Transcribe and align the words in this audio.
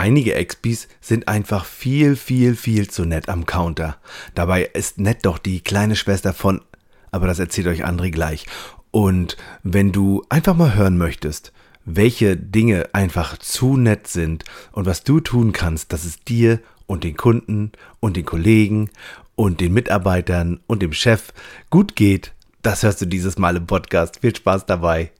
Einige 0.00 0.34
Expis 0.34 0.88
sind 1.02 1.28
einfach 1.28 1.66
viel, 1.66 2.16
viel, 2.16 2.56
viel 2.56 2.88
zu 2.88 3.04
nett 3.04 3.28
am 3.28 3.44
Counter. 3.44 3.98
Dabei 4.34 4.62
ist 4.62 4.96
nett 4.98 5.26
doch 5.26 5.36
die 5.36 5.60
kleine 5.60 5.94
Schwester 5.94 6.32
von, 6.32 6.62
aber 7.10 7.26
das 7.26 7.38
erzählt 7.38 7.66
euch 7.66 7.84
André 7.84 8.10
gleich. 8.10 8.46
Und 8.92 9.36
wenn 9.62 9.92
du 9.92 10.24
einfach 10.30 10.56
mal 10.56 10.74
hören 10.74 10.96
möchtest, 10.96 11.52
welche 11.84 12.38
Dinge 12.38 12.88
einfach 12.94 13.36
zu 13.36 13.76
nett 13.76 14.06
sind 14.06 14.44
und 14.72 14.86
was 14.86 15.04
du 15.04 15.20
tun 15.20 15.52
kannst, 15.52 15.92
dass 15.92 16.06
es 16.06 16.24
dir 16.24 16.60
und 16.86 17.04
den 17.04 17.18
Kunden 17.18 17.72
und 18.00 18.16
den 18.16 18.24
Kollegen 18.24 18.88
und 19.36 19.60
den 19.60 19.74
Mitarbeitern 19.74 20.60
und 20.66 20.80
dem 20.80 20.94
Chef 20.94 21.34
gut 21.68 21.94
geht, 21.94 22.32
das 22.62 22.84
hörst 22.84 23.02
du 23.02 23.04
dieses 23.04 23.36
Mal 23.36 23.54
im 23.54 23.66
Podcast. 23.66 24.20
Viel 24.22 24.34
Spaß 24.34 24.64
dabei. 24.64 25.12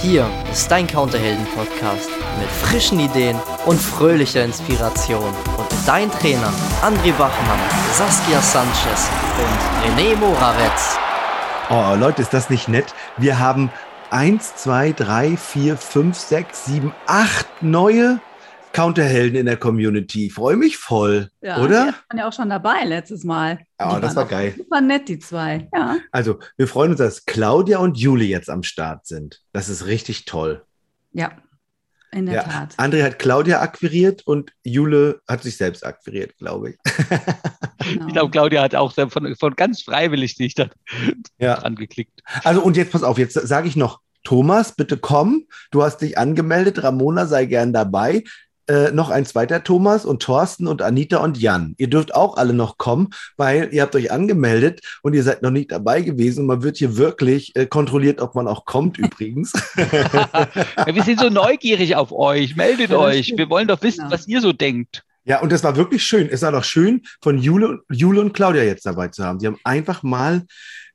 Hier 0.00 0.30
ist 0.50 0.70
dein 0.70 0.86
Counterhelden-Podcast 0.86 2.13
mit 2.38 2.48
frischen 2.48 3.00
Ideen 3.00 3.36
und 3.66 3.80
fröhlicher 3.80 4.44
Inspiration. 4.44 5.34
Und 5.56 5.68
dein 5.86 6.10
Trainer 6.10 6.52
André 6.82 7.12
Bachmann, 7.12 7.58
Saskia 7.92 8.40
Sanchez 8.40 9.10
und 9.38 9.98
René 9.98 10.16
Morawetz. 10.16 10.98
Oh, 11.70 11.94
Leute, 11.98 12.22
ist 12.22 12.34
das 12.34 12.50
nicht 12.50 12.68
nett? 12.68 12.94
Wir 13.16 13.38
haben 13.38 13.70
1, 14.10 14.56
2, 14.56 14.92
3, 14.92 15.36
4, 15.36 15.76
5, 15.76 16.16
6, 16.16 16.64
7, 16.66 16.92
8 17.06 17.62
neue 17.62 18.20
Counterhelden 18.72 19.38
in 19.38 19.46
der 19.46 19.56
Community. 19.56 20.30
Freue 20.30 20.56
mich 20.56 20.76
voll, 20.76 21.30
ja, 21.40 21.58
oder? 21.58 21.86
Die 21.86 22.10
waren 22.10 22.18
ja 22.18 22.28
auch 22.28 22.32
schon 22.32 22.50
dabei 22.50 22.84
letztes 22.84 23.24
Mal. 23.24 23.60
Ja, 23.80 23.96
oh, 23.96 24.00
das 24.00 24.16
war 24.16 24.26
geil. 24.26 24.54
Super 24.56 24.80
nett, 24.80 25.08
die 25.08 25.20
zwei. 25.20 25.68
Ja. 25.72 25.96
Also, 26.10 26.40
wir 26.56 26.66
freuen 26.68 26.90
uns, 26.90 26.98
dass 26.98 27.24
Claudia 27.24 27.78
und 27.78 27.96
Juli 27.96 28.26
jetzt 28.26 28.50
am 28.50 28.64
Start 28.64 29.06
sind. 29.06 29.40
Das 29.52 29.68
ist 29.68 29.86
richtig 29.86 30.24
toll. 30.24 30.64
Ja, 31.12 31.30
in 32.14 32.26
der 32.26 32.36
ja, 32.36 32.42
Tat. 32.42 32.74
André 32.76 33.02
hat 33.02 33.18
Claudia 33.18 33.60
akquiriert 33.60 34.26
und 34.26 34.52
Jule 34.62 35.20
hat 35.28 35.42
sich 35.42 35.56
selbst 35.56 35.84
akquiriert, 35.84 36.36
glaube 36.38 36.70
ich. 36.70 36.76
Genau. 37.84 38.06
Ich 38.06 38.12
glaube, 38.14 38.30
Claudia 38.30 38.62
hat 38.62 38.74
auch 38.74 38.94
von, 38.94 39.36
von 39.36 39.54
ganz 39.56 39.82
freiwillig 39.82 40.36
sich 40.36 40.54
da 40.54 40.68
ja. 41.38 41.56
angeklickt. 41.56 42.22
Also 42.42 42.62
und 42.62 42.78
jetzt 42.78 42.92
pass 42.92 43.02
auf, 43.02 43.18
jetzt 43.18 43.34
sage 43.34 43.68
ich 43.68 43.76
noch, 43.76 44.00
Thomas, 44.22 44.74
bitte 44.74 44.96
komm. 44.96 45.46
Du 45.70 45.82
hast 45.82 45.98
dich 45.98 46.16
angemeldet. 46.16 46.82
Ramona 46.82 47.26
sei 47.26 47.44
gern 47.44 47.74
dabei 47.74 48.24
äh, 48.68 48.90
noch 48.90 49.10
ein 49.10 49.24
zweiter 49.26 49.62
Thomas 49.62 50.04
und 50.04 50.22
Thorsten 50.22 50.66
und 50.66 50.82
Anita 50.82 51.18
und 51.18 51.38
Jan. 51.38 51.74
Ihr 51.78 51.88
dürft 51.88 52.14
auch 52.14 52.36
alle 52.36 52.52
noch 52.52 52.78
kommen, 52.78 53.10
weil 53.36 53.68
ihr 53.72 53.82
habt 53.82 53.94
euch 53.94 54.10
angemeldet 54.10 54.80
und 55.02 55.14
ihr 55.14 55.22
seid 55.22 55.42
noch 55.42 55.50
nicht 55.50 55.72
dabei 55.72 56.00
gewesen. 56.02 56.40
Und 56.40 56.46
man 56.46 56.62
wird 56.62 56.76
hier 56.76 56.96
wirklich 56.96 57.54
äh, 57.56 57.66
kontrolliert, 57.66 58.20
ob 58.20 58.34
man 58.34 58.48
auch 58.48 58.64
kommt 58.64 58.98
übrigens. 58.98 59.52
ja, 59.76 60.94
wir 60.94 61.02
sind 61.02 61.20
so 61.20 61.30
neugierig 61.30 61.96
auf 61.96 62.12
euch. 62.12 62.56
Meldet 62.56 62.90
ja, 62.90 62.98
euch. 62.98 63.34
Wir 63.36 63.48
wollen 63.50 63.68
doch 63.68 63.82
wissen, 63.82 64.04
genau. 64.04 64.12
was 64.12 64.26
ihr 64.26 64.40
so 64.40 64.52
denkt. 64.52 65.04
Ja, 65.26 65.40
und 65.40 65.50
das 65.50 65.64
war 65.64 65.76
wirklich 65.76 66.02
schön. 66.02 66.28
Es 66.28 66.42
war 66.42 66.52
doch 66.52 66.64
schön, 66.64 67.02
von 67.22 67.38
Jule, 67.38 67.80
Jule 67.90 68.20
und 68.20 68.34
Claudia 68.34 68.62
jetzt 68.62 68.84
dabei 68.84 69.08
zu 69.08 69.24
haben. 69.24 69.40
Sie 69.40 69.46
haben 69.46 69.58
einfach 69.64 70.02
mal 70.02 70.42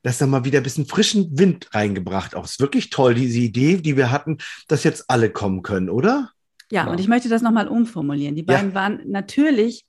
das 0.02 0.18
dann 0.18 0.30
mal 0.30 0.44
wieder 0.44 0.60
ein 0.60 0.62
bisschen 0.62 0.86
frischen 0.86 1.38
Wind 1.38 1.68
reingebracht. 1.74 2.34
Auch 2.34 2.44
ist 2.44 2.60
wirklich 2.60 2.90
toll, 2.90 3.14
diese 3.14 3.38
Idee, 3.38 3.76
die 3.76 3.96
wir 3.96 4.10
hatten, 4.10 4.38
dass 4.68 4.84
jetzt 4.84 5.04
alle 5.08 5.30
kommen 5.30 5.62
können, 5.62 5.90
oder? 5.90 6.30
Ja, 6.70 6.82
genau. 6.82 6.92
und 6.92 7.00
ich 7.00 7.08
möchte 7.08 7.28
das 7.28 7.42
nochmal 7.42 7.68
umformulieren. 7.68 8.36
Die 8.36 8.42
beiden 8.42 8.70
ja. 8.70 8.74
waren 8.74 9.00
natürlich 9.06 9.84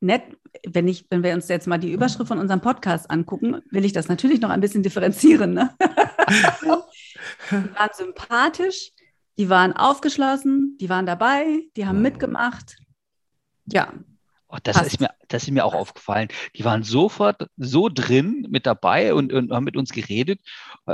nett, 0.00 0.22
wenn, 0.66 0.88
ich, 0.88 1.06
wenn 1.10 1.22
wir 1.22 1.34
uns 1.34 1.48
jetzt 1.48 1.66
mal 1.66 1.78
die 1.78 1.92
Überschrift 1.92 2.28
von 2.28 2.38
unserem 2.38 2.60
Podcast 2.60 3.10
angucken, 3.10 3.62
will 3.70 3.84
ich 3.84 3.92
das 3.92 4.08
natürlich 4.08 4.40
noch 4.40 4.50
ein 4.50 4.60
bisschen 4.60 4.82
differenzieren. 4.82 5.54
Ne? 5.54 5.74
die 7.50 7.74
waren 7.74 7.90
sympathisch, 7.92 8.92
die 9.38 9.48
waren 9.48 9.72
aufgeschlossen, 9.72 10.76
die 10.80 10.88
waren 10.88 11.06
dabei, 11.06 11.62
die 11.76 11.86
haben 11.86 12.02
mitgemacht. 12.02 12.76
Ja, 13.66 13.92
Oh, 14.48 14.58
das, 14.62 14.80
ist 14.80 15.00
mir, 15.00 15.10
das 15.26 15.42
ist 15.42 15.50
mir 15.50 15.64
auch 15.64 15.74
aufgefallen. 15.74 16.28
Die 16.54 16.64
waren 16.64 16.84
sofort 16.84 17.48
so 17.56 17.88
drin 17.88 18.46
mit 18.48 18.64
dabei 18.64 19.12
und, 19.12 19.32
und 19.32 19.50
haben 19.50 19.64
mit 19.64 19.76
uns 19.76 19.90
geredet, 19.90 20.40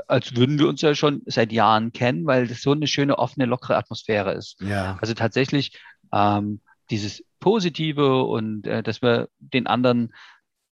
als 0.09 0.35
würden 0.37 0.59
wir 0.59 0.69
uns 0.69 0.81
ja 0.81 0.95
schon 0.95 1.23
seit 1.27 1.53
Jahren 1.53 1.93
kennen, 1.93 2.27
weil 2.27 2.49
das 2.49 2.63
so 2.63 2.73
eine 2.73 2.87
schöne, 2.87 3.19
offene, 3.19 3.45
lockere 3.45 3.77
Atmosphäre 3.77 4.33
ist. 4.33 4.59
Ja. 4.61 4.97
Also 5.03 5.13
tatsächlich 5.13 5.79
ähm, 6.13 6.61
dieses 6.91 7.25
Positive 7.41 8.25
und 8.25 8.67
äh, 8.67 8.83
dass 8.83 9.03
wir 9.03 9.29
den 9.39 9.67
anderen, 9.67 10.15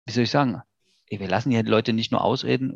wie 0.07 0.13
soll 0.13 0.25
ich 0.25 0.31
sagen, 0.31 0.63
ey, 1.07 1.19
wir 1.19 1.29
lassen 1.29 1.51
die 1.51 1.61
Leute 1.63 1.93
nicht 1.93 2.13
nur 2.13 2.23
ausreden. 2.23 2.73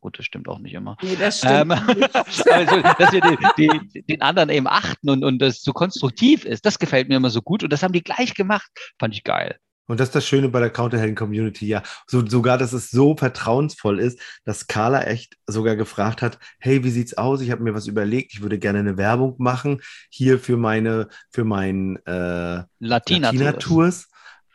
Gut, 0.00 0.18
das 0.18 0.26
stimmt 0.26 0.48
auch 0.48 0.58
nicht 0.58 0.74
immer. 0.74 0.96
Nee, 1.02 1.16
das 1.16 1.38
stimmt. 1.38 1.52
Ähm, 1.52 1.70
also, 2.50 2.82
dass 2.82 3.12
wir 3.12 3.20
die, 3.20 3.80
die, 3.92 4.02
den 4.02 4.22
anderen 4.22 4.50
eben 4.50 4.66
achten 4.66 5.10
und, 5.10 5.24
und 5.24 5.38
das 5.38 5.62
so 5.62 5.72
konstruktiv 5.72 6.44
ist, 6.44 6.64
das 6.66 6.78
gefällt 6.78 7.08
mir 7.08 7.16
immer 7.16 7.30
so 7.30 7.42
gut. 7.42 7.62
Und 7.62 7.72
das 7.72 7.82
haben 7.82 7.92
die 7.92 8.02
gleich 8.02 8.34
gemacht. 8.34 8.70
Fand 8.98 9.14
ich 9.14 9.24
geil. 9.24 9.58
Und 9.86 9.98
das 10.00 10.08
ist 10.08 10.14
das 10.14 10.26
Schöne 10.26 10.48
bei 10.48 10.60
der 10.60 10.70
Counterhelden-Community, 10.70 11.66
ja. 11.66 11.82
So, 12.06 12.24
sogar, 12.24 12.56
dass 12.56 12.72
es 12.72 12.90
so 12.90 13.16
vertrauensvoll 13.16 13.98
ist, 13.98 14.18
dass 14.44 14.66
Carla 14.66 15.02
echt 15.02 15.36
sogar 15.46 15.76
gefragt 15.76 16.22
hat, 16.22 16.38
hey, 16.60 16.84
wie 16.84 16.90
sieht's 16.90 17.18
aus? 17.18 17.40
Ich 17.40 17.50
habe 17.50 17.62
mir 17.62 17.74
was 17.74 17.88
überlegt, 17.88 18.32
ich 18.32 18.42
würde 18.42 18.58
gerne 18.58 18.78
eine 18.78 18.96
Werbung 18.96 19.34
machen 19.38 19.82
hier 20.08 20.38
für 20.38 20.56
meine, 20.56 21.08
für 21.30 21.44
mein 21.44 21.96
äh, 22.06 22.62
Latina-Tours. 22.78 23.32
Latina 23.38 24.11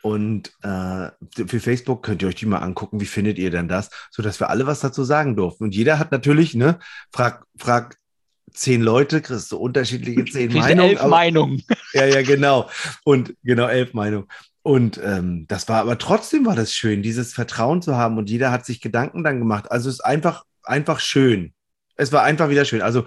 und 0.08 0.52
äh, 0.62 1.10
für 1.46 1.60
Facebook 1.60 2.02
könnt 2.02 2.22
ihr 2.22 2.28
euch 2.28 2.36
die 2.36 2.46
mal 2.46 2.58
angucken. 2.58 2.98
Wie 2.98 3.06
findet 3.06 3.36
ihr 3.36 3.50
denn 3.50 3.68
das? 3.68 3.90
So 4.10 4.22
dass 4.22 4.40
wir 4.40 4.48
alle 4.48 4.66
was 4.66 4.80
dazu 4.80 5.04
sagen 5.04 5.36
durften. 5.36 5.64
Und 5.64 5.74
jeder 5.74 5.98
hat 5.98 6.12
natürlich, 6.12 6.54
ne, 6.54 6.78
frag, 7.12 7.44
frag 7.58 7.96
zehn 8.54 8.80
Leute, 8.80 9.20
kriegst 9.20 9.52
du 9.52 9.58
unterschiedliche 9.58 10.24
zehn 10.24 10.50
Meinungen. 10.54 10.90
Elf 10.90 11.00
aber, 11.00 11.10
Meinungen. 11.10 11.62
Ja, 11.92 12.06
ja, 12.06 12.22
genau. 12.22 12.70
Und 13.04 13.34
genau, 13.42 13.66
elf 13.66 13.92
Meinungen. 13.92 14.28
Und 14.62 14.98
ähm, 15.04 15.44
das 15.46 15.68
war 15.68 15.80
aber 15.80 15.98
trotzdem 15.98 16.46
war 16.46 16.56
das 16.56 16.72
schön, 16.72 17.02
dieses 17.02 17.34
Vertrauen 17.34 17.82
zu 17.82 17.96
haben. 17.96 18.16
Und 18.16 18.30
jeder 18.30 18.50
hat 18.50 18.64
sich 18.64 18.80
Gedanken 18.80 19.24
dann 19.24 19.38
gemacht. 19.38 19.70
Also 19.70 19.90
es 19.90 19.96
ist 19.96 20.04
einfach, 20.04 20.44
einfach 20.62 21.00
schön. 21.00 21.52
Es 21.96 22.12
war 22.12 22.22
einfach 22.22 22.48
wieder 22.48 22.64
schön. 22.64 22.80
Also 22.80 23.04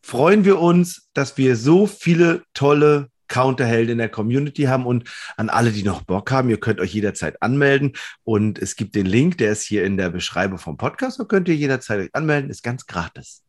freuen 0.00 0.44
wir 0.44 0.60
uns, 0.60 1.08
dass 1.12 1.36
wir 1.38 1.56
so 1.56 1.88
viele 1.88 2.44
tolle 2.54 3.08
Counterhelden 3.30 3.92
in 3.92 3.98
der 3.98 4.10
Community 4.10 4.64
haben 4.64 4.84
und 4.84 5.08
an 5.38 5.48
alle, 5.48 5.72
die 5.72 5.82
noch 5.82 6.02
Bock 6.02 6.30
haben, 6.30 6.50
ihr 6.50 6.60
könnt 6.60 6.80
euch 6.80 6.92
jederzeit 6.92 7.40
anmelden 7.40 7.94
und 8.24 8.58
es 8.58 8.76
gibt 8.76 8.94
den 8.94 9.06
Link, 9.06 9.38
der 9.38 9.52
ist 9.52 9.62
hier 9.62 9.84
in 9.84 9.96
der 9.96 10.10
Beschreibung 10.10 10.58
vom 10.58 10.76
Podcast, 10.76 11.18
da 11.18 11.24
könnt 11.24 11.48
ihr 11.48 11.56
jederzeit 11.56 12.00
euch 12.00 12.14
anmelden, 12.14 12.50
ist 12.50 12.62
ganz 12.62 12.84
gratis. 12.84 13.42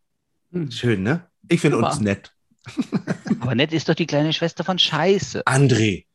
Hm. 0.54 0.72
Schön, 0.72 1.04
ne? 1.04 1.28
Ich 1.50 1.60
finde 1.60 1.80
uns 1.80 2.00
nett. 2.00 2.32
Aber 3.42 3.56
nett 3.56 3.74
ist 3.74 3.90
doch 3.90 3.96
die 3.96 4.06
kleine 4.06 4.32
Schwester 4.34 4.64
von 4.64 4.78
Scheiße. 4.78 5.44
André, 5.48 6.06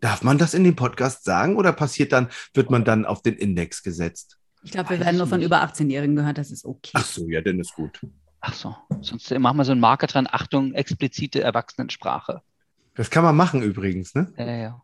darf 0.00 0.22
man 0.22 0.36
das 0.36 0.52
in 0.52 0.64
dem 0.64 0.74
Podcast 0.74 1.24
sagen 1.24 1.56
oder 1.56 1.72
passiert 1.72 2.12
dann, 2.12 2.28
wird 2.54 2.70
man 2.70 2.84
dann 2.84 3.06
auf 3.06 3.22
den 3.22 3.36
Index 3.36 3.82
gesetzt? 3.82 4.36
Ich 4.64 4.72
glaube, 4.72 4.90
wir 4.90 5.00
werden 5.00 5.16
nur 5.16 5.26
von 5.26 5.42
über 5.42 5.62
18-Jährigen 5.62 6.16
gehört, 6.16 6.38
das 6.38 6.50
ist 6.50 6.64
okay. 6.64 6.92
Ach 6.94 7.04
so, 7.04 7.28
ja, 7.28 7.40
dann 7.40 7.58
ist 7.60 7.74
gut. 7.74 8.00
Ach 8.40 8.54
so, 8.54 8.74
sonst 9.00 9.30
machen 9.38 9.56
wir 9.56 9.64
so 9.64 9.72
einen 9.72 9.80
Marker 9.80 10.08
dran, 10.08 10.28
Achtung, 10.30 10.74
explizite 10.74 11.40
Erwachsenensprache. 11.40 12.42
Das 12.94 13.10
kann 13.10 13.24
man 13.24 13.36
machen 13.36 13.62
übrigens, 13.62 14.14
ne? 14.14 14.32
Ja, 14.36 14.44
ja. 14.44 14.82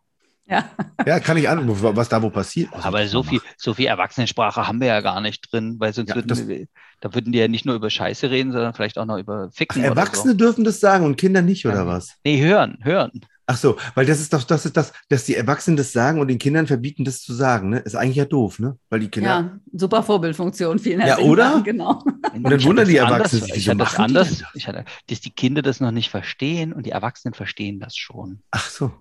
Ja. 0.50 0.64
ja, 1.06 1.20
kann 1.20 1.36
ich 1.36 1.46
an, 1.46 1.69
was 1.69 2.08
da 2.08 2.22
wo 2.22 2.30
passiert. 2.30 2.72
Also 2.72 2.88
Aber 2.88 3.06
so 3.06 3.22
viel, 3.22 3.41
so 3.58 3.74
viel 3.74 3.84
Erwachsenensprache 3.86 4.66
haben 4.66 4.80
wir 4.80 4.86
ja 4.86 5.02
gar 5.02 5.20
nicht 5.20 5.52
drin, 5.52 5.76
weil 5.78 5.92
sonst 5.92 6.08
ja, 6.08 6.14
würden 6.14 6.48
wir, 6.48 6.66
da 7.00 7.14
würden 7.14 7.32
die 7.32 7.38
ja 7.38 7.48
nicht 7.48 7.66
nur 7.66 7.74
über 7.74 7.91
Scheiße 7.91 8.30
reden, 8.30 8.52
sondern 8.52 8.72
vielleicht 8.72 8.97
auch 8.98 9.04
noch 9.04 9.18
über 9.18 9.50
Ficken. 9.50 9.82
Ach, 9.82 9.88
Erwachsene 9.88 10.32
so. 10.32 10.38
dürfen 10.38 10.64
das 10.64 10.80
sagen 10.80 11.04
und 11.04 11.16
Kinder 11.16 11.42
nicht, 11.42 11.66
oder 11.66 11.80
ja. 11.80 11.86
was? 11.86 12.16
Nee, 12.24 12.41
hören, 12.41 12.78
hören. 12.82 13.10
Ach 13.50 13.56
so, 13.56 13.78
weil 13.94 14.04
das 14.04 14.20
ist 14.20 14.34
doch, 14.34 14.44
das 14.44 14.66
ist 14.66 14.76
das, 14.76 14.92
dass 15.09 15.25
die 15.25 15.34
Erwachsenen 15.34 15.78
das 15.78 15.91
sagen 15.91 16.20
und 16.20 16.28
den 16.28 16.38
Kindern 16.38 16.66
verbieten, 16.66 17.06
das 17.06 17.22
zu 17.22 17.32
sagen, 17.32 17.70
ne? 17.70 17.78
Ist 17.78 17.94
eigentlich 17.94 18.16
ja 18.16 18.26
doof, 18.26 18.59
ne? 18.59 18.78
Weil 18.91 19.00
die 19.00 19.09
Kinder. 19.09 19.28
Ja, 19.31 19.59
super 19.72 20.03
Vorbildfunktion, 20.03 20.78
vielen 20.78 21.00
Herzlichen 21.00 21.26
Ja, 21.26 21.32
oder? 21.32 21.50
Dank, 21.53 21.64
genau. 21.64 22.04
Und 22.34 22.42
dann 22.44 22.62
wundern 22.62 22.86
die 22.86 22.98
Erwachsenen 22.98 23.44
sich, 23.44 23.54
wieso 23.54 23.75
machen 23.75 24.04
anders, 24.04 24.44
ich 24.53 24.69
hatte, 24.69 24.84
dass 25.06 25.22
die 25.22 25.31
Kinder 25.31 25.62
das 25.62 25.81
noch 25.81 25.92
nicht 25.92 26.10
verstehen 26.10 26.75
und 26.75 26.84
die 26.84 26.91
Erwachsenen 26.91 27.32
verstehen 27.32 27.81
das 27.81 27.97
schon. 27.97 28.42
Ach 28.50 28.69
so. 28.69 28.92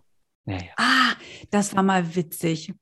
Ja, 0.45 0.53
ja. 0.55 0.61
Ah, 0.77 1.13
das 1.51 1.75
war 1.75 1.83
mal 1.83 2.15
witzig. 2.15 2.73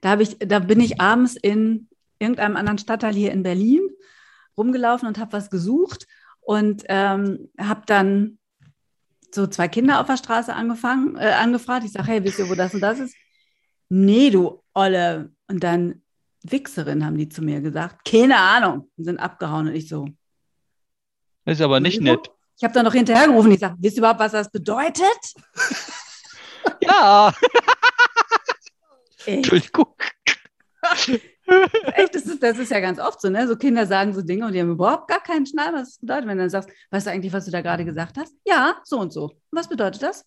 Da 0.00 0.08
habe 0.08 0.22
ich, 0.22 0.38
da 0.38 0.58
bin 0.58 0.80
ich 0.80 1.02
abends 1.02 1.36
in 1.36 1.88
irgendeinem 2.18 2.56
anderen 2.56 2.78
Stadtteil 2.78 3.14
hier 3.14 3.32
in 3.32 3.42
Berlin 3.42 3.82
rumgelaufen 4.56 5.06
und 5.06 5.18
habe 5.18 5.34
was 5.34 5.50
gesucht 5.50 6.06
und 6.40 6.82
ähm, 6.88 7.50
habe 7.60 7.82
dann 7.84 8.38
so 9.34 9.46
zwei 9.46 9.68
Kinder 9.68 10.00
auf 10.00 10.06
der 10.06 10.16
Straße 10.16 10.54
angefangen, 10.54 11.16
äh, 11.16 11.32
angefragt. 11.32 11.84
Ich 11.84 11.92
sage, 11.92 12.08
hey, 12.08 12.24
wisst 12.24 12.38
ihr, 12.38 12.48
wo 12.48 12.54
das 12.54 12.74
und 12.74 12.80
das 12.80 12.98
ist? 12.98 13.14
Nee, 13.88 14.30
du 14.30 14.62
Olle. 14.74 15.32
Und 15.48 15.64
dann 15.64 16.02
Wichserin, 16.42 17.04
haben 17.04 17.18
die 17.18 17.28
zu 17.28 17.42
mir 17.42 17.60
gesagt. 17.60 18.04
Keine 18.08 18.36
Ahnung. 18.36 18.90
Und 18.96 19.04
sind 19.04 19.18
abgehauen 19.18 19.68
und 19.68 19.74
ich 19.74 19.88
so. 19.88 20.08
Das 21.44 21.58
ist 21.58 21.62
aber 21.62 21.80
nicht 21.80 22.00
nett. 22.00 22.30
Ich 22.56 22.64
habe 22.64 22.74
dann 22.74 22.84
noch 22.84 22.92
hinterhergerufen. 22.92 23.50
Ich 23.52 23.60
sage, 23.60 23.76
wisst 23.78 23.96
ihr 23.96 24.00
überhaupt, 24.00 24.20
was 24.20 24.32
das 24.32 24.50
bedeutet? 24.50 25.04
ja. 26.82 27.34
Entschuldigung. 29.26 29.94
Echt, 31.94 32.14
das 32.14 32.26
ist, 32.26 32.42
das 32.42 32.58
ist 32.58 32.70
ja 32.70 32.80
ganz 32.80 32.98
oft 32.98 33.20
so, 33.20 33.28
ne? 33.30 33.46
So 33.46 33.56
Kinder 33.56 33.86
sagen 33.86 34.12
so 34.14 34.22
Dinge 34.22 34.46
und 34.46 34.52
die 34.52 34.60
haben 34.60 34.70
überhaupt 34.70 35.08
gar 35.08 35.22
keinen 35.22 35.46
Schnall, 35.46 35.72
was 35.72 35.90
das 35.90 35.98
bedeutet. 35.98 36.26
Wenn 36.26 36.38
du 36.38 36.44
dann 36.44 36.50
sagst, 36.50 36.70
weißt 36.90 37.06
du 37.06 37.10
eigentlich, 37.10 37.32
was 37.32 37.44
du 37.44 37.50
da 37.50 37.60
gerade 37.60 37.84
gesagt 37.84 38.16
hast? 38.18 38.34
Ja, 38.46 38.76
so 38.84 38.98
und 38.98 39.12
so. 39.12 39.32
Was 39.50 39.68
bedeutet 39.68 40.02
das? 40.02 40.24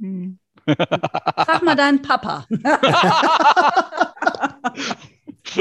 Hm. 0.00 0.38
Frag 0.66 1.62
mal 1.62 1.76
deinen 1.76 2.02
Papa. 2.02 2.46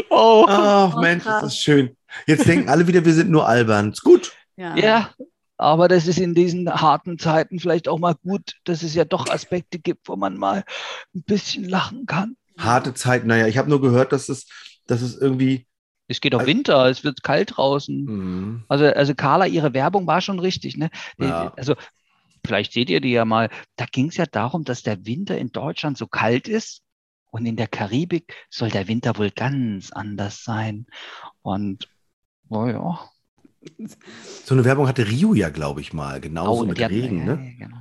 Oh. 0.09 0.45
Ach 0.47 0.95
Oh, 0.95 0.99
Mensch, 0.99 1.23
das 1.23 1.43
ist 1.43 1.59
schön. 1.61 1.95
Jetzt 2.27 2.47
denken 2.47 2.69
alle 2.69 2.87
wieder, 2.87 3.05
wir 3.05 3.13
sind 3.13 3.29
nur 3.29 3.47
albern. 3.47 3.91
Ist 3.91 4.03
gut. 4.03 4.33
Ja. 4.57 4.75
Ja, 4.75 5.09
aber 5.57 5.87
das 5.87 6.07
ist 6.07 6.19
in 6.19 6.33
diesen 6.33 6.69
harten 6.69 7.17
Zeiten 7.19 7.59
vielleicht 7.59 7.87
auch 7.87 7.99
mal 7.99 8.15
gut, 8.15 8.55
dass 8.63 8.83
es 8.83 8.93
ja 8.95 9.05
doch 9.05 9.29
Aspekte 9.29 9.79
gibt, 9.79 10.07
wo 10.09 10.15
man 10.15 10.37
mal 10.37 10.63
ein 11.13 11.23
bisschen 11.23 11.67
lachen 11.67 12.05
kann. 12.05 12.35
Harte 12.57 12.93
Zeit. 12.93 13.25
Naja, 13.25 13.47
ich 13.47 13.57
habe 13.57 13.69
nur 13.69 13.81
gehört, 13.81 14.11
dass 14.11 14.29
es, 14.29 14.47
dass 14.87 15.01
es 15.01 15.17
irgendwie. 15.17 15.67
Es 16.07 16.21
geht 16.21 16.35
auf 16.35 16.41
Also- 16.41 16.51
Winter, 16.51 16.85
es 16.87 17.03
wird 17.03 17.23
kalt 17.23 17.57
draußen. 17.57 18.07
Hm, 18.07 18.63
Also, 18.67 18.85
also 18.85 19.15
Carla, 19.15 19.47
ihre 19.47 19.73
Werbung 19.73 20.05
war 20.07 20.21
schon 20.21 20.39
richtig. 20.39 20.77
Ne? 20.77 20.89
Ja. 21.17 21.51
Also 21.57 21.75
vielleicht 22.45 22.73
seht 22.73 22.89
ihr 22.89 23.01
die 23.01 23.11
ja 23.11 23.25
mal. 23.25 23.49
Da 23.75 23.85
ging 23.85 24.07
es 24.09 24.17
ja 24.17 24.25
darum, 24.27 24.63
dass 24.63 24.83
der 24.83 25.05
Winter 25.05 25.37
in 25.37 25.51
Deutschland 25.51 25.97
so 25.97 26.05
kalt 26.07 26.47
ist 26.47 26.83
und 27.31 27.45
in 27.47 27.55
der 27.55 27.67
Karibik 27.67 28.35
soll 28.49 28.69
der 28.69 28.87
Winter 28.87 29.17
wohl 29.17 29.31
ganz 29.31 29.91
anders 29.91 30.43
sein. 30.43 30.85
Und 31.41 31.89
oh 32.49 32.67
ja. 32.67 32.99
So 34.45 34.53
eine 34.53 34.63
Werbung 34.63 34.87
hatte 34.87 35.07
Rio 35.07 35.33
ja, 35.33 35.49
glaube 35.49 35.81
ich, 35.81 35.91
mal. 35.91 36.21
Genauso 36.21 36.61
Oh, 36.61 36.65
mit 36.67 36.79
Regen, 36.79 37.17
ja, 37.25 37.35
ne? 37.35 37.51
ja, 37.59 37.65
genau. 37.65 37.77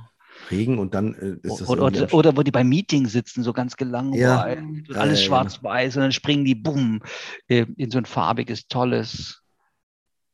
Regen 0.51 0.79
und 0.79 0.93
dann 0.93 1.13
äh, 1.15 1.47
ist 1.47 1.61
das. 1.61 1.67
Oder, 1.69 1.83
oder, 1.83 2.13
oder 2.13 2.37
wo 2.37 2.43
die 2.43 2.51
beim 2.51 2.69
Meeting 2.69 3.07
sitzen, 3.07 3.43
so 3.43 3.53
ganz 3.53 3.77
gelangweilt. 3.77 4.17
Ja. 4.19 4.55
Ja, 4.93 4.99
alles 4.99 5.21
ja, 5.21 5.27
schwarz-weiß 5.27 5.95
und 5.97 6.03
dann 6.03 6.11
springen 6.11 6.45
die, 6.45 6.55
bumm, 6.55 7.01
äh, 7.47 7.65
in 7.77 7.91
so 7.91 7.97
ein 7.97 8.05
farbiges, 8.05 8.67
tolles 8.67 9.41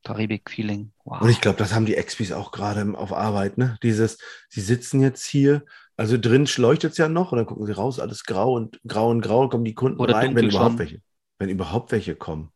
Karibik-Feeling. 0.04 0.92
Wow. 1.06 1.22
Und 1.22 1.30
ich 1.30 1.42
glaube, 1.42 1.58
das 1.58 1.74
haben 1.74 1.86
die 1.86 1.96
Expis 1.96 2.32
auch 2.32 2.52
gerade 2.52 2.98
auf 2.98 3.14
Arbeit, 3.14 3.58
ne? 3.58 3.78
Dieses, 3.84 4.18
sie 4.50 4.62
sitzen 4.62 5.02
jetzt 5.02 5.26
hier, 5.26 5.64
also 5.98 6.18
drin 6.18 6.48
leuchtet 6.58 6.94
es 6.94 6.98
ja 6.98 7.08
noch 7.08 7.32
und 7.32 7.38
dann 7.38 7.46
gucken 7.46 7.66
sie 7.66 7.74
raus, 7.74 8.00
alles 8.00 8.24
grau 8.24 8.54
und 8.54 8.80
grau 8.88 9.10
und 9.10 9.22
grau, 9.22 9.48
kommen 9.50 9.66
die 9.66 9.76
Kunden 9.76 10.00
Oder 10.00 10.16
rein, 10.16 10.36
wenn 10.36 10.50
überhaupt 10.50 10.80
welche. 10.80 11.02
Wenn 11.38 11.50
überhaupt 11.50 11.92
welche 11.92 12.16
kommen. 12.16 12.52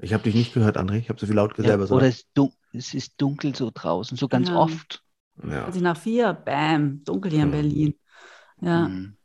Ich 0.00 0.12
habe 0.12 0.22
dich 0.22 0.34
nicht 0.34 0.54
gehört, 0.54 0.76
André. 0.76 0.96
Ich 0.96 1.08
habe 1.08 1.20
so 1.20 1.26
viel 1.26 1.36
laut 1.36 1.56
ja, 1.58 1.64
selber 1.64 1.90
oder 1.94 2.06
gesagt. 2.06 2.30
es, 2.72 2.86
es 2.86 2.94
ist 2.94 3.14
dunkel 3.20 3.54
so 3.54 3.70
draußen, 3.72 4.16
so 4.16 4.28
ganz 4.28 4.48
Ja. 4.48 4.56
oft. 4.56 5.02
Ja. 5.48 5.64
Also 5.64 5.80
nach 5.80 5.96
vier, 5.96 6.32
bam, 6.32 7.02
dunkel 7.04 7.30
hier 7.32 7.42
in 7.42 7.48
Mhm. 7.48 7.52
Berlin. 7.52 7.94
Ja. 8.60 8.88
Mhm. 8.88 9.16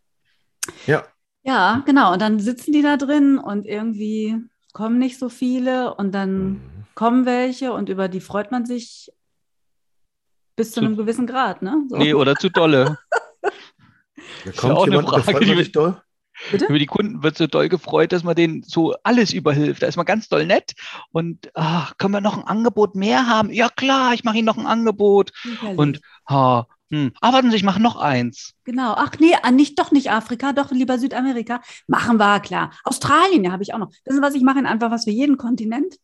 ja, 0.85 1.03
ja, 1.43 1.83
genau. 1.85 2.13
Und 2.13 2.21
dann 2.21 2.39
sitzen 2.39 2.71
die 2.71 2.81
da 2.81 2.97
drin 2.97 3.37
und 3.37 3.65
irgendwie 3.65 4.35
kommen 4.73 4.97
nicht 4.97 5.19
so 5.19 5.29
viele 5.29 5.93
und 5.95 6.13
dann 6.13 6.47
Mhm. 6.49 6.61
kommen 6.95 7.25
welche 7.25 7.73
und 7.73 7.89
über 7.89 8.07
die 8.07 8.21
freut 8.21 8.51
man 8.51 8.65
sich 8.65 9.11
bis 10.55 10.69
zu 10.71 10.79
Zu- 10.79 10.85
einem 10.85 10.97
gewissen 10.97 11.27
Grad, 11.27 11.61
ne? 11.61 11.83
So. 11.89 11.97
Nee, 11.97 12.13
oder 12.13 12.35
zu 12.35 12.49
dolle. 12.49 12.97
Da 13.41 13.49
ja 14.45 14.51
kommt 14.53 14.73
auch 14.73 14.83
eine 14.85 14.95
jemand, 14.95 15.13
der 15.15 15.23
Frage, 15.23 15.37
freut 15.37 15.47
die 15.49 15.55
sich 15.57 15.71
doll. 15.71 16.01
Bitte? 16.51 16.65
Über 16.65 16.79
die 16.79 16.85
Kunden 16.85 17.23
wird 17.23 17.37
so 17.37 17.47
doll 17.47 17.69
gefreut, 17.69 18.11
dass 18.11 18.23
man 18.23 18.35
denen 18.35 18.63
so 18.63 18.95
alles 19.03 19.33
überhilft. 19.33 19.81
Da 19.83 19.87
ist 19.87 19.95
man 19.95 20.05
ganz 20.05 20.27
doll 20.29 20.45
nett 20.45 20.73
und 21.11 21.49
ach, 21.53 21.97
können 21.97 22.13
wir 22.13 22.21
noch 22.21 22.37
ein 22.37 22.43
Angebot 22.43 22.95
mehr 22.95 23.27
haben? 23.27 23.51
Ja 23.51 23.69
klar, 23.69 24.13
ich 24.13 24.23
mache 24.23 24.37
Ihnen 24.37 24.45
noch 24.45 24.57
ein 24.57 24.65
Angebot. 24.67 25.31
Sicherlich. 25.43 25.77
Und 25.77 26.01
ha, 26.29 26.67
hm, 26.91 27.11
ah, 27.21 27.33
warten 27.33 27.49
Sie, 27.51 27.57
ich 27.57 27.63
mache 27.63 27.81
noch 27.81 27.95
eins. 27.95 28.53
Genau. 28.63 28.93
Ach 28.95 29.11
nee, 29.19 29.33
ah, 29.41 29.51
nicht 29.51 29.79
doch 29.79 29.91
nicht 29.91 30.11
Afrika, 30.11 30.53
doch 30.53 30.71
lieber 30.71 30.99
Südamerika. 30.99 31.61
Machen 31.87 32.17
wir, 32.17 32.39
klar. 32.41 32.71
Australien, 32.83 33.43
ja, 33.43 33.51
habe 33.51 33.63
ich 33.63 33.73
auch 33.73 33.79
noch. 33.79 33.89
Wissen 34.03 34.17
Sie, 34.17 34.21
was 34.21 34.35
ich 34.35 34.43
mache? 34.43 34.59
Einfach 34.59 34.91
was 34.91 35.05
für 35.05 35.11
jeden 35.11 35.37
Kontinent. 35.37 35.95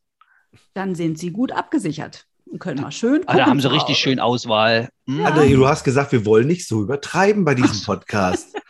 Dann 0.74 0.95
sind 0.95 1.19
Sie 1.19 1.31
gut 1.31 1.51
abgesichert 1.51 2.25
und 2.45 2.60
können 2.60 2.81
mal 2.81 2.92
schön. 2.92 3.22
Ah, 3.28 3.38
da 3.38 3.45
haben 3.45 3.62
sie 3.62 3.72
richtig 3.72 3.98
schön 3.98 4.19
Auswahl. 4.19 4.89
Hm, 5.07 5.19
Ja. 5.19 5.30
André, 5.30 5.54
du 5.54 5.68
hast 5.68 5.83
gesagt, 5.83 6.12
wir 6.12 6.25
wollen 6.25 6.48
nicht 6.48 6.68
so 6.68 6.81
übertreiben 6.81 7.45
bei 7.45 7.56
diesem 7.56 7.81
Podcast. 7.86 8.56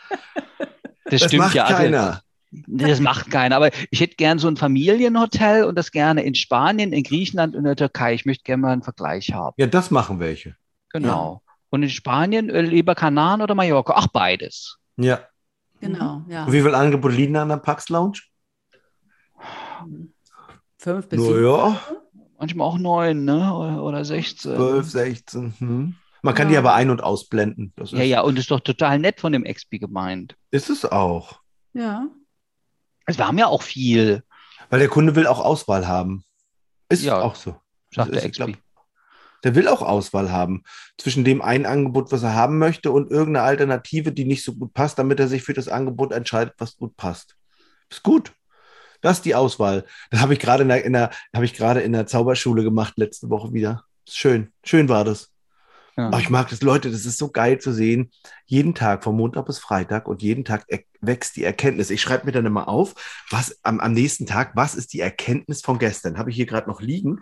Das, 1.12 1.20
Das 1.20 1.30
stimmt 1.30 1.44
macht 1.44 1.54
ja. 1.54 1.64
Also, 1.64 1.76
keiner. 1.76 2.22
Das 2.66 3.00
macht 3.00 3.30
keiner. 3.30 3.56
Aber 3.56 3.70
ich 3.90 4.00
hätte 4.00 4.16
gern 4.16 4.38
so 4.38 4.48
ein 4.48 4.56
Familienhotel 4.56 5.64
und 5.64 5.76
das 5.76 5.90
gerne 5.90 6.22
in 6.22 6.34
Spanien, 6.34 6.92
in 6.92 7.02
Griechenland 7.02 7.54
und 7.54 7.60
in 7.60 7.64
der 7.64 7.76
Türkei. 7.76 8.14
Ich 8.14 8.24
möchte 8.24 8.44
gerne 8.44 8.62
mal 8.62 8.72
einen 8.72 8.82
Vergleich 8.82 9.32
haben. 9.32 9.54
Ja, 9.58 9.66
das 9.66 9.90
machen 9.90 10.20
welche. 10.20 10.56
Genau. 10.90 11.42
Und 11.70 11.82
in 11.82 11.90
Spanien 11.90 12.50
äh, 12.50 12.62
lieber 12.62 12.94
Kanaren 12.94 13.40
oder 13.42 13.54
Mallorca? 13.54 13.94
Ach, 13.96 14.06
beides. 14.08 14.78
Ja. 14.96 15.20
Genau, 15.80 16.22
ja. 16.28 16.44
Und 16.44 16.52
wie 16.52 16.62
viele 16.62 16.76
Angebote 16.76 17.14
liegen 17.14 17.36
an 17.36 17.48
der 17.48 17.56
Pax 17.56 17.88
Lounge? 17.88 18.20
Fünf 20.78 21.08
bis 21.08 21.18
Nur 21.18 21.34
sieben. 21.34 21.44
ja, 21.44 21.80
Manchmal 22.38 22.66
auch 22.66 22.78
neun, 22.78 23.24
ne? 23.24 23.54
Oder, 23.54 23.82
oder 23.82 24.04
16. 24.04 24.54
12, 24.54 24.90
16. 24.90 25.54
Hm. 25.58 25.94
Man 26.22 26.34
kann 26.34 26.46
Ja. 26.48 26.52
die 26.52 26.58
aber 26.58 26.74
ein- 26.74 26.90
und 26.90 27.02
ausblenden. 27.02 27.72
Das 27.76 27.92
ist, 27.92 27.98
Ja, 27.98 28.04
ja, 28.04 28.20
und 28.22 28.38
ist 28.38 28.50
doch 28.50 28.60
total 28.60 28.98
nett 28.98 29.20
von 29.20 29.32
dem 29.32 29.44
Expi 29.44 29.78
gemeint. 29.78 30.36
ist 30.50 30.70
es 30.70 30.84
auch. 30.84 31.40
Ja. 31.74 32.06
Es 33.06 33.18
war 33.18 33.32
mir 33.32 33.48
auch 33.48 33.62
viel, 33.62 34.22
Weil 34.70 34.78
der 34.78 34.88
Kunde 34.88 35.14
will 35.16 35.26
auch 35.26 35.40
Auswahl 35.40 35.86
haben. 35.86 36.24
Ist 36.88 37.02
Ja, 37.04 37.20
auch 37.20 37.34
so. 37.34 37.50
sagt 37.94 38.10
Das 38.14 38.20
der 38.22 38.24
ist, 38.30 38.36
glaub- 38.36 38.48
Expi. 38.50 38.62
Der 39.44 39.54
will 39.56 39.66
auch 39.66 39.82
Auswahl 39.82 40.30
haben. 40.30 40.62
Zwischen 40.98 41.24
dem 41.24 41.42
einen 41.42 41.66
Angebot, 41.66 42.12
was 42.12 42.22
er 42.22 42.34
haben 42.34 42.58
möchte, 42.58 42.92
und 42.92 43.10
irgendeine 43.10 43.44
Alternative, 43.44 44.12
die 44.12 44.24
nicht 44.24 44.44
so 44.44 44.54
gut 44.54 44.72
passt, 44.72 44.98
damit 45.00 45.18
er 45.18 45.26
sich 45.26 45.42
für 45.42 45.52
das 45.52 45.66
Angebot 45.68 46.12
entscheidet, 46.12 46.54
was 46.58 46.76
gut 46.76 46.96
passt. 46.96 47.36
Ist 47.90 48.04
gut. 48.04 48.32
Das 49.00 49.16
ist 49.18 49.24
die 49.24 49.34
Auswahl. 49.34 49.84
Das 50.10 50.20
habe 50.20 50.32
ich 50.34 50.38
gerade 50.38 50.62
in 50.62 50.68
der, 50.68 50.84
in 50.84 50.92
der, 50.92 51.10
habe 51.34 51.44
ich 51.44 51.54
gerade 51.54 51.80
in 51.80 51.92
der 51.92 52.06
Zauberschule 52.06 52.62
gemacht 52.62 52.94
letzte 52.96 53.28
Woche 53.30 53.52
wieder. 53.52 53.84
Ist 54.06 54.16
schön. 54.16 54.52
Schön 54.64 54.88
war 54.88 55.04
das. 55.04 55.31
Ja. 55.96 56.06
Aber 56.06 56.20
ich 56.20 56.30
mag 56.30 56.48
das, 56.48 56.62
Leute, 56.62 56.90
das 56.90 57.04
ist 57.04 57.18
so 57.18 57.30
geil 57.30 57.58
zu 57.58 57.72
sehen. 57.72 58.10
Jeden 58.46 58.74
Tag, 58.74 59.04
von 59.04 59.16
Montag 59.16 59.46
bis 59.46 59.58
Freitag 59.58 60.08
und 60.08 60.22
jeden 60.22 60.44
Tag 60.44 60.66
wächst 61.00 61.36
die 61.36 61.44
Erkenntnis. 61.44 61.90
Ich 61.90 62.00
schreibe 62.00 62.26
mir 62.26 62.32
dann 62.32 62.46
immer 62.46 62.68
auf, 62.68 62.94
was 63.30 63.58
am, 63.62 63.80
am 63.80 63.92
nächsten 63.92 64.26
Tag, 64.26 64.52
was 64.54 64.74
ist 64.74 64.92
die 64.92 65.00
Erkenntnis 65.00 65.60
von 65.60 65.78
gestern? 65.78 66.18
Habe 66.18 66.30
ich 66.30 66.36
hier 66.36 66.46
gerade 66.46 66.68
noch 66.68 66.80
liegen. 66.80 67.20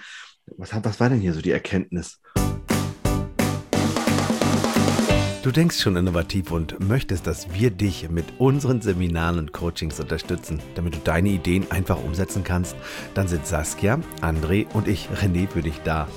Was, 0.57 0.71
was 0.85 1.01
war 1.01 1.09
denn 1.09 1.21
hier 1.21 1.35
so 1.35 1.41
die 1.41 1.51
Erkenntnis? 1.51 2.21
Du 5.43 5.51
denkst 5.51 5.81
schon 5.81 5.97
innovativ 5.97 6.51
und 6.51 6.87
möchtest, 6.87 7.27
dass 7.27 7.55
wir 7.55 7.71
dich 7.71 8.11
mit 8.11 8.27
unseren 8.37 8.83
Seminaren 8.83 9.39
und 9.39 9.53
Coachings 9.55 9.99
unterstützen, 9.99 10.61
damit 10.75 10.95
du 10.95 10.99
deine 11.03 11.31
Ideen 11.31 11.71
einfach 11.71 12.05
umsetzen 12.05 12.45
kannst, 12.45 12.77
dann 13.15 13.27
sind 13.27 13.47
Saskia, 13.47 14.01
André 14.21 14.67
und 14.75 14.87
ich, 14.87 15.09
René, 15.09 15.49
für 15.49 15.63
dich 15.63 15.81
da. 15.83 16.09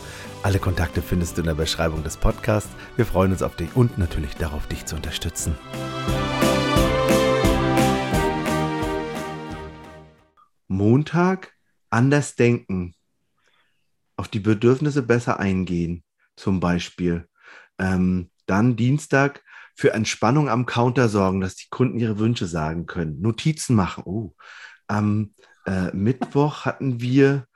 Alle 0.43 0.59
Kontakte 0.59 1.01
findest 1.01 1.37
du 1.37 1.41
in 1.41 1.47
der 1.47 1.53
Beschreibung 1.53 2.03
des 2.03 2.17
Podcasts. 2.17 2.69
Wir 2.97 3.05
freuen 3.05 3.31
uns 3.31 3.41
auf 3.41 3.55
dich 3.55 3.73
und 3.77 3.97
natürlich 3.97 4.35
darauf, 4.35 4.67
dich 4.67 4.85
zu 4.85 4.97
unterstützen. 4.97 5.57
Montag 10.67 11.53
anders 11.89 12.35
denken, 12.35 12.93
auf 14.17 14.27
die 14.27 14.41
Bedürfnisse 14.41 15.01
besser 15.01 15.39
eingehen, 15.39 16.03
zum 16.35 16.59
Beispiel. 16.59 17.29
Ähm, 17.79 18.29
dann 18.45 18.75
Dienstag 18.75 19.45
für 19.75 19.93
Entspannung 19.93 20.49
am 20.49 20.65
Counter 20.65 21.07
sorgen, 21.07 21.39
dass 21.39 21.55
die 21.55 21.69
Kunden 21.69 21.99
ihre 21.99 22.19
Wünsche 22.19 22.47
sagen 22.47 22.85
können. 22.85 23.21
Notizen 23.21 23.77
machen. 23.77 24.03
Oh. 24.05 24.35
Am 24.87 25.35
äh, 25.65 25.95
Mittwoch 25.95 26.65
hatten 26.65 26.99
wir 26.99 27.47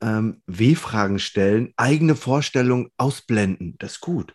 ähm, 0.00 0.42
W-Fragen 0.46 1.18
stellen, 1.18 1.72
eigene 1.76 2.16
Vorstellungen 2.16 2.90
ausblenden. 2.96 3.76
Das 3.78 3.92
ist 3.92 4.00
gut. 4.00 4.34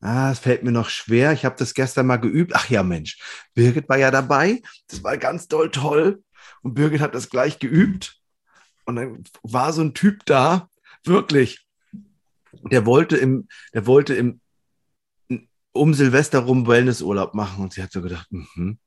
Ah, 0.00 0.30
es 0.30 0.38
fällt 0.38 0.62
mir 0.62 0.72
noch 0.72 0.90
schwer. 0.90 1.32
Ich 1.32 1.44
habe 1.44 1.56
das 1.58 1.74
gestern 1.74 2.06
mal 2.06 2.18
geübt. 2.18 2.52
Ach 2.54 2.68
ja, 2.70 2.82
Mensch, 2.82 3.18
Birgit 3.54 3.88
war 3.88 3.98
ja 3.98 4.10
dabei. 4.10 4.62
Das 4.88 5.02
war 5.02 5.16
ganz 5.16 5.48
doll 5.48 5.70
toll. 5.70 6.22
Und 6.62 6.74
Birgit 6.74 7.00
hat 7.00 7.14
das 7.14 7.30
gleich 7.30 7.58
geübt. 7.58 8.20
Und 8.84 8.96
dann 8.96 9.24
war 9.42 9.72
so 9.72 9.82
ein 9.82 9.94
Typ 9.94 10.24
da, 10.24 10.68
wirklich. 11.04 11.66
Der 12.70 12.86
wollte 12.86 13.16
im, 13.16 13.48
der 13.74 13.86
wollte 13.86 14.14
im 14.14 14.40
um 15.72 15.94
Silvester 15.94 16.40
rum 16.40 16.66
Wellnessurlaub 16.66 17.34
machen. 17.34 17.62
Und 17.64 17.72
sie 17.72 17.82
hat 17.82 17.92
so 17.92 18.00
gedacht, 18.00 18.28
mhm. 18.30 18.78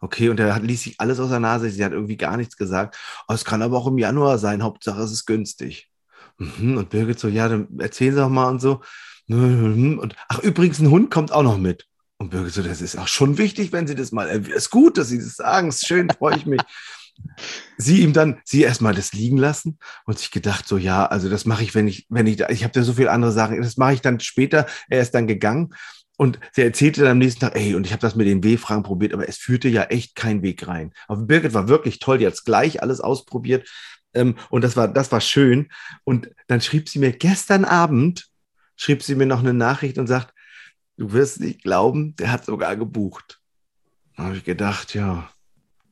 Okay, 0.00 0.28
und 0.28 0.40
er 0.40 0.54
hat, 0.54 0.62
ließ 0.62 0.82
sich 0.82 1.00
alles 1.00 1.20
aus 1.20 1.30
der 1.30 1.40
Nase. 1.40 1.70
Sie 1.70 1.84
hat 1.84 1.92
irgendwie 1.92 2.16
gar 2.16 2.36
nichts 2.36 2.56
gesagt. 2.56 2.96
Oh, 3.28 3.34
es 3.34 3.44
kann 3.44 3.62
aber 3.62 3.76
auch 3.76 3.86
im 3.86 3.98
Januar 3.98 4.38
sein. 4.38 4.62
Hauptsache, 4.62 5.00
es 5.02 5.12
ist 5.12 5.26
günstig. 5.26 5.90
Mhm. 6.38 6.78
Und 6.78 6.90
Birgit 6.90 7.18
so, 7.20 7.28
ja, 7.28 7.48
dann 7.48 7.68
erzählen 7.78 8.14
Sie 8.14 8.20
doch 8.20 8.28
mal 8.28 8.48
und 8.48 8.60
so. 8.60 8.80
Und 9.28 10.16
ach, 10.28 10.40
übrigens, 10.40 10.80
ein 10.80 10.90
Hund 10.90 11.10
kommt 11.10 11.32
auch 11.32 11.42
noch 11.42 11.58
mit. 11.58 11.86
Und 12.16 12.30
Birgit 12.30 12.52
so, 12.52 12.62
das 12.62 12.80
ist 12.80 12.98
auch 12.98 13.08
schon 13.08 13.38
wichtig, 13.38 13.72
wenn 13.72 13.86
Sie 13.86 13.94
das 13.94 14.12
mal, 14.12 14.28
es 14.28 14.48
ist 14.48 14.70
gut, 14.70 14.98
dass 14.98 15.08
Sie 15.08 15.18
das 15.18 15.36
sagen. 15.36 15.68
Es 15.68 15.76
ist 15.76 15.86
schön, 15.86 16.08
freue 16.10 16.36
ich 16.36 16.46
mich. 16.46 16.60
sie 17.78 18.00
ihm 18.00 18.12
dann, 18.12 18.40
sie 18.44 18.62
erstmal 18.62 18.94
das 18.94 19.12
liegen 19.12 19.36
lassen 19.36 19.78
und 20.04 20.18
sich 20.18 20.30
gedacht, 20.30 20.66
so, 20.66 20.76
ja, 20.76 21.06
also 21.06 21.28
das 21.28 21.44
mache 21.44 21.62
ich, 21.62 21.74
wenn 21.74 21.88
ich, 21.88 22.06
wenn 22.08 22.26
ich, 22.26 22.40
ich 22.40 22.64
habe 22.64 22.78
ja 22.78 22.82
so 22.82 22.94
viele 22.94 23.10
andere 23.10 23.32
Sachen, 23.32 23.60
das 23.62 23.76
mache 23.76 23.94
ich 23.94 24.00
dann 24.00 24.20
später. 24.20 24.66
Er 24.88 25.02
ist 25.02 25.12
dann 25.12 25.26
gegangen 25.26 25.74
und 26.20 26.38
sie 26.52 26.60
erzählte 26.60 27.00
dann 27.00 27.12
am 27.12 27.18
nächsten 27.18 27.40
Tag, 27.40 27.56
ey, 27.56 27.74
und 27.74 27.86
ich 27.86 27.92
habe 27.92 28.02
das 28.02 28.14
mit 28.14 28.26
den 28.26 28.44
W-Fragen 28.44 28.82
probiert, 28.82 29.14
aber 29.14 29.26
es 29.26 29.38
führte 29.38 29.70
ja 29.70 29.84
echt 29.84 30.14
kein 30.14 30.42
Weg 30.42 30.68
rein. 30.68 30.92
Aber 31.08 31.22
Birgit 31.22 31.54
war 31.54 31.66
wirklich 31.66 31.98
toll, 31.98 32.18
die 32.18 32.26
hat 32.26 32.34
es 32.34 32.44
gleich 32.44 32.82
alles 32.82 33.00
ausprobiert. 33.00 33.66
Ähm, 34.12 34.36
und 34.50 34.62
das 34.62 34.76
war, 34.76 34.86
das 34.86 35.10
war 35.12 35.22
schön. 35.22 35.70
Und 36.04 36.28
dann 36.46 36.60
schrieb 36.60 36.90
sie 36.90 36.98
mir 36.98 37.12
gestern 37.12 37.64
Abend, 37.64 38.28
schrieb 38.76 39.02
sie 39.02 39.14
mir 39.14 39.24
noch 39.24 39.38
eine 39.38 39.54
Nachricht 39.54 39.96
und 39.96 40.08
sagt, 40.08 40.34
du 40.98 41.10
wirst 41.14 41.40
nicht 41.40 41.62
glauben, 41.62 42.14
der 42.16 42.30
hat 42.30 42.44
sogar 42.44 42.76
gebucht. 42.76 43.40
Da 44.14 44.24
habe 44.24 44.36
ich 44.36 44.44
gedacht, 44.44 44.92
ja. 44.92 45.30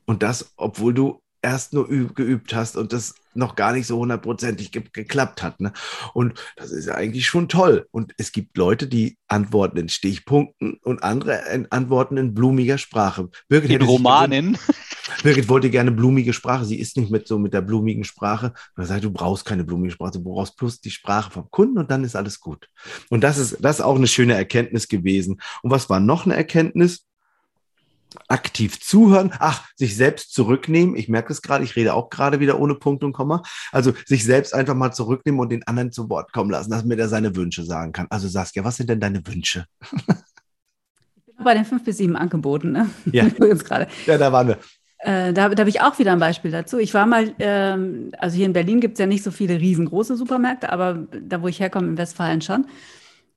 Und 0.05 0.21
das, 0.21 0.53
obwohl 0.57 0.93
du 0.93 1.23
erst 1.41 1.73
nur 1.73 1.87
geübt 1.87 2.53
hast 2.53 2.77
und 2.77 2.93
das 2.93 3.15
noch 3.33 3.55
gar 3.55 3.73
nicht 3.73 3.87
so 3.87 3.97
hundertprozentig 3.97 4.71
ge 4.71 4.83
geklappt 4.91 5.43
hat. 5.43 5.59
Ne? 5.59 5.71
Und 6.13 6.33
das 6.55 6.71
ist 6.71 6.87
ja 6.87 6.95
eigentlich 6.95 7.27
schon 7.27 7.47
toll. 7.47 7.87
Und 7.91 8.13
es 8.17 8.31
gibt 8.31 8.57
Leute, 8.57 8.87
die 8.87 9.17
antworten 9.27 9.77
in 9.77 9.89
Stichpunkten 9.89 10.79
und 10.83 11.03
andere 11.03 11.67
antworten 11.69 12.17
in 12.17 12.33
blumiger 12.33 12.77
Sprache. 12.77 13.29
Birgit 13.47 13.71
in 13.71 13.81
Romanen. 13.81 14.57
Birgit 15.23 15.49
wollte 15.49 15.69
gerne 15.69 15.91
blumige 15.91 16.33
Sprache. 16.33 16.65
Sie 16.65 16.79
ist 16.79 16.97
nicht 16.97 17.11
mit 17.11 17.27
so 17.27 17.39
mit 17.39 17.53
der 17.53 17.61
blumigen 17.61 18.03
Sprache. 18.03 18.53
Und 18.75 18.85
sagt, 18.85 19.03
du 19.03 19.11
brauchst 19.11 19.45
keine 19.45 19.63
blumige 19.63 19.91
Sprache, 19.91 20.13
du 20.13 20.23
brauchst 20.23 20.57
bloß 20.57 20.81
die 20.81 20.91
Sprache 20.91 21.31
vom 21.31 21.49
Kunden 21.49 21.77
und 21.77 21.89
dann 21.91 22.03
ist 22.03 22.15
alles 22.15 22.39
gut. 22.39 22.67
Und 23.09 23.23
das 23.23 23.37
ist, 23.37 23.57
das 23.59 23.77
ist 23.77 23.85
auch 23.85 23.95
eine 23.95 24.07
schöne 24.07 24.33
Erkenntnis 24.33 24.87
gewesen. 24.87 25.41
Und 25.61 25.71
was 25.71 25.89
war 25.89 25.99
noch 25.99 26.25
eine 26.25 26.35
Erkenntnis? 26.35 27.05
Aktiv 28.27 28.79
zuhören, 28.79 29.31
ach, 29.39 29.67
sich 29.75 29.95
selbst 29.95 30.33
zurücknehmen. 30.33 30.95
Ich 30.95 31.09
merke 31.09 31.31
es 31.31 31.41
gerade, 31.41 31.63
ich 31.63 31.75
rede 31.75 31.93
auch 31.93 32.09
gerade 32.09 32.39
wieder 32.39 32.59
ohne 32.59 32.75
Punkt 32.75 33.03
und 33.03 33.13
Komma. 33.13 33.43
Also 33.71 33.93
sich 34.05 34.23
selbst 34.23 34.53
einfach 34.53 34.75
mal 34.75 34.91
zurücknehmen 34.91 35.39
und 35.39 35.51
den 35.51 35.63
anderen 35.67 35.91
zu 35.91 36.09
Wort 36.09 36.33
kommen 36.33 36.49
lassen, 36.49 36.71
dass 36.71 36.85
mir 36.85 36.95
der 36.95 37.09
seine 37.09 37.35
Wünsche 37.35 37.63
sagen 37.63 37.91
kann. 37.91 38.07
Also 38.09 38.27
Saskia, 38.27 38.63
was 38.63 38.77
sind 38.77 38.89
denn 38.89 38.99
deine 38.99 39.25
Wünsche? 39.25 39.65
Ich 41.25 41.35
bin 41.35 41.45
bei 41.45 41.53
den 41.53 41.65
fünf 41.65 41.83
bis 41.83 41.97
sieben 41.97 42.15
Angeboten, 42.15 42.71
ne? 42.71 42.89
Ja. 43.11 43.25
Übrigens 43.37 43.63
gerade. 43.63 43.87
Ja, 44.05 44.17
da 44.17 44.31
waren 44.31 44.49
wir. 44.49 44.57
Äh, 44.99 45.31
da, 45.31 45.47
da 45.47 45.61
habe 45.61 45.69
ich 45.69 45.81
auch 45.81 45.97
wieder 45.97 46.11
ein 46.11 46.19
Beispiel 46.19 46.51
dazu. 46.51 46.77
Ich 46.77 46.93
war 46.93 47.05
mal, 47.05 47.33
ähm, 47.39 48.11
also 48.17 48.35
hier 48.35 48.45
in 48.45 48.53
Berlin 48.53 48.81
gibt 48.81 48.93
es 48.93 48.99
ja 48.99 49.05
nicht 49.05 49.23
so 49.23 49.31
viele 49.31 49.59
riesengroße 49.59 50.17
Supermärkte, 50.17 50.71
aber 50.71 51.07
da, 51.21 51.41
wo 51.41 51.47
ich 51.47 51.59
herkomme, 51.59 51.87
in 51.87 51.97
Westfalen 51.97 52.41
schon. 52.41 52.65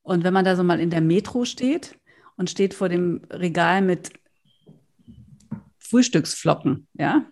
Und 0.02 0.24
wenn 0.24 0.34
man 0.34 0.44
da 0.44 0.56
so 0.56 0.64
mal 0.64 0.80
in 0.80 0.90
der 0.90 1.00
Metro 1.00 1.44
steht 1.44 1.96
und 2.36 2.50
steht 2.50 2.74
vor 2.74 2.88
dem 2.88 3.20
Regal 3.30 3.82
mit 3.82 4.10
Frühstücksflocken, 5.92 6.88
ja. 6.94 7.26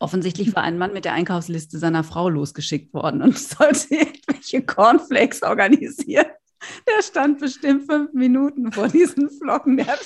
Offensichtlich 0.00 0.56
war 0.56 0.62
ein 0.62 0.78
Mann 0.78 0.94
mit 0.94 1.04
der 1.04 1.12
Einkaufsliste 1.12 1.78
seiner 1.78 2.02
Frau 2.02 2.30
losgeschickt 2.30 2.94
worden 2.94 3.20
und 3.20 3.38
sollte 3.38 3.94
irgendwelche 3.94 4.62
Cornflakes 4.62 5.42
organisieren. 5.42 6.26
Der 6.88 7.02
stand 7.02 7.40
bestimmt 7.40 7.84
fünf 7.84 8.14
Minuten 8.14 8.72
vor 8.72 8.88
diesen 8.88 9.30
Flocken. 9.30 9.84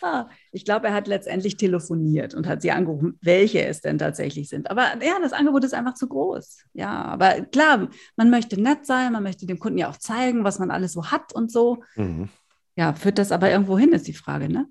Ah, 0.00 0.28
ich 0.50 0.64
glaube, 0.64 0.88
er 0.88 0.94
hat 0.94 1.06
letztendlich 1.06 1.56
telefoniert 1.56 2.34
und 2.34 2.48
hat 2.48 2.62
sie 2.62 2.70
angerufen, 2.70 3.18
welche 3.20 3.64
es 3.64 3.80
denn 3.80 3.98
tatsächlich 3.98 4.48
sind. 4.48 4.70
Aber 4.70 4.82
ja, 5.04 5.18
das 5.20 5.34
Angebot 5.34 5.62
ist 5.62 5.74
einfach 5.74 5.94
zu 5.94 6.08
groß. 6.08 6.64
Ja, 6.72 7.02
aber 7.04 7.42
klar, 7.42 7.88
man 8.16 8.30
möchte 8.30 8.60
nett 8.60 8.86
sein, 8.86 9.12
man 9.12 9.22
möchte 9.22 9.46
dem 9.46 9.58
Kunden 9.58 9.78
ja 9.78 9.90
auch 9.90 9.98
zeigen, 9.98 10.42
was 10.42 10.58
man 10.58 10.70
alles 10.70 10.94
so 10.94 11.10
hat 11.10 11.34
und 11.34 11.52
so. 11.52 11.82
Mhm. 11.96 12.28
Ja, 12.76 12.94
führt 12.94 13.18
das 13.18 13.30
aber 13.30 13.50
irgendwo 13.50 13.78
hin, 13.78 13.92
ist 13.92 14.08
die 14.08 14.14
Frage, 14.14 14.48
ne? 14.48 14.68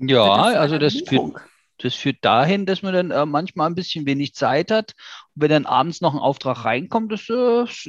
Ja, 0.00 0.32
also 0.32 0.78
das 0.78 0.94
führt, 0.94 1.34
das 1.78 1.94
führt 1.94 2.24
dahin, 2.24 2.66
dass 2.66 2.82
man 2.82 2.92
dann 2.92 3.10
äh, 3.10 3.26
manchmal 3.26 3.68
ein 3.68 3.74
bisschen 3.74 4.06
wenig 4.06 4.34
Zeit 4.34 4.70
hat. 4.70 4.94
Und 5.34 5.42
wenn 5.42 5.50
dann 5.50 5.66
abends 5.66 6.00
noch 6.00 6.14
ein 6.14 6.20
Auftrag 6.20 6.64
reinkommt, 6.64 7.12
dass 7.12 7.28
es 7.28 7.88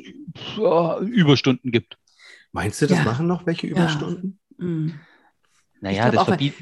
äh, 0.57 1.05
Überstunden 1.05 1.71
gibt. 1.71 1.97
Meinst 2.51 2.81
du, 2.81 2.87
das 2.87 2.97
ja. 2.97 3.03
machen 3.03 3.27
noch 3.27 3.45
welche 3.45 3.67
Überstunden? 3.67 4.39
Ja. 4.57 4.65
Mhm. 4.65 4.99
Naja, 5.79 6.11
das 6.11 6.25
verbietet. 6.25 6.59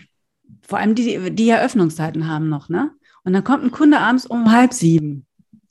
Vor 0.61 0.79
allem 0.79 0.95
die, 0.95 1.31
die 1.31 1.49
Eröffnungszeiten 1.49 2.27
haben 2.27 2.49
noch, 2.49 2.69
ne? 2.69 2.91
Und 3.23 3.33
dann 3.33 3.43
kommt 3.43 3.63
ein 3.63 3.71
Kunde 3.71 3.99
abends 3.99 4.25
um 4.25 4.51
halb 4.51 4.73
sieben. 4.73 5.25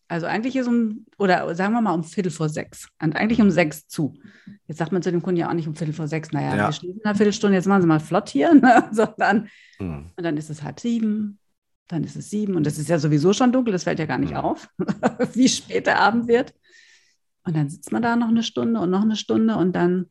Also 0.09 0.27
eigentlich 0.27 0.57
ist 0.57 0.67
um, 0.67 1.05
oder 1.19 1.55
sagen 1.55 1.75
wir 1.75 1.83
mal 1.83 1.93
um 1.93 2.03
Viertel 2.03 2.31
vor 2.31 2.49
sechs. 2.49 2.89
Und 3.01 3.15
eigentlich 3.15 3.43
um 3.43 3.51
sechs 3.51 3.87
zu. 3.87 4.15
Jetzt 4.67 4.79
sagt 4.79 4.91
man 4.91 5.03
zu 5.03 5.13
dem 5.13 5.23
Kunden 5.23 5.39
ja 5.39 5.51
auch 5.51 5.55
nicht 5.55 5.69
um 5.69 5.77
Viertel 5.77 5.93
vor 5.93 6.09
sechs, 6.09 6.33
naja, 6.33 6.57
ja. 6.57 6.69
wir 6.69 6.73
schließen 6.73 7.01
eine 7.05 7.15
Viertelstunde, 7.15 7.57
jetzt 7.57 7.67
machen 7.67 7.83
Sie 7.83 7.89
mal 7.89 8.01
flott 8.01 8.31
hier, 8.31 8.55
ne? 8.55 8.89
sondern 8.91 9.49
mhm. 9.79 10.11
und 10.17 10.25
dann 10.25 10.39
ist 10.39 10.49
es 10.49 10.63
halb 10.63 10.81
sieben, 10.81 11.39
dann 11.89 12.05
ist 12.05 12.17
es 12.17 12.31
sieben 12.31 12.57
und 12.57 12.67
es 12.67 12.79
ist 12.79 12.89
ja 12.89 12.99
sowieso 12.99 13.35
schon 13.35 13.53
dunkel, 13.53 13.73
das 13.73 13.85
fällt 13.85 13.99
ja 13.99 14.07
gar 14.07 14.19
nicht 14.19 14.33
mhm. 14.33 14.39
auf, 14.39 14.71
wie 15.35 15.49
spät 15.49 15.87
der 15.87 16.01
Abend 16.01 16.27
wird. 16.27 16.55
Und 17.45 17.57
dann 17.57 17.69
sitzt 17.69 17.93
man 17.93 18.03
da 18.03 18.17
noch 18.17 18.29
eine 18.29 18.43
Stunde 18.43 18.81
und 18.81 18.91
noch 18.91 19.03
eine 19.03 19.17
Stunde 19.17 19.57
und 19.57 19.73
dann 19.75 20.07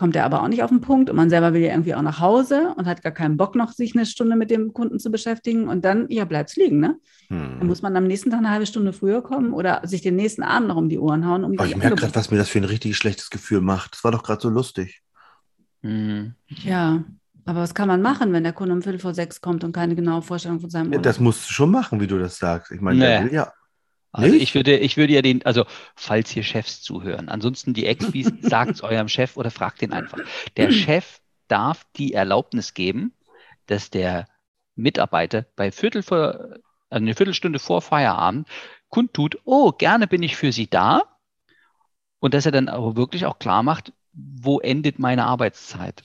kommt 0.00 0.16
er 0.16 0.24
aber 0.24 0.42
auch 0.42 0.48
nicht 0.48 0.62
auf 0.62 0.70
den 0.70 0.80
Punkt 0.80 1.10
und 1.10 1.16
man 1.16 1.28
selber 1.28 1.52
will 1.52 1.60
ja 1.60 1.72
irgendwie 1.72 1.94
auch 1.94 2.00
nach 2.00 2.20
Hause 2.20 2.72
und 2.78 2.86
hat 2.86 3.02
gar 3.02 3.12
keinen 3.12 3.36
Bock 3.36 3.54
noch, 3.54 3.70
sich 3.72 3.94
eine 3.94 4.06
Stunde 4.06 4.34
mit 4.34 4.50
dem 4.50 4.72
Kunden 4.72 4.98
zu 4.98 5.10
beschäftigen 5.10 5.68
und 5.68 5.84
dann, 5.84 6.06
ja, 6.08 6.24
bleibt 6.24 6.48
es 6.48 6.56
liegen, 6.56 6.80
ne? 6.80 6.98
Hm. 7.28 7.56
Dann 7.58 7.66
muss 7.66 7.82
man 7.82 7.94
am 7.94 8.06
nächsten 8.06 8.30
Tag 8.30 8.38
eine 8.38 8.48
halbe 8.48 8.64
Stunde 8.64 8.94
früher 8.94 9.22
kommen 9.22 9.52
oder 9.52 9.82
sich 9.84 10.00
den 10.00 10.16
nächsten 10.16 10.42
Abend 10.42 10.68
noch 10.68 10.76
um 10.76 10.88
die 10.88 10.98
Ohren 10.98 11.26
hauen. 11.26 11.44
Um 11.44 11.54
oh, 11.58 11.64
ich 11.64 11.76
merke 11.76 11.96
gerade, 11.96 12.14
was 12.14 12.30
mir 12.30 12.38
das 12.38 12.48
für 12.48 12.60
ein 12.60 12.64
richtig 12.64 12.96
schlechtes 12.96 13.28
Gefühl 13.28 13.60
macht. 13.60 13.92
Das 13.92 14.02
war 14.02 14.10
doch 14.10 14.22
gerade 14.22 14.40
so 14.40 14.48
lustig. 14.48 15.02
Hm. 15.82 16.32
Ja, 16.48 17.04
aber 17.44 17.60
was 17.60 17.74
kann 17.74 17.86
man 17.86 18.00
machen, 18.00 18.32
wenn 18.32 18.42
der 18.42 18.54
Kunde 18.54 18.72
um 18.72 18.80
Viertel 18.80 19.00
vor 19.00 19.12
sechs 19.12 19.42
kommt 19.42 19.64
und 19.64 19.72
keine 19.72 19.96
genaue 19.96 20.22
Vorstellung 20.22 20.60
von 20.60 20.70
seinem 20.70 20.86
Urlaub? 20.86 21.02
Das 21.02 21.20
musst 21.20 21.46
du 21.46 21.52
schon 21.52 21.70
machen, 21.70 22.00
wie 22.00 22.06
du 22.06 22.18
das 22.18 22.38
sagst. 22.38 22.72
Ich 22.72 22.80
meine, 22.80 23.00
nee. 23.00 23.04
der 23.04 23.24
will 23.24 23.34
ja 23.34 23.52
also 24.12 24.34
ich 24.34 24.54
würde, 24.54 24.76
ich 24.76 24.96
würde 24.96 25.12
ja 25.12 25.22
den, 25.22 25.44
also 25.44 25.64
falls 25.94 26.30
hier 26.30 26.42
Chefs 26.42 26.82
zuhören, 26.82 27.28
ansonsten 27.28 27.74
die 27.74 27.86
Expis, 27.86 28.32
sagt 28.42 28.72
es 28.72 28.82
eurem 28.82 29.08
Chef 29.08 29.36
oder 29.36 29.50
fragt 29.50 29.82
den 29.82 29.92
einfach. 29.92 30.18
Der 30.56 30.72
Chef 30.72 31.20
darf 31.48 31.86
die 31.96 32.12
Erlaubnis 32.14 32.74
geben, 32.74 33.12
dass 33.66 33.90
der 33.90 34.26
Mitarbeiter 34.74 35.46
bei 35.56 35.70
Viertel 35.70 36.02
vor, 36.02 36.34
also 36.88 37.04
eine 37.04 37.14
Viertelstunde 37.14 37.58
vor 37.58 37.82
Feierabend 37.82 38.48
kundtut, 38.88 39.38
oh, 39.44 39.72
gerne 39.72 40.06
bin 40.06 40.22
ich 40.22 40.36
für 40.36 40.52
Sie 40.52 40.68
da. 40.68 41.02
Und 42.18 42.34
dass 42.34 42.46
er 42.46 42.52
dann 42.52 42.68
aber 42.68 42.96
wirklich 42.96 43.24
auch 43.26 43.38
klar 43.38 43.62
macht, 43.62 43.92
wo 44.12 44.60
endet 44.60 44.98
meine 44.98 45.24
Arbeitszeit. 45.24 46.02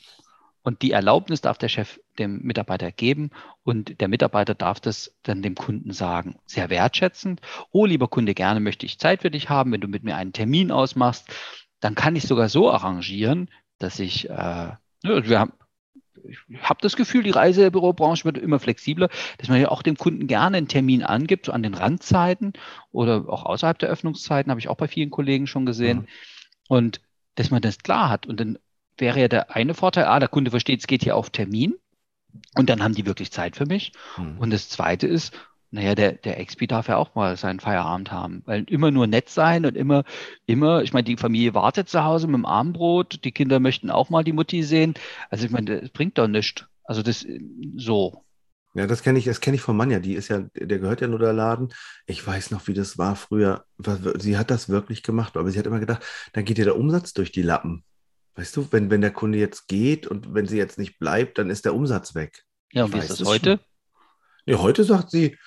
Und 0.66 0.82
die 0.82 0.92
Erlaubnis 0.92 1.42
darf 1.42 1.60
der 1.60 1.70
Chef 1.70 2.00
dem 2.18 2.42
Mitarbeiter 2.42 2.92
geben 2.92 3.30
und 3.64 4.02
der 4.02 4.08
Mitarbeiter 4.08 4.56
darf 4.56 4.80
das 4.80 5.16
dann 5.22 5.44
dem 5.44 5.54
Kunden 5.54 5.92
sagen. 5.92 6.40
Sehr 6.48 6.72
wertschätzend. 6.72 7.40
Oh, 7.72 7.86
lieber 7.86 8.08
Kunde, 8.08 8.34
gerne 8.34 8.60
möchte 8.60 8.88
ich 8.88 8.98
Zeit 8.98 9.22
für 9.22 9.30
dich 9.30 9.48
haben. 9.48 9.72
Wenn 9.72 9.82
du 9.82 9.88
mit 9.88 10.04
mir 10.04 10.16
einen 10.16 10.34
Termin 10.34 10.72
ausmachst, 10.72 11.30
dann 11.82 11.94
kann 11.94 12.16
ich 12.16 12.24
sogar 12.24 12.50
so 12.50 12.72
arrangieren, 12.72 13.52
dass 13.78 14.00
ich, 14.00 14.28
äh, 14.28 14.34
ne, 14.34 14.78
also 15.04 15.30
wir 15.30 15.40
haben, 15.40 15.54
ich 16.24 16.40
habe 16.64 16.80
das 16.82 16.96
Gefühl, 16.96 17.22
die 17.22 17.30
Reisebürobranche 17.30 18.26
wird 18.26 18.40
immer 18.40 18.60
flexibler, 18.60 19.10
dass 19.38 19.50
man 19.50 19.62
ja 19.62 19.70
auch 19.70 19.84
dem 19.84 19.98
Kunden 19.98 20.26
gerne 20.26 20.58
einen 20.58 20.68
Termin 20.68 21.04
angibt, 21.04 21.46
so 21.46 21.52
an 21.52 21.62
den 21.62 21.76
Randzeiten 21.76 22.54
oder 22.92 23.30
auch 23.30 23.46
außerhalb 23.46 23.78
der 23.78 23.90
Öffnungszeiten, 23.90 24.50
habe 24.50 24.60
ich 24.60 24.68
auch 24.68 24.78
bei 24.78 24.88
vielen 24.88 25.12
Kollegen 25.12 25.46
schon 25.46 25.68
gesehen. 25.68 26.00
Mhm. 26.00 26.08
Und 26.70 27.02
dass 27.36 27.52
man 27.52 27.62
das 27.62 27.78
klar 27.78 28.10
hat 28.10 28.26
und 28.26 28.40
dann 28.40 28.58
wäre 28.98 29.22
ja 29.22 29.28
der 29.28 29.56
eine 29.56 29.74
Vorteil, 29.74 30.06
ah, 30.06 30.20
der 30.20 30.30
Kunde 30.30 30.52
versteht, 30.52 30.80
es 30.80 30.88
geht 30.88 31.04
hier 31.04 31.16
auf 31.16 31.30
Termin 31.30 31.76
und 32.56 32.70
dann 32.70 32.84
haben 32.84 32.96
die 32.96 33.06
wirklich 33.06 33.32
Zeit 33.32 33.56
für 33.56 33.66
mich. 33.66 33.92
Mhm. 34.18 34.38
Und 34.40 34.52
das 34.52 34.70
zweite 34.70 35.08
ist, 35.08 35.34
naja, 35.72 35.94
der, 35.94 36.14
der 36.14 36.44
XP 36.44 36.68
darf 36.68 36.88
ja 36.88 36.96
auch 36.96 37.16
mal 37.16 37.36
seinen 37.36 37.60
Feierabend 37.60 38.12
haben, 38.12 38.44
weil 38.46 38.64
immer 38.70 38.92
nur 38.92 39.08
nett 39.08 39.30
sein 39.30 39.66
und 39.66 39.76
immer, 39.76 40.04
immer, 40.46 40.82
ich 40.84 40.94
meine, 40.94 41.04
die 41.04 41.18
Familie 41.18 41.54
wartet 41.54 41.90
zu 41.90 42.04
Hause 42.04 42.28
mit 42.28 42.36
dem 42.36 42.46
Abendbrot, 42.46 43.24
die 43.26 43.32
Kinder 43.32 43.60
möchten 43.60 43.90
auch 43.90 44.10
mal 44.10 44.24
die 44.24 44.32
Mutti 44.32 44.64
sehen. 44.64 44.94
Also 45.30 45.46
ich 45.46 45.52
meine, 45.52 45.82
das 45.82 45.90
bringt 45.90 46.18
doch 46.18 46.28
nichts. 46.28 46.66
Also 46.86 47.02
das 47.02 47.26
so. 47.76 48.24
Ja, 48.74 48.88
das 48.88 49.04
kenne 49.04 49.20
ich, 49.20 49.26
das 49.26 49.42
kenne 49.42 49.56
ich 49.56 49.62
von 49.62 49.76
Manja, 49.76 50.00
die 50.00 50.14
ist 50.14 50.28
ja, 50.28 50.46
der 50.54 50.80
gehört 50.80 51.02
ja 51.02 51.08
nur 51.08 51.20
der 51.20 51.34
Laden. 51.34 51.74
Ich 52.06 52.26
weiß 52.26 52.52
noch, 52.52 52.68
wie 52.68 52.74
das 52.74 52.98
war 52.98 53.16
früher. 53.16 53.66
Sie 54.18 54.38
hat 54.38 54.52
das 54.52 54.70
wirklich 54.70 55.02
gemacht, 55.02 55.36
aber 55.36 55.50
sie 55.52 55.60
hat 55.60 55.66
immer 55.66 55.80
gedacht, 55.80 56.04
dann 56.34 56.46
geht 56.46 56.58
ihr 56.58 56.66
der 56.66 56.78
Umsatz 56.78 57.14
durch 57.14 57.32
die 57.32 57.42
Lappen. 57.42 57.84
Weißt 58.36 58.56
du, 58.56 58.68
wenn, 58.72 58.90
wenn 58.90 59.02
der 59.02 59.12
Kunde 59.12 59.38
jetzt 59.38 59.68
geht 59.68 60.08
und 60.08 60.34
wenn 60.34 60.48
sie 60.48 60.58
jetzt 60.58 60.78
nicht 60.78 61.00
bleibt, 61.00 61.38
dann 61.38 61.50
ist 61.50 61.66
der 61.66 61.74
Umsatz 61.74 62.16
weg. 62.16 62.44
Ja, 62.72 62.86
und 62.86 62.94
wie 62.94 63.00
ist 63.00 63.10
das 63.10 63.24
heute? 63.24 63.60
Ja, 64.46 64.60
heute 64.60 64.84
sagt 64.84 65.12
sie, 65.12 65.38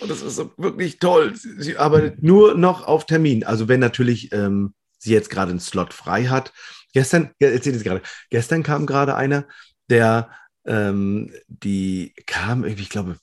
und 0.00 0.10
das 0.10 0.22
ist 0.22 0.38
wirklich 0.56 0.98
toll, 0.98 1.34
sie, 1.36 1.76
arbeitet 1.76 2.22
nur 2.22 2.54
noch 2.54 2.86
auf 2.86 3.04
Termin. 3.04 3.44
Also 3.44 3.68
wenn 3.68 3.80
natürlich 3.80 4.32
ähm, 4.32 4.74
sie 4.98 5.12
jetzt 5.12 5.28
gerade 5.30 5.50
einen 5.50 5.60
Slot 5.60 5.92
frei 5.92 6.26
hat. 6.26 6.52
Gestern, 6.94 7.30
erzähl 7.38 7.74
es 7.74 7.84
gerade, 7.84 8.02
gestern 8.30 8.62
kam 8.62 8.86
gerade 8.86 9.14
einer, 9.14 9.46
der 9.90 10.30
ähm, 10.64 11.32
die 11.48 12.14
kam 12.26 12.64
irgendwie, 12.64 12.84
ich 12.84 12.90
glaube, 12.90 13.18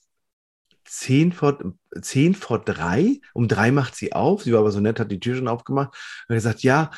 zehn 0.84 1.32
vor, 1.32 1.58
zehn 2.00 2.34
vor 2.34 2.62
drei. 2.62 3.20
Um 3.32 3.48
drei 3.48 3.70
macht 3.70 3.96
sie 3.96 4.12
auf. 4.12 4.42
Sie 4.42 4.52
war 4.52 4.60
aber 4.60 4.72
so 4.72 4.80
nett, 4.80 5.00
hat 5.00 5.10
die 5.10 5.20
Tür 5.20 5.36
schon 5.36 5.48
aufgemacht 5.48 5.96
und 6.28 6.34
gesagt, 6.34 6.62
ja, 6.62 6.90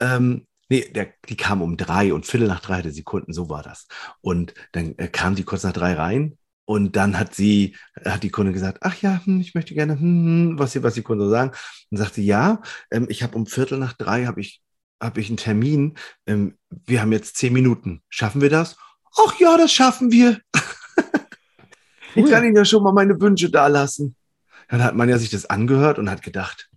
ähm, 0.00 0.46
Nee, 0.68 0.90
der, 0.94 1.08
die 1.28 1.36
kam 1.36 1.62
um 1.62 1.76
drei 1.76 2.12
und 2.12 2.26
Viertel 2.26 2.48
nach 2.48 2.60
drei 2.60 2.78
hatte 2.78 2.90
sie 2.90 3.02
Kunden, 3.02 3.32
so 3.32 3.48
war 3.48 3.62
das. 3.62 3.86
Und 4.20 4.54
dann 4.72 4.96
äh, 4.98 5.08
kam 5.08 5.34
die 5.34 5.44
kurz 5.44 5.62
nach 5.62 5.72
drei 5.72 5.94
rein 5.94 6.38
und 6.66 6.96
dann 6.96 7.18
hat 7.18 7.34
sie, 7.34 7.76
hat 8.04 8.22
die 8.22 8.30
Kunde 8.30 8.52
gesagt, 8.52 8.78
ach 8.80 9.00
ja, 9.02 9.20
hm, 9.24 9.40
ich 9.40 9.54
möchte 9.54 9.74
gerne, 9.74 9.94
hm, 9.94 10.00
hm, 10.00 10.58
was, 10.58 10.72
sie, 10.72 10.82
was 10.82 10.94
die 10.94 11.02
Kunden 11.02 11.24
so 11.24 11.30
sagen. 11.30 11.52
Und 11.90 11.98
sagte, 11.98 12.22
ja, 12.22 12.62
ähm, 12.90 13.06
ich 13.10 13.22
habe 13.22 13.36
um 13.36 13.46
Viertel 13.46 13.78
nach 13.78 13.92
drei 13.92 14.24
habe 14.24 14.40
ich, 14.40 14.62
hab 15.00 15.18
ich 15.18 15.28
einen 15.28 15.36
Termin. 15.36 15.94
Ähm, 16.26 16.56
wir 16.70 17.02
haben 17.02 17.12
jetzt 17.12 17.36
zehn 17.36 17.52
Minuten. 17.52 18.02
Schaffen 18.08 18.40
wir 18.40 18.50
das? 18.50 18.76
Ach 19.16 19.38
ja, 19.38 19.56
das 19.58 19.72
schaffen 19.72 20.10
wir. 20.10 20.40
ich 22.14 22.30
kann 22.30 22.44
Ihnen 22.44 22.56
ja 22.56 22.64
schon 22.64 22.82
mal 22.82 22.92
meine 22.92 23.20
Wünsche 23.20 23.50
da 23.50 23.66
lassen. 23.66 24.16
Dann 24.68 24.82
hat 24.82 24.94
man 24.94 25.08
ja 25.08 25.18
sich 25.18 25.30
das 25.30 25.46
angehört 25.46 25.98
und 25.98 26.10
hat 26.10 26.22
gedacht, 26.22 26.70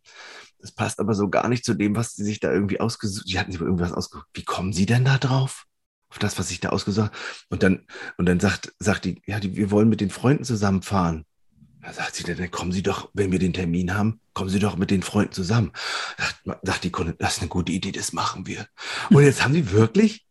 das 0.68 0.76
passt 0.76 1.00
aber 1.00 1.14
so 1.14 1.30
gar 1.30 1.48
nicht 1.48 1.64
zu 1.64 1.74
dem, 1.74 1.96
was 1.96 2.16
sie 2.16 2.26
sich 2.26 2.42
da 2.42 2.52
irgendwie 2.52 2.82
ausgesucht. 2.82 3.30
Die 3.30 3.40
hatten 3.40 3.54
sich 3.54 3.62
irgendwas 3.62 3.94
ausgesucht. 3.94 4.28
Wie 4.34 4.44
kommen 4.44 4.74
sie 4.74 4.86
denn 4.86 5.06
da 5.06 5.18
drauf? 5.18 5.66
Auf 6.10 6.20
das, 6.20 6.38
was 6.38 6.52
ich 6.52 6.60
da 6.60 6.70
ausgesucht 6.70 7.08
habe. 7.08 7.18
Und 7.50 7.64
dann, 7.64 7.86
und 8.18 8.28
dann 8.28 8.40
sagt, 8.40 8.74
sagt 8.80 9.06
die, 9.06 9.22
ja, 9.26 9.40
die, 9.40 9.56
wir 9.56 9.72
wollen 9.72 9.88
mit 9.88 10.02
den 10.02 10.10
Freunden 10.10 10.44
zusammenfahren. 10.44 11.26
Da 11.82 11.94
sagt 11.94 12.16
sie, 12.16 12.24
dann 12.24 12.52
kommen 12.52 12.74
Sie 12.74 12.84
doch, 12.84 13.10
wenn 13.14 13.32
wir 13.32 13.40
den 13.40 13.54
Termin 13.54 13.94
haben, 13.94 14.20
kommen 14.34 14.50
Sie 14.50 14.60
doch 14.60 14.76
mit 14.76 14.92
den 14.92 15.04
Freunden 15.04 15.32
zusammen. 15.32 15.72
Sagt, 16.18 16.60
sagt 16.64 16.84
die 16.84 16.92
Kunde, 16.92 17.16
das 17.18 17.36
ist 17.36 17.42
eine 17.42 17.50
gute 17.50 17.72
Idee, 17.72 17.94
das 17.94 18.12
machen 18.12 18.46
wir. 18.46 18.68
Und 19.10 19.24
jetzt 19.24 19.42
haben 19.42 19.54
sie 19.54 19.72
wirklich 19.72 20.27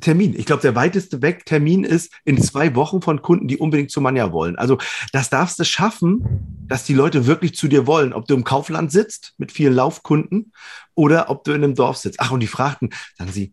Termin. 0.00 0.34
Ich 0.38 0.46
glaube, 0.46 0.62
der 0.62 0.74
weiteste 0.74 1.22
Weg 1.22 1.46
Termin 1.46 1.84
ist 1.84 2.12
in 2.24 2.40
zwei 2.40 2.74
Wochen 2.74 3.00
von 3.02 3.22
Kunden, 3.22 3.48
die 3.48 3.58
unbedingt 3.58 3.90
zu 3.90 4.00
Manja 4.00 4.32
wollen. 4.32 4.56
Also 4.56 4.78
das 5.12 5.30
darfst 5.30 5.58
du 5.58 5.64
schaffen, 5.64 6.66
dass 6.68 6.84
die 6.84 6.94
Leute 6.94 7.26
wirklich 7.26 7.54
zu 7.54 7.68
dir 7.68 7.86
wollen. 7.86 8.12
Ob 8.12 8.26
du 8.26 8.34
im 8.34 8.44
Kaufland 8.44 8.92
sitzt 8.92 9.34
mit 9.38 9.52
vielen 9.52 9.74
Laufkunden 9.74 10.52
oder 10.94 11.30
ob 11.30 11.44
du 11.44 11.52
in 11.52 11.64
einem 11.64 11.74
Dorf 11.74 11.96
sitzt. 11.96 12.20
Ach, 12.20 12.30
und 12.30 12.40
die 12.40 12.46
fragten, 12.46 12.90
sagen 13.16 13.32
sie, 13.32 13.52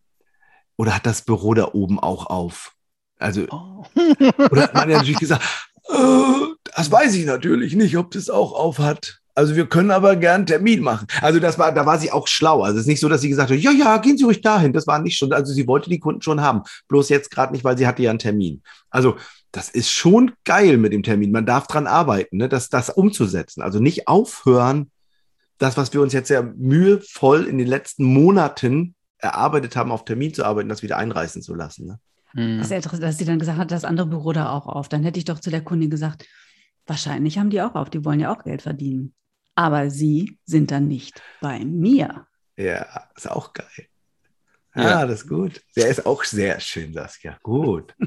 oder 0.76 0.96
hat 0.96 1.06
das 1.06 1.22
Büro 1.24 1.54
da 1.54 1.70
oben 1.74 2.00
auch 2.00 2.26
auf? 2.28 2.74
Also, 3.20 3.46
Oh. 3.50 3.86
oder 4.52 4.64
hat 4.64 4.74
Manja 4.74 4.98
natürlich 4.98 5.20
gesagt, 5.20 5.44
äh, 5.90 6.48
das 6.76 6.92
weiß 6.92 7.14
ich 7.16 7.26
natürlich 7.26 7.76
nicht, 7.76 7.98
ob 7.98 8.12
das 8.12 8.30
auch 8.30 8.54
auf 8.54 8.80
hat. 8.80 9.20
Also 9.36 9.56
wir 9.56 9.68
können 9.68 9.90
aber 9.90 10.16
gern 10.16 10.36
einen 10.36 10.46
Termin 10.46 10.82
machen. 10.82 11.08
Also 11.22 11.40
das 11.40 11.58
war, 11.58 11.72
da 11.72 11.86
war 11.86 11.98
sie 11.98 12.12
auch 12.12 12.28
schlau. 12.28 12.62
Also 12.62 12.78
es 12.78 12.84
ist 12.84 12.88
nicht 12.88 13.00
so, 13.00 13.10
dass 13.10 13.22
sie 13.22 13.30
gesagt 13.30 13.52
hat, 13.52 13.58
ja, 13.58 13.72
ja, 13.72 13.98
gehen 13.98 14.18
Sie 14.18 14.26
ruhig 14.26 14.42
dahin. 14.42 14.74
Das 14.74 14.86
war 14.86 15.00
nicht 15.00 15.18
schon, 15.18 15.34
also 15.34 15.52
sie 15.52 15.68
wollte 15.68 15.90
die 15.90 16.00
Kunden 16.00 16.22
schon 16.22 16.42
haben. 16.42 16.62
Bloß 16.88 17.10
jetzt 17.10 17.32
gerade 17.32 17.52
nicht, 17.52 17.64
weil 17.64 17.78
sie 17.78 17.88
hatte 17.88 18.04
ja 18.04 18.12
einen 18.12 18.20
Termin. 18.20 18.62
Also 18.92 19.18
das 19.52 19.70
ist 19.70 19.90
schon 19.90 20.34
geil 20.46 20.78
mit 20.78 20.94
dem 20.94 21.04
Termin. 21.04 21.32
Man 21.32 21.46
darf 21.46 21.68
dran 21.68 21.88
arbeiten, 21.88 22.38
ne, 22.38 22.50
das, 22.50 22.70
das 22.70 22.90
umzusetzen. 22.90 23.62
Also 23.62 23.80
nicht 23.80 24.08
aufhören, 24.08 24.92
das, 25.58 25.78
was 25.78 25.94
wir 25.94 26.02
uns 26.02 26.14
jetzt 26.14 26.30
ja 26.30 26.42
mühevoll 26.42 27.46
in 27.46 27.58
den 27.58 27.68
letzten 27.68 28.04
Monaten 28.04 28.96
erarbeitet 29.18 29.76
haben, 29.76 29.92
auf 29.92 30.06
Termin 30.06 30.34
zu 30.34 30.44
arbeiten, 30.44 30.70
das 30.70 30.84
wieder 30.84 30.98
einreißen 30.98 31.42
zu 31.42 31.56
lassen. 31.56 31.88
Ne? 31.88 32.00
Hm. 32.34 32.58
Das 32.58 32.68
ist 32.68 32.72
ja 32.72 32.78
interessant, 32.78 33.04
dass 33.04 33.18
sie 33.18 33.26
dann 33.26 33.40
gesagt 33.40 33.58
hat, 33.58 33.72
das 33.72 33.86
andere 33.86 34.08
Büro 34.08 34.32
da 34.32 34.52
auch 34.52 34.68
auf. 34.68 34.90
Dann 34.90 35.04
hätte 35.04 35.20
ich 35.20 35.26
doch 35.26 35.40
zu 35.40 35.50
der 35.50 35.64
Kundin 35.64 35.90
gesagt, 35.90 36.28
wahrscheinlich 36.86 37.38
haben 37.38 37.50
die 37.50 37.62
auch 37.62 37.76
auf, 37.76 37.90
die 37.90 38.04
wollen 38.04 38.20
ja 38.20 38.36
auch 38.36 38.44
Geld 38.44 38.62
verdienen. 38.62 39.14
Aber 39.56 39.90
sie 39.90 40.38
sind 40.46 40.72
dann 40.72 40.88
nicht 40.88 41.22
bei 41.42 41.60
mir. 41.60 42.26
Ja, 42.58 43.10
ist 43.16 43.30
auch 43.30 43.54
geil. 43.54 43.88
Ja. 44.76 44.84
Ja, 44.84 45.06
das 45.06 45.22
ist 45.22 45.30
gut. 45.30 45.62
Der 45.76 45.88
ist 45.88 46.06
auch 46.06 46.24
sehr 46.24 46.60
schön, 46.60 46.94
Saskia. 46.94 47.38
Gut. 47.44 47.96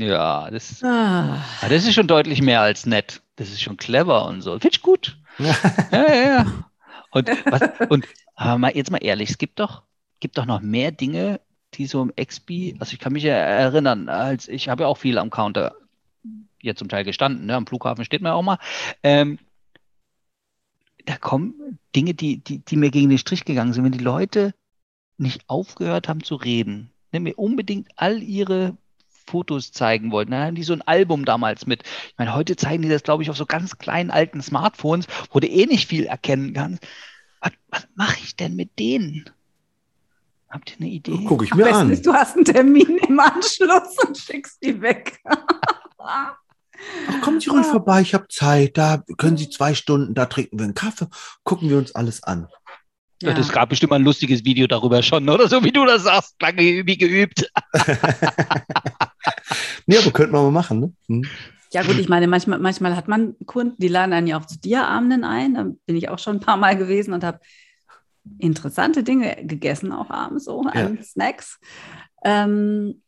Ja, 0.00 0.50
das, 0.50 0.82
Ah, 0.82 1.44
ah, 1.60 1.68
das 1.68 1.84
ist 1.86 1.92
schon 1.92 2.06
deutlich 2.06 2.40
mehr 2.40 2.62
als 2.62 2.86
nett. 2.86 3.20
Das 3.36 3.50
ist 3.50 3.60
schon 3.60 3.76
clever 3.76 4.24
und 4.24 4.40
so. 4.40 4.52
Finde 4.52 4.70
ich 4.72 4.80
gut. 4.80 5.18
Ja, 5.38 5.54
ja, 5.92 6.14
ja. 6.14 6.46
Und, 7.10 7.28
was, 7.44 7.62
und 7.90 8.06
aber 8.34 8.56
mal, 8.56 8.74
jetzt 8.74 8.90
mal 8.90 9.04
ehrlich, 9.04 9.28
es 9.28 9.36
gibt 9.36 9.60
doch, 9.60 9.82
gibt 10.20 10.38
doch 10.38 10.46
noch 10.46 10.62
mehr 10.62 10.90
Dinge, 10.90 11.40
die 11.74 11.86
so 11.86 12.00
im 12.02 12.12
Expi, 12.16 12.76
also 12.78 12.94
ich 12.94 12.98
kann 12.98 13.12
mich 13.12 13.24
ja 13.24 13.34
erinnern, 13.34 14.08
als 14.08 14.48
ich 14.48 14.70
habe 14.70 14.84
ja 14.84 14.88
auch 14.88 14.96
viel 14.96 15.18
am 15.18 15.28
Counter 15.28 15.74
hier 16.58 16.76
zum 16.76 16.88
Teil 16.88 17.04
gestanden, 17.04 17.46
ne? 17.46 17.56
am 17.56 17.66
Flughafen 17.66 18.04
steht 18.06 18.22
man 18.22 18.30
ja 18.30 18.36
auch 18.36 18.42
mal. 18.42 18.58
Ähm, 19.02 19.38
da 21.06 21.16
kommen 21.16 21.78
Dinge, 21.94 22.14
die, 22.14 22.38
die, 22.38 22.58
die 22.58 22.76
mir 22.76 22.90
gegen 22.90 23.08
den 23.08 23.18
Strich 23.18 23.44
gegangen 23.44 23.72
sind, 23.72 23.84
wenn 23.84 23.92
die 23.92 23.98
Leute 23.98 24.54
nicht 25.18 25.42
aufgehört 25.48 26.08
haben 26.08 26.22
zu 26.24 26.34
reden, 26.34 26.90
ne? 27.12 27.20
mir 27.20 27.38
unbedingt 27.38 27.88
all 27.96 28.22
ihre 28.22 28.76
Fotos 29.26 29.70
zeigen 29.70 30.10
wollten. 30.10 30.32
Dann 30.32 30.46
haben 30.46 30.54
die 30.54 30.62
so 30.62 30.72
ein 30.72 30.82
Album 30.82 31.24
damals 31.24 31.66
mit. 31.66 31.84
Ich 31.84 32.14
meine, 32.18 32.34
heute 32.34 32.56
zeigen 32.56 32.82
die 32.82 32.88
das, 32.88 33.02
glaube 33.02 33.22
ich, 33.22 33.30
auf 33.30 33.36
so 33.36 33.46
ganz 33.46 33.78
kleinen 33.78 34.10
alten 34.10 34.42
Smartphones, 34.42 35.06
wo 35.30 35.40
du 35.40 35.46
eh 35.46 35.66
nicht 35.66 35.88
viel 35.88 36.06
erkennen 36.06 36.52
kannst. 36.52 36.86
Was, 37.40 37.52
was 37.68 37.86
mache 37.94 38.18
ich 38.22 38.36
denn 38.36 38.56
mit 38.56 38.78
denen? 38.78 39.30
Habt 40.48 40.72
ihr 40.72 40.76
eine 40.80 40.90
Idee? 40.90 41.24
Gucke 41.24 41.44
ich 41.44 41.54
mir 41.54 41.72
an. 41.72 41.90
ist, 41.90 42.04
du 42.04 42.12
hast 42.12 42.34
einen 42.34 42.44
Termin 42.44 42.98
im 43.06 43.20
Anschluss 43.20 43.96
und 44.04 44.18
schickst 44.18 44.62
die 44.64 44.80
weg. 44.80 45.20
Ach, 47.08 47.20
kommen 47.20 47.40
Sie 47.40 47.50
ruhig 47.50 47.66
vorbei, 47.66 48.00
ich 48.00 48.14
habe 48.14 48.28
Zeit. 48.28 48.76
Da 48.78 49.02
können 49.18 49.36
Sie 49.36 49.50
zwei 49.50 49.74
Stunden, 49.74 50.14
da 50.14 50.26
trinken 50.26 50.58
wir 50.58 50.64
einen 50.64 50.74
Kaffee, 50.74 51.08
gucken 51.44 51.68
wir 51.70 51.78
uns 51.78 51.94
alles 51.94 52.22
an. 52.22 52.48
Ja. 53.22 53.34
Das 53.34 53.52
gab 53.52 53.68
bestimmt 53.68 53.90
mal 53.90 53.96
ein 53.96 54.04
lustiges 54.04 54.44
Video 54.44 54.66
darüber 54.66 55.02
schon, 55.02 55.28
oder 55.28 55.46
so 55.46 55.62
wie 55.62 55.72
du 55.72 55.84
das 55.84 56.04
sagst, 56.04 56.40
lange 56.40 56.62
wie 56.62 56.96
geübt. 56.96 57.50
nee, 59.86 59.98
aber 59.98 60.10
könnten 60.10 60.32
wir 60.32 60.42
mal 60.42 60.50
machen, 60.50 60.80
ne? 60.80 60.92
Hm. 61.06 61.24
Ja 61.72 61.82
gut, 61.82 61.98
ich 61.98 62.08
meine, 62.08 62.26
manchmal, 62.26 62.58
manchmal 62.58 62.96
hat 62.96 63.06
man 63.06 63.36
Kunden, 63.46 63.76
die 63.78 63.88
laden 63.88 64.12
einen 64.12 64.26
ja 64.26 64.40
auch 64.40 64.46
zu 64.46 64.58
Diaabenden 64.58 65.22
ein. 65.22 65.54
Da 65.54 65.64
bin 65.86 65.96
ich 65.96 66.08
auch 66.08 66.18
schon 66.18 66.36
ein 66.36 66.40
paar 66.40 66.56
Mal 66.56 66.76
gewesen 66.76 67.14
und 67.14 67.22
habe 67.22 67.38
interessante 68.38 69.04
Dinge 69.04 69.36
gegessen, 69.44 69.92
auch 69.92 70.10
abends 70.10 70.46
so 70.46 70.62
an 70.62 71.02
Snacks. 71.02 71.60
Ähm, 72.24 73.02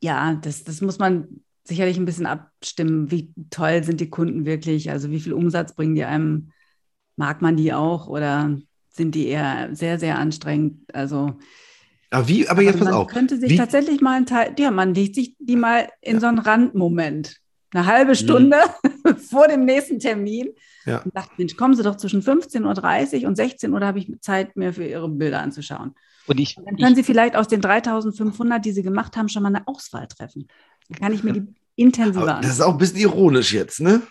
ja, 0.00 0.34
das, 0.34 0.64
das 0.64 0.80
muss 0.80 0.98
man 0.98 1.42
sicherlich 1.70 1.96
ein 1.96 2.04
bisschen 2.04 2.26
abstimmen. 2.26 3.10
Wie 3.10 3.32
toll 3.48 3.82
sind 3.82 4.00
die 4.00 4.10
Kunden 4.10 4.44
wirklich? 4.44 4.90
Also 4.90 5.10
wie 5.10 5.20
viel 5.20 5.32
Umsatz 5.32 5.74
bringen 5.74 5.94
die 5.94 6.04
einem? 6.04 6.50
Mag 7.16 7.40
man 7.42 7.56
die 7.56 7.72
auch 7.72 8.06
oder 8.08 8.58
sind 8.90 9.14
die 9.14 9.26
eher 9.28 9.68
sehr, 9.74 9.98
sehr 9.98 10.18
anstrengend? 10.18 10.82
Also 10.94 11.38
Aber 12.10 12.28
wie, 12.28 12.48
aber 12.48 12.62
jetzt 12.62 12.78
pass 12.78 12.84
man 12.84 12.94
auf. 12.94 13.08
könnte 13.08 13.38
sich 13.38 13.50
Wie- 13.50 13.56
tatsächlich 13.56 14.00
mal 14.00 14.16
ein 14.16 14.26
Teil, 14.26 14.54
ja, 14.58 14.70
man 14.70 14.94
legt 14.94 15.14
sich 15.14 15.34
die 15.38 15.56
mal 15.56 15.88
in 16.02 16.20
so 16.20 16.26
einen 16.26 16.38
Randmoment. 16.38 17.36
Eine 17.72 17.86
halbe 17.86 18.16
Stunde 18.16 18.56
vor 19.30 19.46
dem 19.48 19.64
nächsten 19.64 19.98
Termin. 20.00 20.48
Ja. 20.86 21.02
Und 21.02 21.12
sagt, 21.14 21.38
Mensch, 21.38 21.56
kommen 21.56 21.74
Sie 21.74 21.82
doch 21.84 21.96
zwischen 21.96 22.20
15.30 22.22 23.22
Uhr 23.22 23.28
und 23.28 23.36
16 23.36 23.72
Uhr, 23.72 23.78
da 23.80 23.86
habe 23.86 23.98
ich 24.00 24.10
Zeit, 24.20 24.56
mir 24.56 24.72
für 24.72 24.84
Ihre 24.84 25.08
Bilder 25.08 25.40
anzuschauen. 25.40 25.94
Und 26.26 26.40
ich, 26.40 26.56
Und 26.56 26.66
dann 26.66 26.76
können 26.76 26.90
ich 26.92 26.96
Sie 26.96 27.04
vielleicht 27.04 27.36
aus 27.36 27.48
den 27.48 27.60
3500, 27.60 28.64
die 28.64 28.72
Sie 28.72 28.82
gemacht 28.82 29.16
haben, 29.16 29.28
schon 29.28 29.42
mal 29.42 29.54
eine 29.54 29.68
Auswahl 29.68 30.06
treffen. 30.08 30.48
Dann 30.88 30.98
kann 31.00 31.12
ich 31.12 31.22
mir 31.22 31.32
die 31.34 31.54
intensiver 31.76 32.22
anschauen. 32.22 32.42
das 32.42 32.52
ist 32.52 32.60
auch 32.60 32.72
ein 32.72 32.78
bisschen 32.78 32.98
ironisch 32.98 33.52
jetzt, 33.52 33.80
ne? 33.80 34.02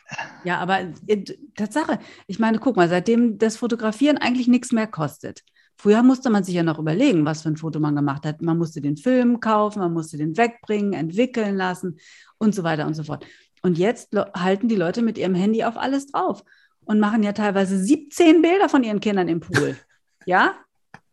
Ja, 0.44 0.60
aber 0.60 0.80
äh, 1.08 1.24
Tatsache, 1.56 2.00
ich 2.28 2.40
meine, 2.40 2.60
guck 2.60 2.76
mal, 2.76 2.90
seitdem 2.90 3.38
das 3.38 3.58
Fotografieren 3.58 4.18
eigentlich 4.18 4.48
nichts 4.48 4.72
mehr 4.72 4.88
kostet. 4.88 5.44
Früher 5.78 6.04
musste 6.04 6.30
man 6.30 6.44
sich 6.44 6.56
ja 6.56 6.64
noch 6.64 6.78
überlegen, 6.78 7.26
was 7.26 7.44
für 7.44 7.50
ein 7.50 7.56
Foto 7.56 7.80
man 7.80 7.96
gemacht 7.96 8.26
hat. 8.26 8.42
Man 8.42 8.58
musste 8.58 8.82
den 8.82 8.98
Film 8.98 9.40
kaufen, 9.40 9.80
man 9.80 9.94
musste 9.94 10.18
den 10.18 10.36
wegbringen, 10.36 10.92
entwickeln 10.92 11.56
lassen 11.56 12.00
und 12.38 12.54
so 12.54 12.64
weiter 12.64 12.86
und 12.86 12.96
so 12.96 13.04
fort. 13.04 13.26
Und 13.62 13.78
jetzt 13.78 14.10
halten 14.34 14.68
die 14.68 14.76
Leute 14.76 15.02
mit 15.02 15.18
ihrem 15.18 15.36
Handy 15.36 15.64
auf 15.64 15.78
alles 15.78 16.08
drauf 16.08 16.44
und 16.86 17.00
machen 17.00 17.24
ja 17.24 17.32
teilweise 17.32 17.78
17 17.78 18.42
Bilder 18.42 18.68
von 18.68 18.84
ihren 18.84 19.00
Kindern 19.00 19.28
im 19.28 19.40
Pool. 19.40 19.78
Ja? 20.26 20.54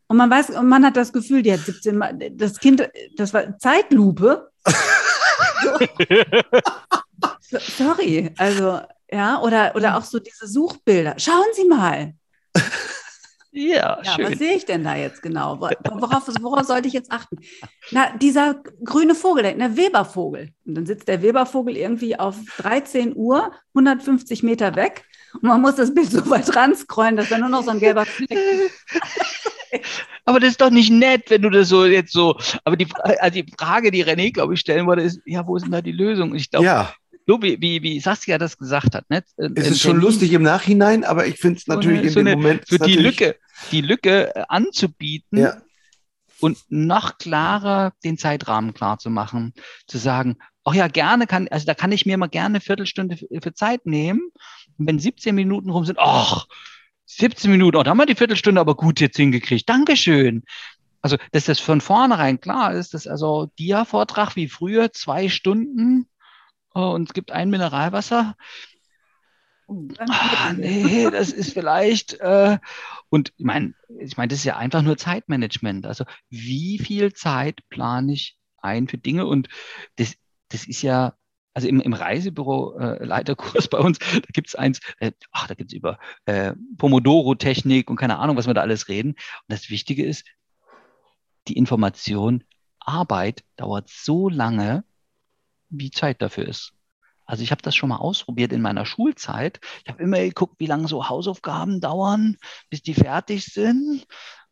Und 0.09 0.19
man 0.19 0.29
weiß, 0.29 0.51
und 0.51 0.69
man 0.69 0.85
hat 0.85 0.97
das 0.97 1.13
Gefühl, 1.13 1.43
die 1.43 1.53
hat 1.53 1.61
17 1.61 1.97
Mal, 1.97 2.19
das 2.33 2.59
Kind, 2.59 2.87
das 3.17 3.33
war 3.33 3.57
Zeitlupe. 3.59 4.51
So- 5.63 7.59
Sorry, 7.59 8.31
also 8.39 8.81
ja, 9.11 9.41
oder, 9.41 9.75
oder 9.77 9.97
auch 9.97 10.03
so 10.05 10.19
diese 10.19 10.47
Suchbilder. 10.49 11.15
Schauen 11.19 11.45
Sie 11.55 11.65
mal. 11.67 12.15
ja, 13.53 13.73
Ja, 13.73 13.99
was 14.03 14.15
schön. 14.15 14.37
sehe 14.39 14.55
ich 14.57 14.65
denn 14.67 14.83
da 14.85 14.97
jetzt 14.97 15.23
genau? 15.23 15.61
Wo- 15.61 15.71
Worauf, 16.01 16.29
worauf 16.41 16.67
sollte 16.67 16.89
ich 16.89 16.95
jetzt 16.95 17.13
achten? 17.13 17.37
Na, 17.93 18.11
dieser 18.17 18.63
grüne 18.85 19.15
Vogel, 19.15 19.45
der 19.55 19.77
Webervogel. 19.77 20.51
Und 20.67 20.75
dann 20.75 20.87
sitzt 20.87 21.07
der 21.09 21.23
Webervogel 21.23 21.77
irgendwie 21.77 22.19
auf 22.19 22.37
13 22.59 23.15
Uhr, 23.17 23.53
150 23.75 24.43
Meter 24.43 24.75
weg. 24.75 25.05
Und 25.35 25.45
man 25.45 25.61
muss 25.61 25.77
das 25.77 25.95
Bild 25.95 26.11
so 26.11 26.29
weit 26.31 26.55
ranscrollen, 26.57 27.17
dass 27.17 27.29
da 27.29 27.39
nur 27.39 27.49
noch 27.49 27.63
so 27.63 27.71
ein 27.71 27.79
gelber 27.79 28.05
Fleck 28.07 28.31
ist. 28.33 28.73
Aber 30.27 30.41
das 30.41 30.51
ist 30.51 30.61
doch 30.61 30.71
nicht 30.71 30.91
nett, 30.91 31.31
wenn 31.31 31.43
du 31.43 31.51
das 31.51 31.69
so 31.69 31.87
jetzt 31.87 32.13
so. 32.13 32.37
Aber 32.65 32.77
die, 32.77 32.87
also 33.21 33.41
die 33.43 33.51
Frage, 33.59 33.91
die 33.91 34.05
René, 34.05 34.33
glaube 34.33 34.55
ich, 34.55 34.61
stellen 34.61 34.87
wollte, 34.87 35.03
ist: 35.03 35.21
Ja, 35.25 35.47
wo 35.47 35.57
ist 35.57 35.63
denn 35.63 35.73
da 35.73 35.81
die 35.81 35.93
Lösung? 35.93 36.33
Und 36.33 36.37
ich 36.37 36.51
glaube, 36.51 36.67
Ja, 36.67 36.93
so 37.29 37.41
wie, 37.43 37.61
wie, 37.61 37.83
wie 37.83 37.99
Saskia 38.01 38.37
das 38.39 38.59
gesagt 38.59 38.95
hat, 38.95 39.09
ne? 39.09 39.23
es 39.37 39.69
ist 39.71 39.81
schon 39.81 39.99
lustig 40.01 40.33
im 40.33 40.43
Nachhinein, 40.43 41.03
aber 41.05 41.27
ich 41.27 41.37
finde 41.39 41.59
es 41.59 41.65
So 41.65 41.73
natürlich 41.75 41.99
eine- 42.01 42.07
in 42.09 42.13
so 42.13 42.21
dem 42.21 42.27
eine- 42.27 42.37
Moment. 42.37 42.69
Für 42.69 42.75
ist 42.77 42.87
die 42.87 42.97
Lücke, 42.97 43.37
die 43.73 43.81
Lücke 43.81 44.35
äh, 44.37 44.45
anzubieten 44.49 45.39
Ja, 45.39 45.63
und 46.41 46.59
noch 46.69 47.19
klarer 47.19 47.93
den 48.05 48.19
Zeitrahmen 48.19 48.75
klar 48.75 48.99
zu 48.99 49.11
machen, 49.11 49.55
zu 49.87 49.99
sagen, 49.99 50.37
ach 50.65 50.75
ja, 50.75 50.87
gerne 50.89 51.27
kann, 51.27 51.49
also 51.49 51.67
da 51.67 51.75
kann 51.75 51.93
ich 51.93 52.05
mir 52.07 52.17
mal 52.19 52.27
gerne 52.29 52.47
eine 52.57 52.61
Viertelstunde 52.61 53.17
für, 53.17 53.27
für 53.43 53.55
Zeit 53.55 53.87
nehmen. 53.87 54.21
Und 54.79 54.87
wenn 54.87 54.99
17 54.99 55.35
Minuten 55.35 55.71
rum 55.71 55.85
sind, 55.85 55.99
ach, 56.01 56.47
17 57.07 57.51
Minuten, 57.51 57.77
oh, 57.77 57.83
da 57.83 57.91
haben 57.91 57.99
wir 57.99 58.07
die 58.07 58.15
Viertelstunde 58.15 58.61
aber 58.61 58.75
gut 58.75 59.01
jetzt 59.01 59.17
hingekriegt. 59.17 59.69
Dankeschön. 59.69 60.43
Also, 61.01 61.17
dass 61.31 61.45
das 61.45 61.61
von 61.61 61.81
vornherein 61.81 62.41
klar 62.41 62.75
ist, 62.75 62.95
dass 62.95 63.07
also 63.07 63.51
Dia-Vortrag 63.59 64.35
wie 64.35 64.49
früher, 64.49 64.93
zwei 64.93 65.29
Stunden 65.29 66.09
äh, 66.75 66.81
und 66.81 67.09
es 67.09 67.15
gibt 67.15 67.31
ein 67.31 67.51
Mineralwasser. 67.51 68.37
Ah, 69.99 70.53
nee, 70.53 71.09
das 71.11 71.33
ist 71.33 71.53
vielleicht, 71.53 72.15
äh, 72.21 72.59
und 73.09 73.33
ich 73.37 73.45
meine, 73.45 73.75
ich 73.99 74.17
meine, 74.17 74.29
das 74.29 74.41
ist 74.41 74.45
ja 74.45 74.57
einfach 74.57 74.83
nur 74.83 74.97
Zeitmanagement. 74.97 75.87
Also, 75.87 76.05
wie 76.29 76.79
viel 76.79 77.13
Zeit 77.13 77.61
plane 77.69 78.13
ich 78.13 78.37
ein 78.59 78.87
für 78.87 78.99
Dinge? 78.99 79.27
Und 79.27 79.49
das, 79.97 80.15
das 80.49 80.67
ist 80.67 80.83
ja, 80.83 81.15
also 81.57 81.69
im, 81.69 81.81
im 81.81 81.95
Reisebüro 81.95 82.79
äh, 82.79 83.07
bei 83.71 83.79
uns, 83.79 83.99
da 83.99 84.29
gibt 84.35 84.49
es 84.49 84.55
eins, 84.55 84.79
äh, 84.99 85.13
ach, 85.33 85.47
da 85.47 85.55
gibt 85.55 85.73
es 85.73 85.75
über 85.75 85.99
äh, 86.27 86.53
Pomodoro-Technik 86.77 87.89
und 87.89 87.97
keine 87.97 88.19
Ahnung, 88.19 88.37
was 88.37 88.47
wir 88.47 88.53
da 88.53 88.61
alles 88.61 88.89
reden. 88.89 89.13
Und 89.13 89.19
das 89.49 89.71
Wichtige 89.71 90.05
ist, 90.05 90.27
die 91.49 91.57
Information, 91.57 92.45
Arbeit 92.79 93.43
dauert 93.57 93.89
so 93.89 94.29
lange, 94.29 94.85
wie 95.71 95.91
Zeit 95.91 96.21
dafür 96.21 96.47
ist. 96.47 96.75
Also 97.25 97.43
ich 97.43 97.53
habe 97.53 97.63
das 97.63 97.75
schon 97.75 97.89
mal 97.89 97.97
ausprobiert 97.97 98.53
in 98.53 98.61
meiner 98.61 98.85
Schulzeit. 98.85 99.59
Ich 99.83 99.91
habe 99.91 100.03
immer 100.03 100.19
geguckt, 100.19 100.57
wie 100.59 100.67
lange 100.67 100.89
so 100.89 101.09
Hausaufgaben 101.09 101.81
dauern, 101.81 102.37
bis 102.69 102.83
die 102.83 102.93
fertig 102.93 103.47
sind. 103.47 104.07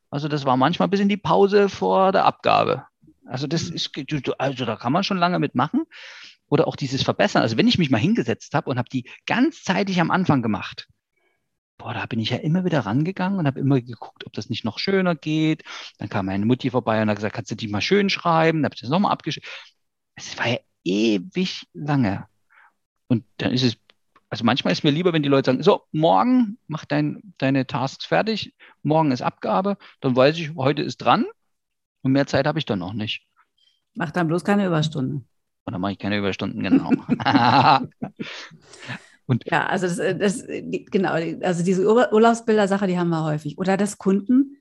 Also 0.09 0.29
das 0.29 0.47
war 0.47 0.57
manchmal 0.57 0.89
bis 0.89 1.01
in 1.01 1.11
die 1.11 1.19
Pause 1.19 1.69
vor 1.69 2.13
der 2.13 2.25
Abgabe. 2.25 2.87
Also 3.27 3.47
das 3.47 3.69
ist, 3.69 3.91
also 4.39 4.65
da 4.65 4.77
kann 4.77 4.93
man 4.93 5.05
schon 5.05 5.19
lange 5.19 5.39
mitmachen. 5.39 5.85
Oder 6.49 6.69
auch 6.69 6.77
dieses 6.77 7.03
Verbessern. 7.03 7.43
Also 7.43 7.57
wenn 7.57 7.69
ich 7.69 7.79
mich 7.79 7.91
mal 7.91 7.99
hingesetzt 7.99 8.55
habe 8.55 8.71
und 8.71 8.79
habe 8.79 8.89
die 8.89 9.09
ganzzeitig 9.27 10.01
am 10.01 10.11
Anfang 10.11 10.43
gemacht, 10.43 10.89
boah, 11.79 11.95
da 11.95 12.07
bin 12.07 12.21
ich 12.21 12.31
ja 12.31 12.37
immer 12.39 12.65
wieder 12.65 12.81
rangegangen 12.81 13.39
und 13.39 13.47
habe 13.47 13.61
immer 13.61 13.81
geguckt, 13.81 14.27
ob 14.27 14.33
das 14.33 14.49
nicht 14.51 14.65
noch 14.65 14.79
schöner 14.79 15.15
geht. 15.15 15.65
Dann 15.99 16.09
kam 16.09 16.27
meine 16.27 16.47
Mutti 16.47 16.71
vorbei 16.71 17.03
und 17.03 17.09
hat 17.09 17.17
gesagt, 17.17 17.35
kannst 17.35 17.51
du 17.51 17.57
die 17.57 17.69
mal 17.69 17.81
schön 17.81 18.11
schreiben? 18.11 18.59
Dann 18.59 18.67
habe 18.67 18.75
ich 18.75 18.81
das 18.81 18.91
nochmal 18.91 19.13
abgeschrieben. 19.13 19.49
Es 20.15 20.39
war 20.39 20.49
ja 20.49 20.59
ewig 20.85 21.67
lange. 21.73 22.27
Und 23.09 23.25
dann 23.39 23.53
ist 23.53 23.63
es, 23.63 23.77
also 24.29 24.45
manchmal 24.45 24.73
ist 24.73 24.85
mir 24.85 24.91
lieber, 24.91 25.13
wenn 25.13 25.23
die 25.23 25.29
Leute 25.29 25.51
sagen, 25.51 25.63
so, 25.63 25.83
morgen 25.93 26.59
mach 26.67 26.85
dein, 26.85 27.35
deine 27.39 27.67
Tasks 27.67 28.07
fertig, 28.07 28.55
morgen 28.83 29.13
ist 29.13 29.23
Abgabe, 29.23 29.77
dann 30.01 30.17
weiß 30.17 30.39
ich, 30.39 30.55
heute 30.55 30.83
ist 30.83 30.99
dran 30.99 31.27
und 32.03 32.13
mehr 32.13 32.27
Zeit 32.27 32.47
habe 32.47 32.59
ich 32.59 32.67
dann 32.67 32.79
noch 32.79 32.93
nicht. 32.93 33.27
Mach 33.95 34.11
dann 34.11 34.27
bloß 34.27 34.45
keine 34.45 34.67
Überstunden. 34.67 35.29
Und 35.67 35.73
dann 35.73 35.81
mache 35.81 35.93
ich 35.93 35.99
keine 35.99 36.19
Überstunden, 36.19 36.63
genau. 36.63 36.91
und 39.27 39.45
ja, 39.47 39.67
also 39.67 39.87
das, 39.87 39.97
das, 40.19 40.45
genau, 40.47 41.13
also 41.13 41.65
diese 41.65 41.87
Urlaubsbilder-Sache, 42.13 42.87
die 42.87 42.99
haben 42.99 43.09
wir 43.09 43.25
häufig. 43.25 43.57
Oder 43.57 43.77
dass 43.79 43.97
Kunden 43.97 44.59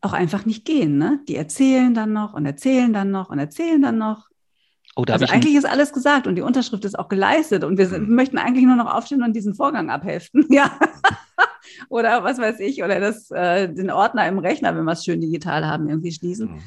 auch 0.00 0.12
einfach 0.12 0.44
nicht 0.44 0.64
gehen, 0.64 0.98
ne? 0.98 1.20
Die 1.28 1.36
erzählen 1.36 1.94
dann 1.94 2.12
noch 2.12 2.34
und 2.34 2.44
erzählen 2.44 2.92
dann 2.92 3.10
noch 3.10 3.30
und 3.30 3.38
erzählen 3.38 3.80
dann 3.80 3.98
noch. 3.98 4.28
Oh, 4.96 5.04
also 5.08 5.26
eigentlich 5.26 5.54
ist 5.54 5.66
alles 5.66 5.92
gesagt 5.92 6.26
und 6.26 6.36
die 6.36 6.42
Unterschrift 6.42 6.84
ist 6.84 6.98
auch 6.98 7.08
geleistet 7.08 7.64
und 7.64 7.76
wir 7.76 7.86
sind, 7.86 8.08
mhm. 8.08 8.14
möchten 8.14 8.38
eigentlich 8.38 8.64
nur 8.64 8.76
noch 8.76 8.92
aufstehen 8.92 9.22
und 9.22 9.34
diesen 9.34 9.54
Vorgang 9.54 9.90
abheften. 9.90 10.46
Ja. 10.50 10.78
oder 11.90 12.24
was 12.24 12.38
weiß 12.38 12.60
ich, 12.60 12.82
oder 12.82 12.98
das, 12.98 13.30
äh, 13.30 13.68
den 13.72 13.90
Ordner 13.90 14.26
im 14.26 14.38
Rechner, 14.38 14.74
wenn 14.74 14.84
wir 14.84 14.92
es 14.92 15.04
schön 15.04 15.20
digital 15.20 15.66
haben, 15.66 15.88
irgendwie 15.88 16.12
schließen. 16.12 16.52
Mhm. 16.52 16.62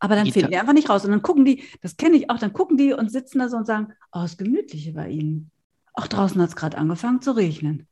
Aber 0.00 0.16
dann 0.16 0.30
finden 0.32 0.50
die 0.50 0.56
einfach 0.56 0.72
nicht 0.72 0.88
raus. 0.88 1.04
Und 1.04 1.12
dann 1.12 1.22
gucken 1.22 1.44
die, 1.44 1.64
das 1.82 1.96
kenne 1.96 2.16
ich 2.16 2.30
auch, 2.30 2.38
dann 2.38 2.52
gucken 2.52 2.76
die 2.76 2.92
und 2.92 3.12
sitzen 3.12 3.38
da 3.38 3.48
so 3.48 3.56
und 3.56 3.66
sagen, 3.66 3.92
oh, 4.12 4.22
es 4.22 4.36
gemütliche 4.36 4.92
bei 4.92 5.08
ihnen. 5.10 5.50
Auch 5.92 6.06
draußen 6.06 6.40
hat 6.40 6.48
es 6.48 6.56
gerade 6.56 6.78
angefangen 6.78 7.20
zu 7.20 7.32
regnen. 7.32 7.86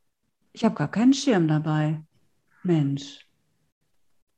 Ich 0.51 0.65
habe 0.65 0.75
gar 0.75 0.89
keinen 0.89 1.13
Schirm 1.13 1.47
dabei. 1.47 2.01
Mensch. 2.63 3.27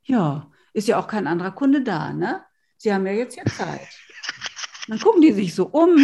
Ja, 0.04 0.52
ist 0.74 0.88
ja 0.88 1.00
auch 1.00 1.08
kein 1.08 1.28
anderer 1.28 1.52
Kunde 1.52 1.82
da, 1.82 2.12
ne? 2.12 2.44
Sie 2.78 2.94
haben 2.94 3.06
ja 3.06 3.14
jetzt 3.14 3.38
ja 3.38 3.46
Zeit. 3.46 3.88
Dann 4.88 5.00
gucken 5.00 5.22
die 5.22 5.32
sich 5.32 5.56
so 5.56 5.68
um 5.68 5.96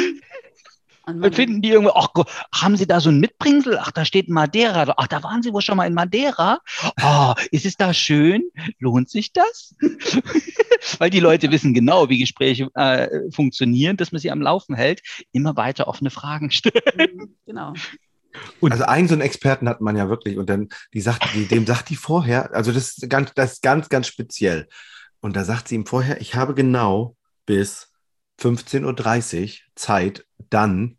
und 1.07 1.35
finden 1.35 1.61
die 1.61 1.69
irgendwo, 1.69 1.93
ach, 1.95 2.09
haben 2.53 2.75
Sie 2.75 2.85
da 2.85 2.99
so 2.99 3.09
ein 3.09 3.19
Mitbringsel? 3.19 3.77
Ach, 3.79 3.91
da 3.91 4.03
steht 4.03 4.27
Madeira. 4.27 4.93
Ach, 4.97 5.07
da 5.07 5.23
waren 5.23 5.41
Sie 5.41 5.53
wohl 5.53 5.61
schon 5.61 5.77
mal 5.77 5.87
in 5.87 5.93
Madeira. 5.93 6.59
Oh, 7.01 7.33
ist 7.51 7.65
es 7.65 7.77
da 7.77 7.93
schön? 7.93 8.43
Lohnt 8.79 9.09
sich 9.09 9.31
das? 9.31 9.75
Weil 10.99 11.09
die 11.09 11.21
Leute 11.21 11.49
wissen 11.51 11.73
genau, 11.73 12.09
wie 12.09 12.19
Gespräche 12.19 12.69
äh, 12.75 13.31
funktionieren, 13.31 13.95
dass 13.95 14.11
man 14.11 14.19
sie 14.19 14.31
am 14.31 14.41
Laufen 14.41 14.75
hält, 14.75 15.01
immer 15.31 15.55
weiter 15.55 15.87
offene 15.87 16.09
Fragen 16.09 16.51
stellen. 16.51 16.81
Mhm, 16.97 17.35
genau. 17.45 17.73
Und 18.59 18.71
also 18.71 18.83
einen 18.83 19.07
so 19.07 19.15
einen 19.15 19.21
Experten 19.21 19.69
hat 19.69 19.81
man 19.81 19.95
ja 19.95 20.09
wirklich 20.09 20.37
und 20.37 20.49
dann 20.49 20.69
die 20.93 21.01
sagt, 21.01 21.33
die, 21.33 21.45
dem 21.45 21.65
sagt 21.65 21.89
die 21.89 21.95
vorher, 21.95 22.53
also 22.53 22.71
das 22.71 22.97
ist 22.97 23.09
ganz, 23.09 23.33
das 23.33 23.53
ist 23.53 23.63
ganz, 23.63 23.89
ganz 23.89 24.07
speziell. 24.07 24.67
Und 25.21 25.35
da 25.35 25.43
sagt 25.43 25.69
sie 25.69 25.75
ihm 25.75 25.85
vorher, 25.85 26.21
ich 26.21 26.35
habe 26.35 26.53
genau 26.53 27.15
bis 27.45 27.91
15.30 28.39 29.43
Uhr 29.43 29.49
Zeit, 29.75 30.25
dann 30.49 30.97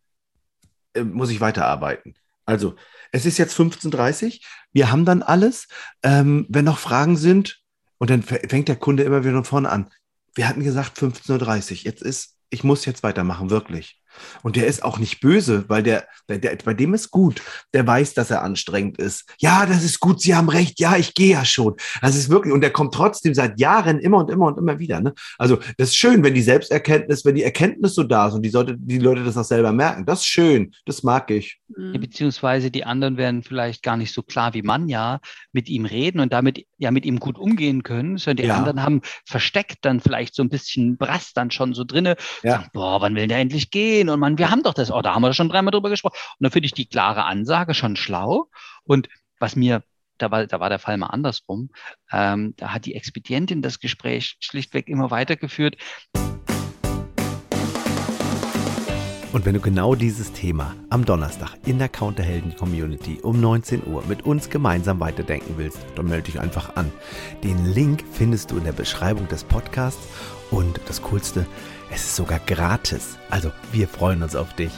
äh, 0.94 1.02
muss 1.02 1.30
ich 1.30 1.40
weiterarbeiten. 1.40 2.14
Also, 2.44 2.76
es 3.12 3.26
ist 3.26 3.38
jetzt 3.38 3.58
15.30 3.58 4.24
Uhr, 4.26 4.32
wir 4.72 4.90
haben 4.90 5.04
dann 5.04 5.22
alles. 5.22 5.68
Ähm, 6.02 6.46
wenn 6.48 6.64
noch 6.64 6.78
Fragen 6.78 7.16
sind, 7.16 7.62
und 7.98 8.10
dann 8.10 8.22
fängt 8.22 8.68
der 8.68 8.76
Kunde 8.76 9.02
immer 9.02 9.24
wieder 9.24 9.34
von 9.34 9.44
vorne 9.44 9.70
an. 9.70 9.90
Wir 10.34 10.48
hatten 10.48 10.62
gesagt 10.62 10.98
15.30 10.98 11.70
Uhr, 11.72 11.76
jetzt 11.82 12.02
ist, 12.02 12.36
ich 12.48 12.62
muss 12.64 12.84
jetzt 12.84 13.02
weitermachen, 13.02 13.50
wirklich. 13.50 13.97
Und 14.42 14.56
der 14.56 14.66
ist 14.66 14.82
auch 14.82 14.98
nicht 14.98 15.20
böse, 15.20 15.64
weil 15.68 15.82
der, 15.82 16.06
der, 16.28 16.38
der, 16.38 16.56
bei 16.64 16.74
dem 16.74 16.94
ist 16.94 17.10
gut. 17.10 17.42
Der 17.72 17.86
weiß, 17.86 18.14
dass 18.14 18.30
er 18.30 18.42
anstrengend 18.42 18.98
ist. 18.98 19.24
Ja, 19.38 19.66
das 19.66 19.84
ist 19.84 20.00
gut, 20.00 20.20
Sie 20.20 20.34
haben 20.34 20.48
recht. 20.48 20.80
Ja, 20.80 20.96
ich 20.96 21.14
gehe 21.14 21.32
ja 21.32 21.44
schon. 21.44 21.74
Das 22.00 22.16
ist 22.16 22.30
wirklich, 22.30 22.52
und 22.52 22.60
der 22.60 22.72
kommt 22.72 22.94
trotzdem 22.94 23.34
seit 23.34 23.60
Jahren 23.60 23.98
immer 23.98 24.18
und 24.18 24.30
immer 24.30 24.46
und 24.46 24.58
immer 24.58 24.78
wieder. 24.78 25.00
Ne? 25.00 25.14
Also, 25.38 25.58
das 25.76 25.90
ist 25.90 25.96
schön, 25.96 26.22
wenn 26.22 26.34
die 26.34 26.42
Selbsterkenntnis, 26.42 27.24
wenn 27.24 27.34
die 27.34 27.44
Erkenntnis 27.44 27.94
so 27.94 28.02
da 28.02 28.28
ist 28.28 28.34
und 28.34 28.42
die, 28.42 28.50
sollte, 28.50 28.76
die 28.78 28.98
Leute 28.98 29.24
das 29.24 29.36
auch 29.36 29.44
selber 29.44 29.72
merken. 29.72 30.06
Das 30.06 30.20
ist 30.20 30.26
schön. 30.26 30.72
Das 30.84 31.02
mag 31.02 31.30
ich. 31.30 31.57
Mhm. 31.68 32.00
Beziehungsweise 32.00 32.70
die 32.70 32.84
anderen 32.84 33.16
werden 33.16 33.42
vielleicht 33.42 33.82
gar 33.82 33.96
nicht 33.96 34.12
so 34.12 34.22
klar 34.22 34.54
wie 34.54 34.62
man 34.62 34.88
ja 34.88 35.20
mit 35.52 35.68
ihm 35.68 35.84
reden 35.84 36.20
und 36.20 36.32
damit 36.32 36.66
ja 36.78 36.90
mit 36.90 37.04
ihm 37.04 37.20
gut 37.20 37.38
umgehen 37.38 37.82
können, 37.82 38.16
sondern 38.16 38.42
die 38.42 38.48
ja. 38.48 38.56
anderen 38.56 38.82
haben 38.82 39.00
versteckt 39.24 39.78
dann 39.82 40.00
vielleicht 40.00 40.34
so 40.34 40.42
ein 40.42 40.48
bisschen 40.48 40.96
Brass 40.96 41.32
dann 41.32 41.50
schon 41.50 41.74
so 41.74 41.84
drinne. 41.84 42.16
Ja. 42.42 42.52
Sagen, 42.52 42.70
boah, 42.72 43.00
wann 43.00 43.14
will 43.14 43.26
der 43.26 43.38
endlich 43.38 43.70
gehen? 43.70 44.08
Und 44.08 44.20
man, 44.20 44.38
wir 44.38 44.50
haben 44.50 44.62
doch 44.62 44.74
das, 44.74 44.90
oh, 44.90 45.02
da 45.02 45.14
haben 45.14 45.22
wir 45.22 45.34
schon 45.34 45.48
dreimal 45.48 45.72
drüber 45.72 45.90
gesprochen. 45.90 46.16
Und 46.38 46.44
da 46.44 46.50
finde 46.50 46.66
ich 46.66 46.72
die 46.72 46.88
klare 46.88 47.24
Ansage 47.24 47.74
schon 47.74 47.96
schlau. 47.96 48.48
Und 48.84 49.08
was 49.38 49.56
mir 49.56 49.82
da 50.18 50.30
war, 50.30 50.46
da 50.46 50.60
war 50.60 50.68
der 50.68 50.78
Fall 50.78 50.96
mal 50.96 51.06
andersrum. 51.06 51.70
Ähm, 52.12 52.54
da 52.56 52.72
hat 52.72 52.86
die 52.86 52.94
Expedientin 52.94 53.62
das 53.62 53.78
Gespräch 53.78 54.36
schlichtweg 54.40 54.88
immer 54.88 55.10
weitergeführt. 55.10 55.76
Und 59.30 59.44
wenn 59.44 59.52
du 59.52 59.60
genau 59.60 59.94
dieses 59.94 60.32
Thema 60.32 60.74
am 60.88 61.04
Donnerstag 61.04 61.54
in 61.66 61.78
der 61.78 61.90
Counterhelden 61.90 62.56
Community 62.56 63.18
um 63.22 63.38
19 63.38 63.86
Uhr 63.86 64.02
mit 64.06 64.24
uns 64.24 64.48
gemeinsam 64.48 65.00
weiterdenken 65.00 65.58
willst, 65.58 65.80
dann 65.96 66.06
melde 66.06 66.24
dich 66.24 66.40
einfach 66.40 66.76
an. 66.76 66.90
Den 67.44 67.66
Link 67.66 68.04
findest 68.10 68.50
du 68.50 68.56
in 68.56 68.64
der 68.64 68.72
Beschreibung 68.72 69.28
des 69.28 69.44
Podcasts 69.44 70.08
und 70.50 70.80
das 70.86 71.02
Coolste, 71.02 71.46
es 71.90 72.04
ist 72.04 72.16
sogar 72.16 72.38
gratis. 72.38 73.18
Also 73.28 73.52
wir 73.70 73.86
freuen 73.86 74.22
uns 74.22 74.34
auf 74.34 74.54
dich. 74.54 74.72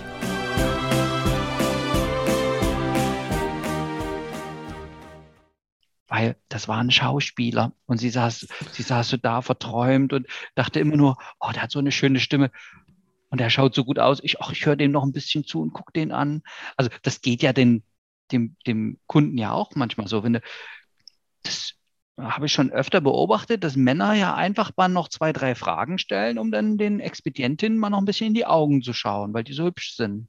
weil 6.12 6.36
das 6.48 6.66
war 6.66 6.78
ein 6.78 6.90
Schauspieler 6.90 7.72
und 7.86 7.98
sie 7.98 8.10
saß, 8.10 8.48
sie 8.72 8.82
saß 8.82 9.10
so 9.10 9.16
da 9.16 9.42
verträumt 9.42 10.12
und 10.12 10.26
dachte 10.56 10.80
immer 10.80 10.96
nur, 10.96 11.16
oh, 11.38 11.50
der 11.54 11.62
hat 11.62 11.70
so 11.70 11.78
eine 11.78 11.92
schöne 11.92 12.18
Stimme 12.18 12.50
und 13.30 13.40
er 13.40 13.50
schaut 13.50 13.74
so 13.74 13.84
gut 13.84 13.98
aus. 13.98 14.20
Ich, 14.22 14.40
ach, 14.40 14.52
ich 14.52 14.66
höre 14.66 14.76
dem 14.76 14.90
noch 14.90 15.04
ein 15.04 15.12
bisschen 15.12 15.44
zu 15.44 15.62
und 15.62 15.72
gucke 15.72 15.92
den 15.92 16.12
an. 16.12 16.42
Also 16.76 16.90
das 17.02 17.20
geht 17.20 17.42
ja 17.42 17.52
den, 17.52 17.82
dem, 18.32 18.56
dem 18.66 18.98
Kunden 19.06 19.38
ja 19.38 19.52
auch 19.52 19.70
manchmal 19.74 20.08
so. 20.08 20.22
Wenn 20.22 20.34
du, 20.34 20.40
das 21.42 21.74
habe 22.18 22.46
ich 22.46 22.52
schon 22.52 22.70
öfter 22.70 23.00
beobachtet, 23.00 23.64
dass 23.64 23.76
Männer 23.76 24.12
ja 24.14 24.34
einfach 24.34 24.72
mal 24.76 24.88
noch 24.88 25.08
zwei, 25.08 25.32
drei 25.32 25.54
Fragen 25.54 25.98
stellen, 25.98 26.38
um 26.38 26.50
dann 26.50 26.76
den 26.76 27.00
Expedientinnen 27.00 27.78
mal 27.78 27.90
noch 27.90 27.98
ein 27.98 28.04
bisschen 28.04 28.28
in 28.28 28.34
die 28.34 28.46
Augen 28.46 28.82
zu 28.82 28.92
schauen, 28.92 29.32
weil 29.32 29.44
die 29.44 29.52
so 29.52 29.64
hübsch 29.64 29.96
sind. 29.96 30.28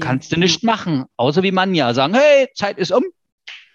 Kannst 0.00 0.32
du 0.32 0.38
nicht 0.38 0.64
machen, 0.64 1.04
außer 1.16 1.42
wie 1.42 1.52
man 1.52 1.74
ja 1.74 1.92
sagen, 1.94 2.14
hey, 2.14 2.48
Zeit 2.54 2.78
ist 2.78 2.92
um, 2.92 3.04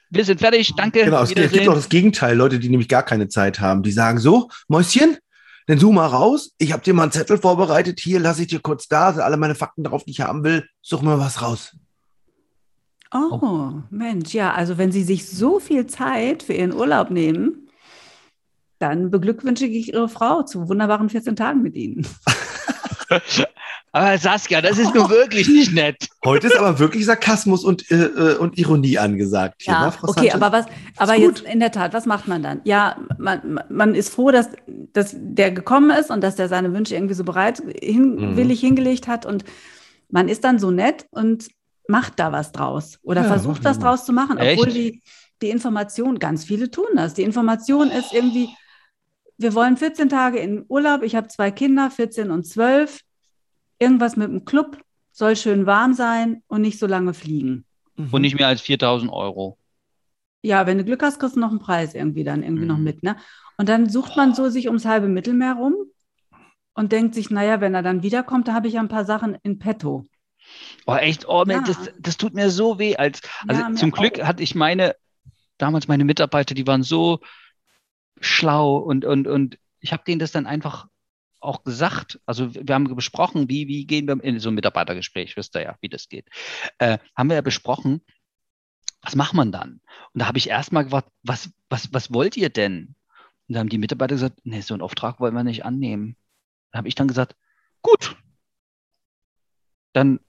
wir 0.10 0.26
sind 0.26 0.40
fertig, 0.40 0.74
danke. 0.76 1.04
Genau, 1.04 1.22
es 1.22 1.34
gibt 1.34 1.68
auch 1.68 1.74
das 1.74 1.90
Gegenteil, 1.90 2.36
Leute, 2.36 2.60
die 2.60 2.70
nämlich 2.70 2.88
gar 2.88 3.04
keine 3.04 3.28
Zeit 3.28 3.60
haben. 3.60 3.84
Die 3.84 3.92
sagen 3.92 4.20
so, 4.20 4.50
Mäuschen, 4.68 5.18
dann 5.68 5.80
such 5.80 5.92
mal 5.92 6.08
raus. 6.08 6.54
Ich 6.58 6.72
habe 6.72 6.82
dir 6.82 6.94
mal 6.94 7.04
einen 7.04 7.12
Zettel 7.12 7.38
vorbereitet. 7.38 8.00
Hier 8.00 8.20
lasse 8.20 8.42
ich 8.42 8.48
dir 8.48 8.60
kurz 8.60 8.88
da, 8.88 9.14
sind 9.14 9.22
alle 9.22 9.38
meine 9.38 9.56
Fakten 9.56 9.84
drauf, 9.84 10.04
die 10.06 10.12
ich 10.12 10.22
haben 10.22 10.44
will. 10.44 10.68
Such 10.82 11.02
mal 11.02 11.20
was 11.20 11.42
raus. 11.42 11.76
Oh, 13.14 13.40
oh, 13.42 13.72
Mensch, 13.90 14.34
ja, 14.34 14.54
also 14.54 14.78
wenn 14.78 14.92
Sie 14.92 15.04
sich 15.04 15.30
so 15.30 15.60
viel 15.60 15.88
Zeit 15.88 16.44
für 16.44 16.54
Ihren 16.54 16.74
Urlaub 16.74 17.10
nehmen, 17.10 17.70
dann 18.80 19.12
beglückwünsche 19.12 19.66
ich 19.66 19.94
Ihre 19.94 20.10
Frau 20.10 20.44
zu 20.44 20.68
wunderbaren 20.68 21.10
14 21.10 21.36
Tagen 21.36 21.62
mit 21.62 21.76
Ihnen. 21.76 22.06
Aber 23.94 24.18
Saskia, 24.18 24.62
das 24.62 24.78
ist 24.78 24.94
nur 24.94 25.10
wirklich 25.10 25.48
nicht 25.48 25.74
nett. 25.74 26.10
Heute 26.24 26.48
ist 26.48 26.58
aber 26.58 26.78
wirklich 26.78 27.06
Sarkasmus 27.06 27.64
und, 27.64 27.90
äh, 27.90 28.06
äh 28.06 28.38
und 28.38 28.58
Ironie 28.58 28.98
angesagt. 29.00 29.64
Hier, 29.64 29.74
ja, 29.74 29.88
ne, 29.88 29.94
okay, 30.04 30.32
aber 30.32 30.52
was, 30.52 30.66
aber 30.98 31.16
jetzt 31.16 31.42
in 31.42 31.60
der 31.60 31.72
Tat, 31.72 31.94
was 31.94 32.06
macht 32.06 32.28
man 32.28 32.44
dann? 32.44 32.62
Ja, 32.64 32.98
man, 33.18 33.60
man 33.70 33.96
ist 33.96 34.14
froh, 34.14 34.30
dass, 34.30 34.50
dass 34.94 35.16
der 35.18 35.52
gekommen 35.52 35.92
ist 35.92 36.10
und 36.10 36.22
dass 36.22 36.36
der 36.36 36.48
seine 36.50 36.74
Wünsche 36.74 36.96
irgendwie 36.96 37.14
so 37.14 37.24
bereit 37.24 37.62
hin, 37.82 38.34
mhm. 38.36 38.50
hingelegt 38.50 39.08
hat 39.08 39.26
und 39.26 39.44
man 40.10 40.30
ist 40.30 40.44
dann 40.44 40.60
so 40.60 40.72
nett 40.72 41.06
und 41.12 41.50
macht 41.88 42.20
da 42.20 42.32
was 42.32 42.52
draus 42.52 43.00
oder 43.04 43.22
ja, 43.22 43.28
versucht 43.28 43.64
was 43.64 43.80
draus 43.80 44.06
zu 44.06 44.14
machen, 44.14 44.38
obwohl 44.40 44.72
die, 44.72 45.02
die 45.42 45.50
Information, 45.50 46.20
ganz 46.20 46.44
viele 46.46 46.72
tun 46.72 46.88
das. 46.96 47.14
Die 47.14 47.24
Information 47.24 47.90
ist 47.90 48.14
irgendwie, 48.14 48.50
wir 49.38 49.54
wollen 49.54 49.78
14 49.78 50.10
Tage 50.10 50.40
in 50.40 50.66
Urlaub. 50.68 51.04
Ich 51.04 51.16
habe 51.16 51.28
zwei 51.28 51.52
Kinder, 51.52 51.92
14 51.92 52.32
und 52.32 52.46
12. 52.46 53.02
Irgendwas 53.80 54.16
mit 54.16 54.30
dem 54.30 54.46
Club, 54.46 54.80
soll 55.12 55.36
schön 55.36 55.66
warm 55.66 55.94
sein 55.94 56.44
und 56.48 56.62
nicht 56.62 56.80
so 56.80 56.88
lange 56.88 57.14
fliegen. 57.14 57.66
Und 57.96 58.22
nicht 58.22 58.38
mehr 58.38 58.48
als 58.48 58.62
4000 58.62 59.12
Euro. 59.12 59.58
Ja, 60.44 60.66
wenn 60.68 60.78
du 60.78 60.84
Glück 60.84 61.02
hast, 61.02 61.20
kriegst 61.20 61.36
du 61.36 61.40
noch 61.40 61.50
einen 61.50 61.60
Preis 61.60 61.96
irgendwie 61.96 62.24
dann 62.24 62.44
irgendwie 62.44 62.64
Mhm. 62.64 62.68
noch 62.68 62.78
mit, 62.78 63.04
ne? 63.04 63.18
Und 63.58 63.70
dann 63.70 63.90
sucht 63.90 64.16
man 64.16 64.34
so 64.34 64.50
sich 64.50 64.68
ums 64.68 64.86
halbe 64.86 65.08
Mittelmeer 65.08 65.56
rum 65.56 65.76
und 66.74 66.92
denkt 66.92 67.16
sich, 67.16 67.30
naja, 67.32 67.60
wenn 67.60 67.74
er 67.74 67.82
dann 67.82 68.04
wiederkommt, 68.04 68.48
da 68.48 68.54
habe 68.54 68.68
ich 68.68 68.76
ja 68.76 68.82
ein 68.82 68.88
paar 68.88 69.06
Sachen 69.06 69.36
in 69.44 69.58
petto. 69.60 70.06
Oh, 70.86 70.96
echt, 70.96 71.28
oh, 71.28 71.44
Ja. 71.48 71.62
das, 71.62 71.92
das 72.00 72.18
tut 72.18 72.34
mir 72.34 72.50
so 72.50 72.80
weh. 72.80 72.96
Als, 72.96 73.22
also 73.48 73.62
Ja, 73.62 73.70
mir 73.70 73.76
zum 73.76 73.92
Glück 73.92 74.20
auch. 74.20 74.28
hatte 74.28 74.44
ich 74.44 74.56
meine, 74.56 74.96
damals 75.58 75.88
meine 75.88 76.06
Mitarbeiter, 76.06 76.54
die 76.54 76.68
waren 76.68 76.84
so 76.84 77.20
schlau 78.22 78.78
und, 78.78 79.06
und, 79.06 79.28
und 79.28 79.58
ich 79.80 79.92
habe 79.92 80.04
denen 80.06 80.20
das 80.20 80.32
dann 80.32 80.46
einfach 80.46 80.88
auch 81.40 81.64
gesagt. 81.64 82.20
Also 82.26 82.54
wir 82.54 82.76
haben 82.76 82.96
besprochen, 82.96 83.50
wie, 83.50 83.68
wie 83.68 83.86
gehen 83.86 84.08
wir 84.08 84.24
in 84.24 84.40
so 84.40 84.50
ein 84.50 84.56
Mitarbeitergespräch, 84.56 85.36
wisst 85.38 85.56
ihr 85.56 85.64
ja, 85.64 85.76
wie 85.82 85.90
das 85.90 86.10
geht. 86.10 86.28
Äh, 86.78 86.98
haben 87.16 87.30
wir 87.30 87.36
ja 87.36 87.42
besprochen, 87.42 88.02
was 89.02 89.16
macht 89.16 89.34
man 89.34 89.52
dann? 89.52 89.82
Und 90.14 90.22
da 90.22 90.28
habe 90.28 90.38
ich 90.38 90.50
erstmal 90.50 90.84
gefragt, 90.86 91.10
was, 91.24 91.50
was, 91.70 91.94
was 91.94 92.14
wollt 92.14 92.38
ihr 92.38 92.50
denn? 92.50 92.96
Und 93.48 93.54
da 93.54 93.60
haben 93.60 93.70
die 93.70 93.78
Mitarbeiter 93.78 94.16
gesagt, 94.16 94.40
nee, 94.44 94.62
so 94.62 94.74
einen 94.74 94.82
Auftrag 94.82 95.20
wollen 95.20 95.34
wir 95.34 95.44
nicht 95.44 95.66
annehmen. 95.66 96.18
Da 96.72 96.80
habe 96.80 96.88
ich 96.88 96.96
dann 96.96 97.08
gesagt, 97.08 97.36
gut, 97.82 98.18
dann, 99.94 100.20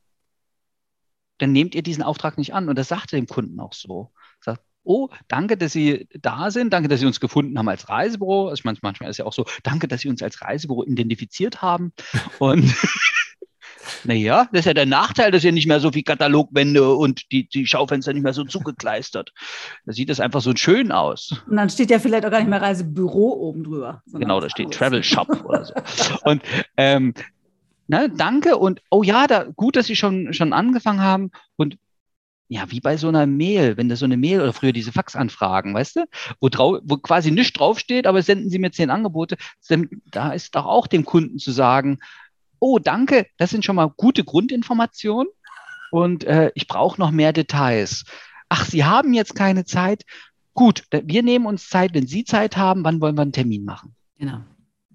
dann 1.38 1.52
nehmt 1.52 1.74
ihr 1.74 1.83
diesen 1.83 2.02
Auftrag 2.02 2.38
nicht 2.38 2.54
an. 2.54 2.68
Und 2.68 2.78
das 2.78 2.88
sagte 2.88 3.16
dem 3.16 3.26
Kunden 3.26 3.59
auch 3.61 3.72
so. 3.72 4.12
Sagt, 4.40 4.62
oh, 4.85 5.09
danke, 5.26 5.57
dass 5.57 5.72
Sie 5.72 6.09
da 6.14 6.50
sind, 6.50 6.72
danke, 6.72 6.88
dass 6.88 7.00
Sie 7.00 7.07
uns 7.07 7.20
gefunden 7.20 7.59
haben 7.59 7.68
als 7.68 7.88
Reisebüro. 7.88 8.48
Also 8.48 8.61
ich 8.61 8.64
meine, 8.64 8.78
manchmal 8.83 9.11
ist 9.11 9.18
ja 9.18 9.26
auch 9.26 9.33
so, 9.33 9.44
danke, 9.62 9.88
dass 9.88 10.00
Sie 10.00 10.09
uns 10.09 10.22
als 10.22 10.40
Reisebüro 10.40 10.85
identifiziert 10.85 11.61
haben. 11.61 11.92
Und 12.38 12.74
naja, 14.05 14.48
das 14.53 14.61
ist 14.61 14.66
ja 14.66 14.74
der 14.74 14.87
Nachteil, 14.87 15.31
dass 15.31 15.44
ihr 15.44 15.53
nicht 15.53 15.66
mehr 15.66 15.81
so 15.81 15.92
viel 15.92 16.03
Katalogwände 16.03 16.94
und 16.94 17.31
die, 17.33 17.48
die 17.48 17.66
Schaufenster 17.66 18.12
nicht 18.12 18.22
mehr 18.22 18.33
so 18.33 18.44
zugekleistert. 18.44 19.33
Da 19.87 19.92
sieht 19.92 20.11
es 20.11 20.20
einfach 20.20 20.42
so 20.42 20.55
schön 20.55 20.92
aus. 20.92 21.42
Und 21.48 21.57
dann 21.57 21.70
steht 21.70 21.90
ja 21.90 21.98
vielleicht 21.98 22.27
auch 22.27 22.31
gar 22.31 22.40
nicht 22.40 22.51
mehr 22.51 22.61
Reisebüro 22.61 23.33
oben 23.33 23.64
drüber. 23.64 24.03
Genau, 24.12 24.40
da 24.40 24.51
steht 24.51 24.66
anderes. 24.66 24.79
Travel 24.79 25.03
Shop 25.03 25.29
oder 25.44 25.64
so. 25.64 25.74
Und 26.24 26.42
ähm, 26.77 27.14
na, 27.87 28.09
danke 28.09 28.59
und 28.59 28.83
oh 28.90 29.03
ja, 29.03 29.27
da, 29.27 29.44
gut, 29.44 29.77
dass 29.77 29.87
Sie 29.87 29.96
schon, 29.96 30.35
schon 30.35 30.53
angefangen 30.53 31.01
haben. 31.01 31.31
Und 31.57 31.79
ja, 32.48 32.70
wie 32.70 32.81
bei 32.81 32.96
so 32.96 33.09
einer 33.09 33.27
Mail, 33.27 33.77
wenn 33.77 33.88
da 33.88 33.96
so 33.96 34.05
eine 34.05 34.16
Mail 34.16 34.40
oder 34.40 34.53
früher 34.53 34.72
diese 34.72 34.92
Faxanfragen, 34.92 35.74
weißt 35.74 35.96
du, 35.96 36.05
wo, 36.40 36.48
drau 36.48 36.79
wo 36.83 36.96
quasi 36.96 37.31
nichts 37.31 37.53
draufsteht, 37.53 38.07
aber 38.07 38.22
senden 38.22 38.51
Sie 38.51 38.59
mir 38.59 38.72
zehn 38.72 38.90
Angebote, 38.90 39.37
da 40.11 40.33
ist 40.33 40.55
doch 40.55 40.66
auch 40.66 40.87
dem 40.87 41.05
Kunden 41.05 41.38
zu 41.38 41.51
sagen, 41.51 41.98
oh, 42.61 42.79
danke, 42.79 43.27
das 43.37 43.51
sind 43.51 43.64
schon 43.64 43.77
mal 43.77 43.92
gute 43.97 44.25
Grundinformationen 44.25 45.29
und 45.90 46.25
äh, 46.25 46.51
ich 46.55 46.66
brauche 46.66 47.01
noch 47.01 47.11
mehr 47.11 47.33
Details. 47.33 48.05
Ach, 48.49 48.64
Sie 48.64 48.85
haben 48.85 49.12
jetzt 49.12 49.35
keine 49.35 49.64
Zeit. 49.64 50.05
Gut, 50.55 50.85
wir 50.90 51.23
nehmen 51.23 51.47
uns 51.47 51.68
Zeit, 51.68 51.94
wenn 51.94 52.07
Sie 52.07 52.25
Zeit 52.25 52.57
haben, 52.57 52.85
wann 52.85 53.01
wollen 53.01 53.16
wir 53.16 53.23
einen 53.23 53.33
Termin 53.33 53.64
machen? 53.64 53.94
Genau. 54.18 54.40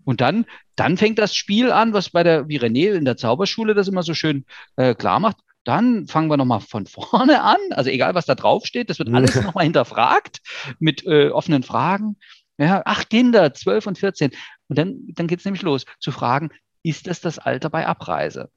Und 0.06 0.21
dann, 0.21 0.45
dann 0.76 0.97
fängt 0.97 1.19
das 1.19 1.36
Spiel 1.36 1.71
an, 1.71 1.93
was 1.93 2.10
bei 2.10 2.23
der, 2.23 2.47
wie 2.49 2.60
René 2.60 2.93
in 2.93 3.06
der 3.06 3.17
Zauberschule 3.17 3.73
das 3.73 3.88
immer 3.88 4.04
so 4.04 4.13
schön 4.13 4.45
äh, 4.76 4.95
klar 4.95 5.19
macht. 5.19 5.38
Dann 5.63 6.08
fangen 6.08 6.30
wir 6.30 6.38
nochmal 6.38 6.60
von 6.60 6.86
vorne 6.88 7.41
an. 7.41 7.60
Also 7.71 7.89
egal, 7.89 8.15
was 8.15 8.26
da 8.26 8.36
drauf 8.36 8.65
steht, 8.65 8.89
das 8.89 8.99
wird 8.99 9.13
alles 9.13 9.36
nochmal 9.36 9.63
hinterfragt 9.63 10.41
mit 10.80 11.06
äh, 11.06 11.30
offenen 11.30 11.63
Fragen. 11.63 12.17
Ja, 12.58 12.84
ach, 12.86 13.10
Kinder, 13.10 13.54
12 13.54 13.88
und 13.88 13.97
14. 13.97 14.32
Und 14.67 14.78
dann, 14.78 15.08
dann 15.15 15.28
geht 15.28 15.39
es 15.39 15.45
nämlich 15.45 15.63
los, 15.63 15.86
zu 15.99 16.12
fragen, 16.12 16.49
ist 16.84 17.08
das 17.08 17.22
das 17.22 17.39
Alter 17.39 17.69
bei 17.69 17.88
Abreise? 17.88 18.50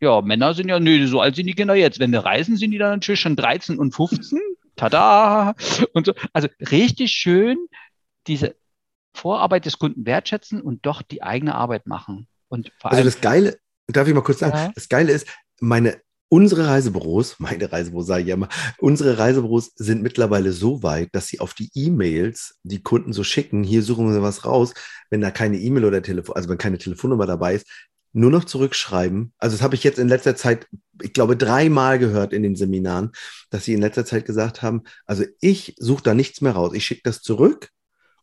Ja, 0.00 0.20
Männer 0.20 0.54
sind 0.54 0.68
ja, 0.68 0.78
nö, 0.78 1.06
so 1.06 1.20
alt 1.20 1.36
sind 1.36 1.46
die 1.46 1.54
Kinder 1.54 1.74
jetzt. 1.74 1.98
Wenn 1.98 2.12
wir 2.12 2.20
reisen, 2.20 2.56
sind 2.56 2.70
die 2.70 2.78
dann 2.78 2.92
natürlich 2.92 3.20
schon 3.20 3.36
13 3.36 3.78
und 3.78 3.94
15. 3.94 4.40
Tada! 4.76 5.54
Und 5.92 6.06
so. 6.06 6.14
Also 6.32 6.48
richtig 6.70 7.12
schön 7.12 7.58
diese 8.28 8.54
Vorarbeit 9.14 9.66
des 9.66 9.78
Kunden 9.78 10.06
wertschätzen 10.06 10.60
und 10.60 10.86
doch 10.86 11.02
die 11.02 11.22
eigene 11.22 11.54
Arbeit 11.54 11.86
machen. 11.88 12.28
Und 12.48 12.70
Also 12.82 13.02
das 13.02 13.20
Geile, 13.20 13.58
darf 13.88 14.06
ich 14.06 14.14
mal 14.14 14.22
kurz 14.22 14.38
sagen, 14.38 14.56
Ja. 14.56 14.70
das 14.74 14.88
Geile 14.88 15.12
ist, 15.12 15.26
meine, 15.60 16.00
unsere 16.28 16.66
Reisebüros, 16.68 17.36
meine 17.38 17.70
Reisebüros 17.70 18.06
sage 18.06 18.22
ich 18.22 18.28
ja 18.28 18.34
immer, 18.34 18.48
unsere 18.78 19.18
Reisebüros 19.18 19.72
sind 19.76 20.02
mittlerweile 20.02 20.52
so 20.52 20.82
weit, 20.82 21.08
dass 21.12 21.28
sie 21.28 21.40
auf 21.40 21.54
die 21.54 21.70
E-Mails 21.74 22.58
die 22.62 22.82
Kunden 22.82 23.12
so 23.12 23.24
schicken, 23.24 23.64
hier 23.64 23.82
suchen 23.82 24.12
wir 24.12 24.22
was 24.22 24.44
raus, 24.44 24.74
wenn 25.10 25.20
da 25.20 25.30
keine 25.30 25.58
E-Mail 25.58 25.84
oder 25.84 26.02
Telefon, 26.02 26.36
also 26.36 26.48
wenn 26.48 26.58
keine 26.58 26.78
Telefonnummer 26.78 27.26
dabei 27.26 27.54
ist, 27.54 27.66
nur 28.12 28.30
noch 28.30 28.44
zurückschreiben. 28.44 29.32
Also 29.38 29.56
das 29.56 29.62
habe 29.62 29.74
ich 29.74 29.84
jetzt 29.84 29.98
in 29.98 30.08
letzter 30.08 30.34
Zeit, 30.34 30.66
ich 31.02 31.12
glaube, 31.12 31.36
dreimal 31.36 31.98
gehört 31.98 32.32
in 32.32 32.42
den 32.42 32.56
Seminaren, 32.56 33.12
dass 33.50 33.64
sie 33.64 33.74
in 33.74 33.80
letzter 33.80 34.04
Zeit 34.04 34.24
gesagt 34.24 34.62
haben, 34.62 34.82
also 35.06 35.24
ich 35.40 35.74
suche 35.78 36.02
da 36.02 36.14
nichts 36.14 36.40
mehr 36.40 36.52
raus. 36.52 36.72
Ich 36.74 36.84
schicke 36.84 37.02
das 37.04 37.20
zurück 37.20 37.70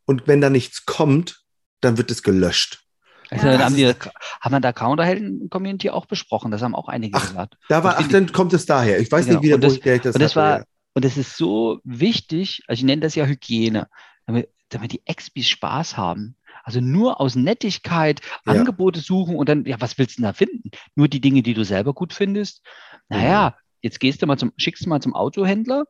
und 0.05 0.27
wenn 0.27 0.41
da 0.41 0.49
nichts 0.49 0.85
kommt, 0.85 1.43
dann 1.81 1.97
wird 1.97 2.11
es 2.11 2.23
gelöscht. 2.23 2.84
Also 3.31 3.45
Ja, 3.47 3.51
dann 3.53 3.59
das 3.59 3.65
haben, 3.71 3.75
wir, 3.77 3.95
haben 4.41 4.51
wir 4.53 4.59
da 4.59 4.73
Counterhelden-Community 4.73 5.89
auch 5.89 6.05
besprochen. 6.05 6.51
Das 6.51 6.61
haben 6.61 6.75
auch 6.75 6.87
einige 6.87 7.17
Ach, 7.17 7.27
gesagt. 7.27 7.57
Da 7.69 7.83
war, 7.83 7.95
ach, 7.97 8.07
dann 8.07 8.31
kommt 8.31 8.53
es 8.53 8.65
daher. 8.65 8.99
Ich 8.99 9.11
weiß 9.11 9.25
Genau. 9.25 9.39
nicht 9.39 9.45
wieder, 9.45 9.55
Und 9.55 9.61
wo 9.63 9.67
das- 9.67 9.75
ich 9.75 9.81
der 9.81 9.95
ich 9.95 10.01
das 10.01 10.15
und 10.15 10.21
das 10.21 10.35
hatte, 10.35 10.45
war- 10.45 10.57
ja. 10.59 10.63
Und 10.93 11.03
es 11.05 11.17
ist 11.17 11.35
so 11.35 11.79
wichtig, 11.83 12.61
also 12.67 12.79
ich 12.79 12.85
nenne 12.85 13.01
das 13.01 13.15
ja 13.15 13.25
Hygiene, 13.25 13.89
damit, 14.27 14.49
damit 14.69 14.93
die 14.93 15.01
Expis 15.05 15.49
Spaß 15.49 15.97
haben. 15.97 16.37
Also 16.63 16.79
nur 16.79 17.19
aus 17.19 17.35
Nettigkeit 17.35 18.21
Ja. 18.45 18.53
Angebote 18.53 18.99
suchen 19.01 19.35
und 19.35 19.49
dann, 19.49 19.65
ja, 19.65 19.79
was 19.81 19.97
willst 19.97 20.17
du 20.17 20.21
denn 20.21 20.29
da 20.29 20.33
finden? 20.33 20.71
Nur 20.95 21.07
die 21.09 21.19
Dinge, 21.21 21.43
die 21.43 21.53
du 21.53 21.63
selber 21.65 21.93
gut 21.93 22.13
findest. 22.13 22.61
Naja, 23.09 23.55
jetzt 23.81 23.99
gehst 23.99 24.21
du 24.21 24.25
mal 24.25 24.37
zum, 24.37 24.53
schickst 24.57 24.85
du 24.85 24.89
mal 24.89 25.01
zum 25.01 25.13
Autohändler, 25.13 25.85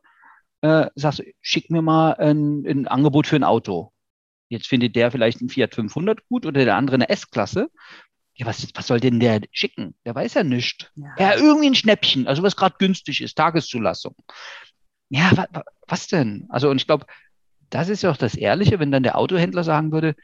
äh, 0.62 0.86
sagst, 0.96 1.20
du, 1.20 1.24
schick 1.40 1.70
mir 1.70 1.82
mal 1.82 2.14
ein, 2.14 2.64
ein 2.66 2.88
Angebot 2.88 3.26
für 3.28 3.36
ein 3.36 3.44
Auto. 3.44 3.92
Jetzt 4.48 4.68
findet 4.68 4.94
der 4.96 5.10
vielleicht 5.10 5.40
einen 5.40 5.48
Fiat 5.48 5.74
500 5.74 6.26
gut 6.28 6.46
oder 6.46 6.64
der 6.64 6.76
andere 6.76 6.94
eine 6.94 7.08
S-Klasse. 7.08 7.68
Ja, 8.34 8.46
was, 8.46 8.68
was 8.74 8.86
soll 8.86 9.00
denn 9.00 9.18
der 9.18 9.40
schicken? 9.50 9.94
Der 10.04 10.14
weiß 10.14 10.34
ja 10.34 10.44
nichts. 10.44 10.90
Ja. 10.94 11.14
Ja, 11.18 11.34
irgendwie 11.36 11.68
ein 11.68 11.74
Schnäppchen, 11.74 12.26
also 12.26 12.42
was 12.42 12.54
gerade 12.54 12.76
günstig 12.78 13.22
ist, 13.22 13.34
Tageszulassung. 13.36 14.14
Ja, 15.08 15.30
wa, 15.34 15.46
wa, 15.52 15.64
was 15.88 16.06
denn? 16.08 16.46
Also, 16.50 16.68
und 16.68 16.76
ich 16.76 16.86
glaube, 16.86 17.06
das 17.70 17.88
ist 17.88 18.02
ja 18.02 18.10
auch 18.10 18.16
das 18.16 18.34
Ehrliche, 18.34 18.78
wenn 18.78 18.92
dann 18.92 19.02
der 19.02 19.16
Autohändler 19.18 19.64
sagen 19.64 19.90
würde, 19.90 20.14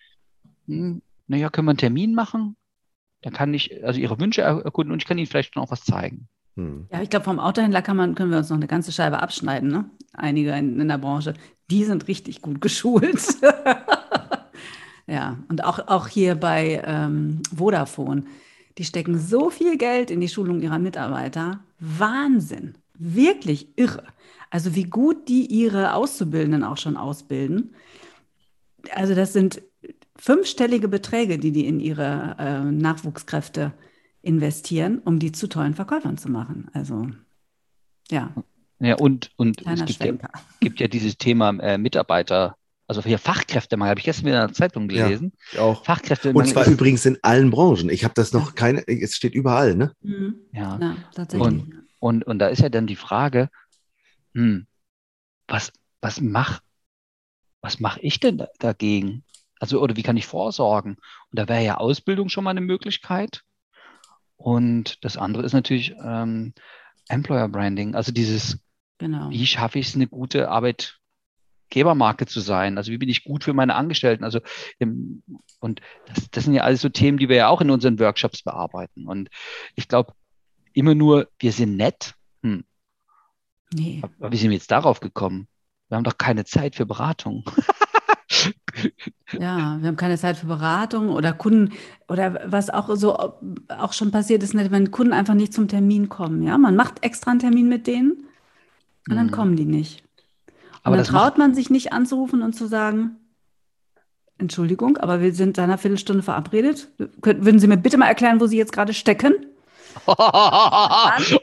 hm, 0.67 1.03
naja, 1.27 1.49
können 1.49 1.67
wir 1.67 1.71
einen 1.71 1.79
Termin 1.79 2.15
machen? 2.15 2.57
Dann 3.23 3.33
kann 3.33 3.55
ich 3.55 3.83
also 3.85 3.99
Ihre 4.01 4.21
Wünsche 4.21 4.43
er- 4.43 4.65
erkunden 4.65 4.93
und 4.93 5.03
ich 5.03 5.09
kann 5.09 5.19
Ihnen 5.19 5.27
vielleicht 5.27 5.57
noch 5.57 5.71
was 5.71 5.85
zeigen. 5.85 6.29
Hm. 6.57 6.89
Ja, 6.93 7.01
ich 7.01 7.09
glaube, 7.09 7.25
vom 7.25 7.41
Autohändler 7.41 7.81
kann 7.81 7.97
man, 7.97 8.15
können 8.15 8.31
wir 8.31 8.39
uns 8.39 8.51
noch 8.51 8.57
eine 8.57 8.67
ganze 8.67 8.93
Scheibe 8.93 9.23
abschneiden, 9.23 9.71
ne? 9.71 9.89
Einige 10.13 10.53
in, 10.53 10.79
in 10.79 10.89
der 10.89 10.99
Branche. 10.99 11.35
Die 11.71 11.85
sind 11.85 12.09
richtig 12.09 12.43
gut 12.43 12.61
geschult. 12.61 13.39
Ja, 15.07 15.39
und 15.49 15.65
auch, 15.65 15.89
auch 15.89 16.09
hier 16.09 16.35
bei 16.35 16.83
ähm, 16.85 17.43
Vodafone. 17.55 18.25
Die 18.79 18.85
stecken 18.85 19.19
so 19.19 19.51
viel 19.51 19.77
Geld 19.77 20.11
in 20.11 20.21
die 20.21 20.29
Schulung 20.29 20.61
ihrer 20.61 20.79
Mitarbeiter. 20.79 21.61
Wahnsinn. 21.79 22.75
Wirklich 22.95 23.69
irre. 23.77 24.05
Also 24.51 24.75
wie 24.75 24.85
gut 24.85 25.29
die 25.29 25.47
ihre 25.47 25.95
Auszubildenden 25.95 26.65
auch 26.65 26.77
schon 26.77 26.97
ausbilden. 26.97 27.75
Also 28.95 29.15
das 29.15 29.33
sind 29.33 29.63
fünfstellige 30.17 30.89
Beträge, 30.89 31.39
die 31.39 31.53
die 31.53 31.67
in 31.67 31.81
ihre 31.81 32.37
äh, 32.39 32.61
Nachwuchskräfte 32.61 33.73
investieren, 34.23 35.01
um 35.05 35.19
die 35.19 35.33
zu 35.33 35.49
tollen 35.49 35.75
Verkäufern 35.75 36.17
zu 36.17 36.31
machen. 36.31 36.71
Also 36.73 37.09
ja, 38.11 38.33
Ja, 38.83 38.97
und, 38.97 39.31
und 39.37 39.65
es 39.65 39.85
gibt 39.85 40.05
ja, 40.05 40.13
gibt 40.61 40.81
ja 40.81 40.89
dieses 40.89 41.17
Thema 41.17 41.51
äh, 41.61 41.79
Mitarbeiter, 41.79 42.57
also 42.97 43.09
hier 43.09 43.19
Fachkräftemangel, 43.19 43.91
habe 43.91 44.01
ich 44.01 44.05
gestern 44.05 44.27
wieder 44.27 44.43
in 44.43 44.49
der 44.49 44.55
Zeitung 44.55 44.89
Ja. 44.91 45.05
gelesen. 45.07 45.33
Ich 45.53 45.59
auch. 45.59 45.85
Fachkräftemangel 45.85 46.43
Und 46.43 46.49
zwar 46.53 46.67
übrigens 46.67 47.07
in 47.07 47.19
allen 47.23 47.51
Branchen. 47.51 47.89
Ich 47.91 48.05
habe 48.05 48.15
das 48.15 48.33
noch 48.33 48.55
keine, 48.55 48.87
es 48.87 49.17
steht 49.17 49.35
überall, 49.35 49.75
ne? 49.75 49.93
Mhm. 50.03 50.37
ja, 50.53 50.79
Ja, 50.81 50.97
tatsächlich. 51.15 51.65
Und, 51.99 52.25
und 52.27 52.39
da 52.39 52.49
ist 52.49 52.61
ja 52.61 52.69
dann 52.69 52.87
die 52.87 52.97
Frage, 52.97 53.49
hm, 54.35 54.67
was, 55.47 55.73
was 56.01 56.21
mach, 56.21 56.61
was 57.61 57.79
mache 57.81 58.01
ich 58.01 58.19
denn 58.21 58.39
da, 58.39 58.49
dagegen? 58.59 59.25
Also, 59.61 59.81
oder 59.81 59.97
wie 59.97 60.03
kann 60.03 60.17
ich 60.17 60.27
vorsorgen? 60.27 60.97
Und 61.31 61.39
da 61.39 61.49
wäre 61.49 61.63
ja 61.65 61.77
Ausbildung 61.77 62.29
schon 62.29 62.43
mal 62.45 62.51
eine 62.51 62.61
Möglichkeit. 62.61 63.43
Und 64.37 65.05
das 65.05 65.17
andere 65.17 65.45
ist 65.45 65.53
natürlich 65.53 65.95
ähm, 66.05 66.53
Employer 67.09 67.49
Branding, 67.49 67.95
also 67.95 68.11
dieses, 68.13 68.59
Genau. 68.99 69.31
wie 69.31 69.47
schaffe 69.47 69.79
ich 69.79 69.89
es, 69.89 69.95
eine 69.95 70.07
gute 70.09 70.49
Arbeitgebermarke 71.73 72.27
zu 72.27 72.41
sein? 72.41 72.77
Also 72.77 72.93
wie 72.93 72.99
bin 72.99 73.09
ich 73.09 73.25
gut 73.25 73.45
für 73.45 73.53
meine 73.55 73.75
Angestellten? 73.75 74.25
Also 74.25 74.41
und 75.61 75.81
das, 76.07 76.31
das 76.31 76.45
sind 76.45 76.55
ja 76.55 76.63
alles 76.63 76.81
so 76.83 76.89
Themen, 76.89 77.19
die 77.19 77.29
wir 77.29 77.37
ja 77.37 77.49
auch 77.49 77.61
in 77.61 77.71
unseren 77.71 77.99
Workshops 77.99 78.43
bearbeiten. 78.43 79.07
Und 79.07 79.29
ich 79.75 79.89
glaube, 79.89 80.13
immer 80.73 80.95
nur, 80.95 81.29
wir 81.39 81.53
sind 81.53 81.77
nett. 81.77 82.15
Hm, 82.43 82.65
Nee. 83.75 84.03
aber 84.03 84.33
wie 84.33 84.37
sind 84.37 84.51
wir 84.51 84.57
jetzt 84.57 84.71
darauf 84.71 85.01
gekommen? 85.01 85.49
Wir 85.89 85.97
haben 85.97 86.05
doch 86.05 86.19
keine 86.19 86.45
Zeit 86.45 86.77
für 86.77 86.87
Beratung. 86.87 87.45
Ja, 89.33 89.79
wir 89.81 89.89
haben 89.89 89.97
keine 89.97 90.19
Zeit 90.19 90.37
für 90.37 90.47
Beratung 90.47 91.11
oder 91.11 91.33
Kunden 91.33 91.73
oder 92.09 92.41
was 92.47 92.71
auch 92.71 92.95
so 92.97 93.17
auch 93.17 93.93
schon 93.93 94.11
passiert 94.11 94.43
ist, 94.43 94.55
ne, 94.55 94.71
wenn 94.71 94.91
Kunden 94.91 95.13
einfach 95.13 95.35
nicht 95.35 95.53
zum 95.53 95.69
Termin 95.69 96.09
kommen. 96.09 96.43
Ja, 96.43 96.59
man 96.59 96.77
macht 96.77 97.03
extra 97.05 97.31
einen 97.31 97.41
Termin 97.41 97.69
mit 97.69 97.87
denen 97.87 98.25
und 99.09 99.17
dann 99.17 99.27
Mhm. 99.27 99.31
kommen 99.31 99.57
die 99.57 99.65
nicht. 99.65 100.03
Und 100.85 100.87
Aber 100.89 100.97
dann 100.97 101.07
traut 101.07 101.39
man 101.39 101.55
sich 101.55 101.71
nicht 101.71 101.93
anzurufen 101.93 102.43
und 102.43 102.55
zu 102.55 102.67
sagen, 102.67 103.17
Entschuldigung, 104.39 104.97
aber 104.99 105.21
wir 105.21 105.33
sind 105.35 105.57
seit 105.57 105.65
einer 105.65 105.79
Viertelstunde 105.79 106.23
verabredet. 106.23 106.89
Würden 106.99 107.61
Sie 107.61 107.69
mir 107.69 107.77
bitte 107.77 107.97
mal 107.99 108.09
erklären, 108.09 108.41
wo 108.41 108.47
Sie 108.47 108.57
jetzt 108.59 108.73
gerade 108.73 108.93
stecken? 108.93 109.35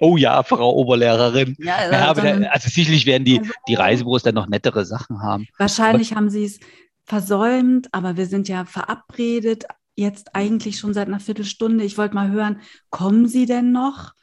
oh 0.01 0.17
ja, 0.17 0.43
Frau 0.43 0.73
Oberlehrerin. 0.75 1.55
Ja, 1.59 1.89
Ja, 1.91 2.09
aber 2.09 2.21
sondern- 2.21 2.41
da, 2.43 2.49
also 2.49 2.69
sicherlich 2.69 3.05
werden 3.05 3.23
die, 3.23 3.39
Also- 3.39 3.51
die 3.67 3.75
Reisebüros 3.75 4.23
dann 4.23 4.35
noch 4.35 4.47
nettere 4.47 4.85
Sachen 4.85 5.21
haben. 5.21 5.47
Wahrscheinlich 5.57 6.15
haben 6.15 6.29
sie 6.29 6.45
es 6.45 6.59
versäumt, 7.05 7.87
aber 7.91 8.17
wir 8.17 8.25
sind 8.25 8.47
ja 8.49 8.65
verabredet, 8.65 9.65
jetzt 9.95 10.35
eigentlich 10.35 10.77
schon 10.79 10.93
seit 10.93 11.07
einer 11.07 11.19
Viertelstunde. 11.19 11.83
Ich 11.83 11.97
wollte 11.97 12.15
mal 12.15 12.29
hören, 12.31 12.59
kommen 12.89 13.27
Sie 13.27 13.45
denn 13.45 13.71
noch? 13.71 14.13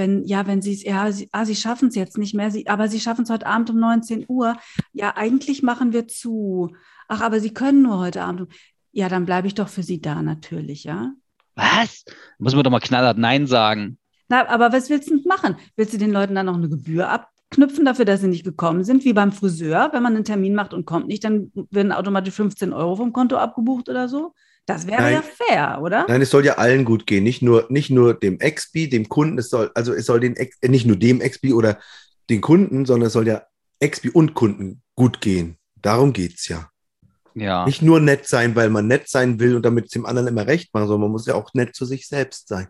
Wenn, 0.00 0.24
ja, 0.24 0.46
wenn 0.46 0.62
Sie 0.62 0.72
es, 0.72 0.82
ja, 0.82 1.12
Sie, 1.12 1.28
ah, 1.30 1.44
Sie 1.44 1.54
schaffen 1.54 1.88
es 1.88 1.94
jetzt 1.94 2.16
nicht 2.16 2.34
mehr, 2.34 2.50
Sie, 2.50 2.66
aber 2.66 2.88
Sie 2.88 3.00
schaffen 3.00 3.24
es 3.24 3.30
heute 3.30 3.46
Abend 3.46 3.68
um 3.68 3.78
19 3.78 4.24
Uhr. 4.28 4.56
Ja, 4.94 5.14
eigentlich 5.14 5.62
machen 5.62 5.92
wir 5.92 6.08
zu. 6.08 6.74
Ach, 7.06 7.20
aber 7.20 7.38
Sie 7.38 7.52
können 7.52 7.82
nur 7.82 7.98
heute 7.98 8.22
Abend. 8.22 8.40
um- 8.40 8.48
Ja, 8.92 9.10
dann 9.10 9.26
bleibe 9.26 9.46
ich 9.46 9.54
doch 9.54 9.68
für 9.68 9.82
Sie 9.82 10.00
da 10.00 10.22
natürlich, 10.22 10.84
ja. 10.84 11.12
Was? 11.54 12.06
Muss 12.38 12.54
man 12.54 12.64
doch 12.64 12.70
mal 12.70 12.80
knallhart 12.80 13.18
Nein 13.18 13.46
sagen. 13.46 13.98
Na, 14.30 14.48
aber 14.48 14.72
was 14.72 14.88
willst 14.88 15.10
du 15.10 15.16
denn 15.18 15.24
machen? 15.28 15.56
Willst 15.76 15.92
du 15.92 15.98
den 15.98 16.12
Leuten 16.12 16.34
dann 16.34 16.46
noch 16.46 16.54
eine 16.56 16.70
Gebühr 16.70 17.10
abknüpfen 17.10 17.84
dafür, 17.84 18.06
dass 18.06 18.22
sie 18.22 18.28
nicht 18.28 18.44
gekommen 18.44 18.84
sind? 18.84 19.04
Wie 19.04 19.12
beim 19.12 19.32
Friseur, 19.32 19.90
wenn 19.92 20.02
man 20.02 20.14
einen 20.14 20.24
Termin 20.24 20.54
macht 20.54 20.72
und 20.72 20.86
kommt 20.86 21.08
nicht, 21.08 21.24
dann 21.24 21.52
werden 21.70 21.92
automatisch 21.92 22.32
15 22.34 22.72
Euro 22.72 22.96
vom 22.96 23.12
Konto 23.12 23.36
abgebucht 23.36 23.90
oder 23.90 24.08
so? 24.08 24.32
Das 24.72 24.86
wäre 24.86 25.02
Nein. 25.02 25.12
ja 25.14 25.22
fair, 25.22 25.78
oder? 25.82 26.06
Nein, 26.08 26.22
es 26.22 26.30
soll 26.30 26.44
ja 26.44 26.54
allen 26.58 26.84
gut 26.84 27.06
gehen, 27.06 27.24
nicht 27.24 27.42
nur, 27.42 27.66
nicht 27.70 27.90
nur 27.90 28.14
dem 28.14 28.38
Expi, 28.38 28.88
dem 28.88 29.08
Kunden, 29.08 29.38
es 29.38 29.50
soll, 29.50 29.70
also 29.74 29.92
es 29.92 30.06
soll 30.06 30.20
den 30.20 30.36
Ex, 30.36 30.56
äh, 30.60 30.68
nicht 30.68 30.86
nur 30.86 30.96
dem 30.96 31.20
Expi 31.20 31.52
oder 31.52 31.78
den 32.28 32.40
Kunden, 32.40 32.86
sondern 32.86 33.08
es 33.08 33.12
soll 33.12 33.26
ja 33.26 33.42
Expi 33.80 34.10
und 34.10 34.34
Kunden 34.34 34.82
gut 34.94 35.20
gehen. 35.20 35.56
Darum 35.82 36.12
geht's 36.12 36.46
ja. 36.48 36.68
Ja. 37.34 37.64
Nicht 37.64 37.80
nur 37.82 38.00
nett 38.00 38.26
sein, 38.26 38.54
weil 38.56 38.70
man 38.70 38.86
nett 38.86 39.08
sein 39.08 39.38
will 39.40 39.56
und 39.56 39.64
damit 39.64 39.86
es 39.86 39.90
dem 39.92 40.04
anderen 40.04 40.28
immer 40.28 40.46
recht 40.46 40.74
machen, 40.74 40.86
sondern 40.88 41.02
man 41.02 41.12
muss 41.12 41.26
ja 41.26 41.34
auch 41.34 41.54
nett 41.54 41.74
zu 41.74 41.84
sich 41.84 42.06
selbst 42.08 42.48
sein. 42.48 42.68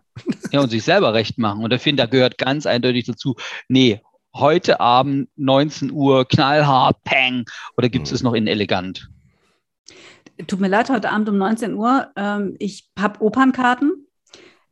ja, 0.51 0.61
und 0.61 0.69
sich 0.69 0.83
selber 0.83 1.13
recht 1.13 1.37
machen. 1.37 1.63
Und 1.63 1.73
ich 1.73 1.81
finde, 1.81 2.03
da 2.03 2.07
gehört 2.07 2.37
ganz 2.37 2.65
eindeutig 2.65 3.05
dazu, 3.05 3.35
nee, 3.67 4.01
heute 4.35 4.79
Abend 4.79 5.29
19 5.35 5.91
Uhr, 5.91 6.27
knallhart, 6.27 7.03
peng, 7.03 7.43
oder 7.75 7.89
gibt 7.89 8.05
es 8.05 8.11
Mhm. 8.11 8.15
es 8.15 8.23
noch 8.23 8.33
in 8.33 8.47
elegant? 8.47 9.09
Tut 10.47 10.59
mir 10.59 10.67
leid, 10.67 10.89
heute 10.89 11.11
Abend 11.11 11.29
um 11.29 11.37
19 11.37 11.73
Uhr. 11.75 12.11
Ähm, 12.15 12.55
ich 12.59 12.89
habe 12.97 13.21
Opernkarten. 13.21 14.07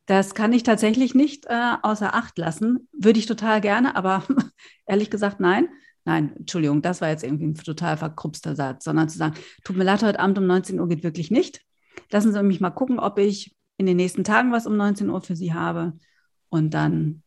Das 0.05 0.33
kann 0.33 0.53
ich 0.53 0.63
tatsächlich 0.63 1.13
nicht 1.13 1.45
äh, 1.45 1.73
außer 1.81 2.15
Acht 2.15 2.37
lassen. 2.37 2.87
Würde 2.91 3.19
ich 3.19 3.27
total 3.27 3.61
gerne, 3.61 3.95
aber 3.95 4.23
ehrlich 4.87 5.09
gesagt, 5.09 5.39
nein. 5.39 5.69
Nein, 6.05 6.33
Entschuldigung, 6.37 6.81
das 6.81 7.01
war 7.01 7.09
jetzt 7.09 7.23
irgendwie 7.23 7.45
ein 7.45 7.55
total 7.55 7.97
verkrupster 7.97 8.55
Satz, 8.55 8.85
sondern 8.85 9.09
zu 9.09 9.17
sagen, 9.17 9.35
tut 9.63 9.75
mir 9.75 9.83
leid, 9.83 10.01
heute 10.01 10.19
Abend 10.19 10.39
um 10.39 10.47
19 10.47 10.79
Uhr 10.79 10.87
geht 10.87 11.03
wirklich 11.03 11.29
nicht. 11.29 11.61
Lassen 12.09 12.33
Sie 12.33 12.41
mich 12.41 12.59
mal 12.59 12.71
gucken, 12.71 12.99
ob 12.99 13.19
ich 13.19 13.55
in 13.77 13.85
den 13.85 13.97
nächsten 13.97 14.23
Tagen 14.23 14.51
was 14.51 14.65
um 14.65 14.75
19 14.75 15.09
Uhr 15.09 15.21
für 15.21 15.35
Sie 15.35 15.53
habe. 15.53 15.93
Und 16.49 16.73
dann, 16.73 17.21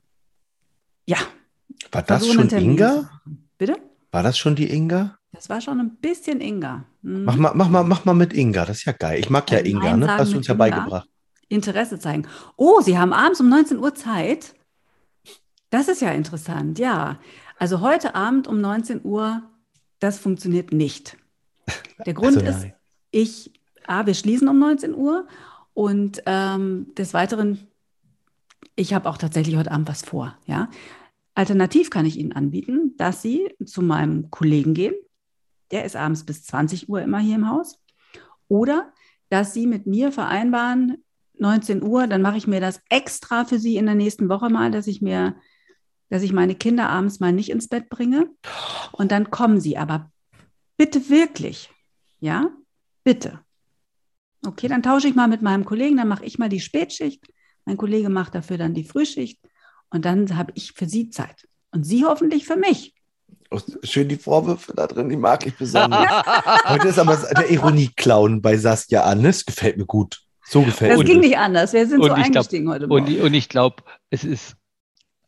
ja. 1.06 1.18
War 1.92 2.02
das 2.02 2.26
schon 2.26 2.48
Inga? 2.48 3.08
Bitte? 3.58 3.76
War 4.10 4.22
das 4.22 4.36
schon 4.36 4.56
die 4.56 4.70
Inga? 4.70 5.18
Das 5.32 5.48
war 5.48 5.60
schon 5.60 5.80
ein 5.80 5.96
bisschen 5.96 6.40
Inga. 6.40 6.84
Mhm. 7.00 7.24
Mach 7.24 7.36
mal, 7.36 7.52
mach 7.54 7.68
mal, 7.68 7.84
mach 7.84 8.04
mal 8.04 8.14
mit 8.14 8.32
Inga, 8.34 8.66
das 8.66 8.78
ist 8.78 8.84
ja 8.84 8.92
geil. 8.92 9.18
Ich 9.18 9.30
mag 9.30 9.50
ja 9.50 9.58
Inga, 9.58 9.90
Nein 9.90 10.00
ne? 10.00 10.16
Hast 10.16 10.32
du 10.32 10.36
uns 10.36 10.46
ja 10.46 10.54
Inga? 10.54 10.64
beigebracht. 10.64 11.08
Interesse 11.48 11.98
zeigen. 11.98 12.26
Oh, 12.56 12.80
Sie 12.80 12.98
haben 12.98 13.12
abends 13.12 13.40
um 13.40 13.48
19 13.48 13.78
Uhr 13.78 13.94
Zeit. 13.94 14.54
Das 15.70 15.88
ist 15.88 16.02
ja 16.02 16.10
interessant, 16.10 16.78
ja. 16.78 17.18
Also 17.58 17.80
heute 17.80 18.14
Abend 18.14 18.46
um 18.46 18.60
19 18.60 19.00
Uhr, 19.04 19.42
das 20.00 20.18
funktioniert 20.18 20.72
nicht. 20.72 21.16
Der 22.04 22.14
Grund 22.14 22.36
Also 22.36 22.66
ist, 22.66 22.66
ich, 23.10 23.52
A, 23.86 24.04
wir 24.06 24.14
schließen 24.14 24.48
um 24.48 24.58
19 24.58 24.94
Uhr 24.94 25.26
und 25.72 26.22
ähm, 26.26 26.92
des 26.96 27.14
Weiteren, 27.14 27.66
ich 28.76 28.92
habe 28.92 29.08
auch 29.08 29.16
tatsächlich 29.16 29.56
heute 29.56 29.70
Abend 29.72 29.88
was 29.88 30.02
vor, 30.02 30.36
ja. 30.46 30.68
Alternativ 31.34 31.88
kann 31.88 32.04
ich 32.04 32.18
Ihnen 32.18 32.32
anbieten, 32.32 32.94
dass 32.98 33.22
Sie 33.22 33.48
zu 33.64 33.80
meinem 33.80 34.30
Kollegen 34.30 34.74
gehen. 34.74 34.94
Der 35.72 35.84
ist 35.84 35.96
abends 35.96 36.24
bis 36.24 36.44
20 36.44 36.88
Uhr 36.88 37.02
immer 37.02 37.18
hier 37.18 37.36
im 37.36 37.48
Haus. 37.48 37.82
Oder 38.48 38.92
dass 39.30 39.54
Sie 39.54 39.66
mit 39.66 39.86
mir 39.86 40.12
vereinbaren, 40.12 41.02
19 41.38 41.82
Uhr, 41.82 42.06
dann 42.06 42.22
mache 42.22 42.36
ich 42.36 42.46
mir 42.46 42.60
das 42.60 42.80
extra 42.88 43.44
für 43.44 43.58
Sie 43.58 43.76
in 43.76 43.86
der 43.86 43.94
nächsten 43.94 44.28
Woche 44.28 44.50
mal, 44.50 44.70
dass 44.70 44.86
ich 44.86 45.00
mir, 45.02 45.36
dass 46.10 46.22
ich 46.22 46.32
meine 46.32 46.54
Kinder 46.54 46.90
abends 46.90 47.20
mal 47.20 47.32
nicht 47.32 47.50
ins 47.50 47.68
Bett 47.68 47.88
bringe. 47.88 48.30
Und 48.92 49.10
dann 49.10 49.30
kommen 49.30 49.60
Sie 49.60 49.78
aber 49.78 50.12
bitte 50.76 51.08
wirklich, 51.08 51.70
ja, 52.20 52.50
bitte. 53.04 53.40
Okay, 54.44 54.68
dann 54.68 54.82
tausche 54.82 55.08
ich 55.08 55.14
mal 55.14 55.28
mit 55.28 55.40
meinem 55.42 55.64
Kollegen, 55.64 55.96
dann 55.96 56.08
mache 56.08 56.24
ich 56.24 56.38
mal 56.38 56.48
die 56.48 56.60
Spätschicht. 56.60 57.24
Mein 57.64 57.76
Kollege 57.76 58.08
macht 58.08 58.34
dafür 58.34 58.58
dann 58.58 58.74
die 58.74 58.84
Frühschicht 58.84 59.40
und 59.90 60.04
dann 60.04 60.36
habe 60.36 60.52
ich 60.56 60.72
für 60.72 60.86
Sie 60.86 61.10
Zeit. 61.10 61.48
Und 61.70 61.84
Sie 61.84 62.04
hoffentlich 62.04 62.44
für 62.44 62.56
mich. 62.56 62.94
Schön 63.82 64.08
die 64.08 64.16
Vorwürfe 64.16 64.72
da 64.74 64.86
drin, 64.86 65.08
die 65.08 65.16
mag 65.16 65.46
ich 65.46 65.56
besonders. 65.56 66.06
Heute 66.68 66.88
ist 66.88 66.98
aber 66.98 67.16
der 67.16 67.50
Ironie-Clown 67.50 68.40
bei 68.42 68.56
Saskia 68.56 69.02
an. 69.04 69.22
Das 69.22 69.44
gefällt 69.44 69.76
mir 69.76 69.86
gut. 69.86 70.20
So 70.44 70.62
gefällt 70.62 70.92
Das 70.92 70.98
mir 70.98 71.04
ging 71.04 71.20
das. 71.22 71.26
nicht 71.28 71.38
anders. 71.38 71.72
Wir 71.72 71.86
sind 71.86 72.00
und 72.00 72.08
so 72.08 72.08
ich 72.08 72.14
glaub- 72.14 72.26
eingestiegen 72.26 72.68
heute 72.68 72.84
Und, 72.86 73.08
Morgen. 73.08 73.20
und 73.22 73.34
ich 73.34 73.48
glaube, 73.48 73.76
es 74.10 74.24
ist 74.24 74.54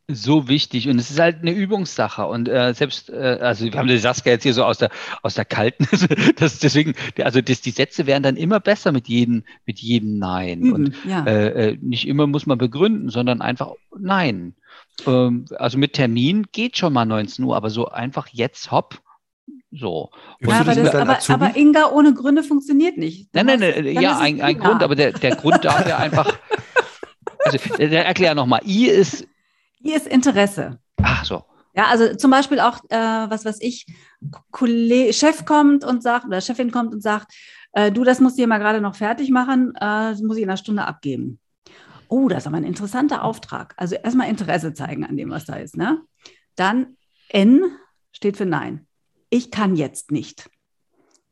so 0.08 0.48
wichtig 0.48 0.88
und 0.88 0.98
es 0.98 1.10
ist 1.10 1.18
halt 1.18 1.38
eine 1.40 1.52
Übungssache 1.52 2.26
und 2.26 2.48
äh, 2.48 2.74
selbst 2.74 3.08
äh, 3.08 3.38
also 3.40 3.64
wir 3.64 3.72
haben 3.78 3.88
die 3.88 3.96
Saskia 3.96 4.32
jetzt 4.32 4.42
hier 4.42 4.52
so 4.52 4.64
aus 4.64 4.76
der 4.76 4.90
aus 5.22 5.34
der 5.34 5.46
kalten 5.46 5.86
das 6.36 6.58
deswegen 6.58 6.92
also 7.22 7.40
das, 7.40 7.62
die 7.62 7.70
Sätze 7.70 8.06
werden 8.06 8.22
dann 8.22 8.36
immer 8.36 8.60
besser 8.60 8.92
mit 8.92 9.08
jedem 9.08 9.44
mit 9.64 9.78
jedem 9.78 10.18
Nein 10.18 10.72
und 10.72 10.86
Üben, 10.88 10.94
ja. 11.08 11.24
äh, 11.24 11.70
äh, 11.70 11.78
nicht 11.80 12.06
immer 12.06 12.26
muss 12.26 12.44
man 12.44 12.58
begründen 12.58 13.08
sondern 13.08 13.40
einfach 13.40 13.72
Nein 13.98 14.54
ähm, 15.06 15.46
also 15.56 15.78
mit 15.78 15.94
Termin 15.94 16.46
geht 16.52 16.76
schon 16.76 16.92
mal 16.92 17.06
19 17.06 17.42
Uhr 17.42 17.56
aber 17.56 17.70
so 17.70 17.88
einfach 17.88 18.28
jetzt 18.30 18.70
hopp 18.70 19.00
so 19.70 20.10
Ja, 20.40 20.48
du 20.62 20.70
aber, 20.70 20.74
das 20.74 21.30
aber, 21.30 21.46
aber 21.46 21.56
Inga 21.56 21.90
ohne 21.90 22.14
Gründe 22.14 22.42
funktioniert 22.42 22.96
nicht. 22.96 23.28
Nein, 23.34 23.46
Dann 23.46 23.58
nein, 23.60 23.70
heißt- 23.70 23.82
nein, 23.82 23.94
dann 23.94 24.02
ja, 24.04 24.18
ein, 24.18 24.40
ein. 24.40 24.58
Grund, 24.58 24.82
aber 24.84 24.94
der, 24.94 25.12
der 25.12 25.34
Grund 25.34 25.64
da 25.64 25.84
wäre 25.84 25.96
einfach. 25.96 26.38
Also, 27.46 27.58
der, 27.76 28.06
erklär 28.06 28.34
nochmal. 28.34 28.62
I 28.64 28.86
ist. 28.86 29.26
Hier 29.84 29.96
ist 29.96 30.06
Interesse. 30.06 30.78
Ach 31.02 31.24
so. 31.26 31.44
Ja, 31.76 31.88
also 31.88 32.14
zum 32.14 32.30
Beispiel 32.30 32.58
auch, 32.58 32.78
äh, 32.88 32.96
was 32.96 33.44
weiß 33.44 33.58
ich, 33.60 33.86
Kollege, 34.50 35.12
Chef 35.12 35.44
kommt 35.44 35.84
und 35.84 36.02
sagt, 36.02 36.24
oder 36.24 36.40
Chefin 36.40 36.70
kommt 36.70 36.94
und 36.94 37.02
sagt, 37.02 37.34
äh, 37.72 37.92
du, 37.92 38.02
das 38.02 38.18
musst 38.18 38.38
du 38.38 38.40
hier 38.40 38.46
mal 38.46 38.58
gerade 38.58 38.80
noch 38.80 38.94
fertig 38.94 39.30
machen, 39.30 39.74
äh, 39.76 39.80
das 40.12 40.22
muss 40.22 40.38
ich 40.38 40.44
in 40.44 40.48
einer 40.48 40.56
Stunde 40.56 40.86
abgeben. 40.86 41.38
Oh, 42.08 42.28
das 42.28 42.44
ist 42.44 42.46
aber 42.46 42.56
ein 42.56 42.64
interessanter 42.64 43.24
Auftrag. 43.24 43.74
Also 43.76 43.96
erstmal 43.96 44.30
Interesse 44.30 44.72
zeigen 44.72 45.04
an 45.04 45.18
dem, 45.18 45.30
was 45.30 45.44
da 45.44 45.56
ist. 45.56 45.76
Ne? 45.76 46.00
Dann 46.54 46.96
N 47.28 47.64
steht 48.12 48.38
für 48.38 48.46
Nein. 48.46 48.86
Ich 49.28 49.50
kann 49.50 49.76
jetzt 49.76 50.12
nicht. 50.12 50.48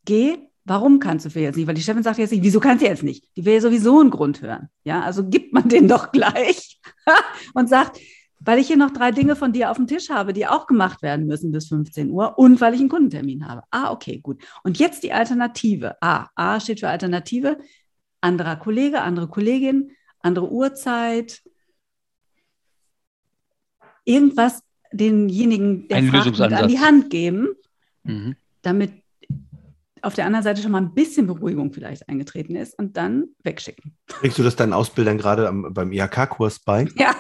G, 0.05 0.37
warum 0.65 0.99
kannst 0.99 1.25
du 1.25 1.31
für 1.31 1.41
jetzt 1.41 1.57
nicht? 1.57 1.69
Weil 1.69 1.75
die 1.75 1.83
Chefin 1.83 2.03
sagt 2.03 2.19
jetzt 2.19 2.33
nicht, 2.33 2.43
wieso 2.43 2.61
kannst 2.61 2.83
du 2.83 2.89
jetzt 2.89 3.03
nicht? 3.03 3.25
Die 3.37 3.47
will 3.47 3.55
ja 3.55 3.61
sowieso 3.61 4.01
einen 4.01 4.11
Grund 4.11 4.43
hören. 4.43 4.69
Ja, 4.85 5.01
also 5.01 5.27
gibt 5.27 5.55
man 5.55 5.71
den 5.71 5.89
doch 5.89 6.13
gleich 6.13 6.81
und 7.55 7.69
sagt, 7.69 7.99
weil 8.45 8.59
ich 8.59 8.67
hier 8.67 8.77
noch 8.77 8.91
drei 8.91 9.11
Dinge 9.11 9.37
von 9.37 9.53
dir 9.53 9.71
auf 9.71 9.77
dem 9.77 9.87
Tisch 9.87 10.11
habe, 10.11 10.33
die 10.33 10.47
auch 10.47 10.67
gemacht 10.67 11.03
werden 11.03 11.27
müssen 11.27 11.53
bis 11.53 11.69
15 11.69 12.11
Uhr 12.11 12.39
und 12.39 12.61
weil 12.61 12.75
ich 12.75 12.81
einen 12.81 12.89
Kundentermin 12.89 13.47
habe. 13.47 13.63
Ah, 13.71 13.91
okay, 13.93 14.19
gut. 14.19 14.43
Und 14.65 14.79
jetzt 14.79 15.03
die 15.03 15.13
Alternative. 15.13 15.97
A. 16.03 16.29
A 16.35 16.61
steht 16.61 16.81
für 16.81 16.89
Alternative. 16.89 17.59
Anderer 18.21 18.57
Kollege, 18.57 19.01
andere 19.01 19.29
Kollegin, 19.29 19.93
andere 20.21 20.51
Uhrzeit. 20.51 21.43
Irgendwas 24.05 24.63
denjenigen, 24.93 25.89
der 25.89 25.99
Ein 25.99 26.09
fragt, 26.09 26.41
an 26.41 26.69
die 26.69 26.81
Hand 26.81 27.11
geben, 27.11 27.49
Mhm. 28.05 28.37
damit 28.63 29.02
auf 30.03 30.15
der 30.15 30.27
anderen 30.27 30.43
Seite 30.43 30.61
schon 30.61 30.73
mal 30.73 30.83
ein 30.83 30.95
bisschen 30.95 31.27
Beruhigung 31.27 31.73
vielleicht 31.73 32.09
eingetreten 32.09 32.57
ist 32.57 32.79
und 32.79 32.97
dann 32.97 33.27
wegschicken. 33.45 33.97
Bringst 34.21 34.39
du 34.39 34.43
das 34.43 34.57
deinen 34.57 34.73
Ausbildern 34.73 35.19
gerade 35.19 35.49
am, 35.49 35.73
beim 35.73 35.93
IHK-Kurs 35.93 36.61
bei? 36.61 36.87
Ja, 36.97 37.15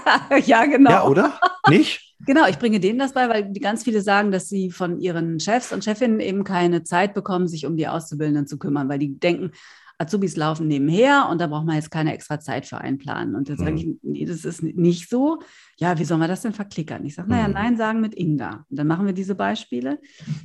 ja, 0.45 0.64
genau. 0.66 0.91
Ja, 0.91 1.05
oder? 1.05 1.41
Nicht? 1.68 2.12
Genau, 2.27 2.47
ich 2.49 2.59
bringe 2.59 2.79
denen 2.81 2.99
das 2.99 3.12
bei, 3.14 3.29
weil 3.29 3.51
die 3.53 3.61
ganz 3.61 3.83
viele 3.85 4.01
sagen, 4.01 4.31
dass 4.31 4.49
sie 4.49 4.70
von 4.70 4.99
ihren 5.01 5.41
Chefs 5.41 5.73
und 5.73 5.85
Chefinnen 5.85 6.20
eben 6.20 6.45
keine 6.45 6.85
Zeit 6.85 7.14
bekommen, 7.14 7.49
sich 7.49 7.66
um 7.66 7.77
die 7.77 7.89
Auszubildenden 7.89 8.47
zu 8.47 8.59
kümmern, 8.59 8.89
weil 8.89 8.99
die 8.99 9.18
denken, 9.18 9.51
Azubis 9.99 10.37
laufen 10.37 10.66
nebenher 10.68 11.29
und 11.31 11.41
da 11.41 11.47
braucht 11.47 11.66
man 11.66 11.77
jetzt 11.77 11.91
keine 11.91 12.12
extra 12.12 12.41
Zeit 12.41 12.66
für 12.66 12.79
einplanen. 12.79 13.37
Und 13.37 13.47
sage 13.49 13.70
Mhm. 13.73 13.77
ich, 13.77 13.89
nee, 14.03 14.25
das 14.25 14.45
ist 14.45 14.62
nicht 14.62 15.09
so. 15.09 15.39
Ja, 15.79 15.99
wie 15.99 16.05
sollen 16.05 16.20
wir 16.20 16.29
das 16.29 16.43
denn 16.43 16.53
verklickern? 16.53 17.05
Ich 17.05 17.14
sage, 17.14 17.31
naja, 17.31 17.47
Mhm. 17.47 17.55
Nein 17.55 17.77
sagen 17.77 18.01
mit 18.01 18.14
Inga. 18.14 18.66
Und 18.68 18.79
dann 18.79 18.87
machen 18.89 19.07
wir 19.07 19.12
diese 19.12 19.35
Beispiele. 19.37 20.01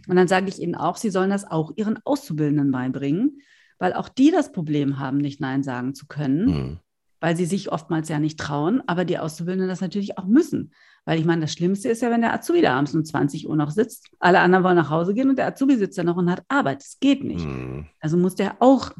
Und 0.07 0.15
dann 0.15 0.27
sage 0.27 0.47
ich 0.49 0.59
ihnen 0.61 0.75
auch, 0.75 0.97
sie 0.97 1.09
sollen 1.09 1.31
das 1.31 1.49
auch 1.49 1.71
ihren 1.75 1.97
Auszubildenden 2.05 2.71
beibringen, 2.71 3.39
weil 3.79 3.93
auch 3.93 4.09
die 4.09 4.29
das 4.31 4.51
Problem 4.51 4.99
haben, 4.99 5.17
nicht 5.17 5.41
Nein 5.41 5.63
sagen 5.63 5.93
zu 5.95 6.05
können 6.07 6.45
Mhm. 6.45 6.79
weil 7.19 7.35
sie 7.35 7.45
sich 7.45 7.71
oftmals 7.71 8.09
ja 8.09 8.19
nicht 8.19 8.39
trauen, 8.39 8.83
aber 8.85 9.03
die 9.05 9.17
Auszubildenden 9.17 9.67
das 9.69 9.81
natürlich 9.81 10.19
auch 10.19 10.25
müssen. 10.27 10.71
Weil 11.07 11.19
ich 11.19 11.25
meine, 11.25 11.39
das 11.39 11.53
Schlimmste 11.53 11.87
ist 11.87 12.01
ja, 12.01 12.11
wenn 12.11 12.19
der 12.19 12.33
Azubi 12.33 12.61
da 12.61 12.75
abends 12.75 12.93
um 12.93 13.05
20 13.05 13.47
Uhr 13.47 13.55
noch 13.55 13.71
sitzt, 13.71 14.09
alle 14.19 14.41
anderen 14.41 14.65
wollen 14.65 14.75
nach 14.75 14.89
Hause 14.89 15.13
gehen 15.13 15.29
und 15.29 15.37
der 15.37 15.47
Azubi 15.47 15.77
sitzt 15.77 15.97
da 15.97 16.03
noch 16.03 16.17
und 16.17 16.29
hat 16.29 16.43
Arbeit. 16.49 16.81
Das 16.81 16.97
geht 16.99 17.23
nicht. 17.23 17.45
Mhm. 17.45 17.87
Also 18.01 18.17
muss 18.17 18.35
der 18.35 18.57
auch 18.61 18.91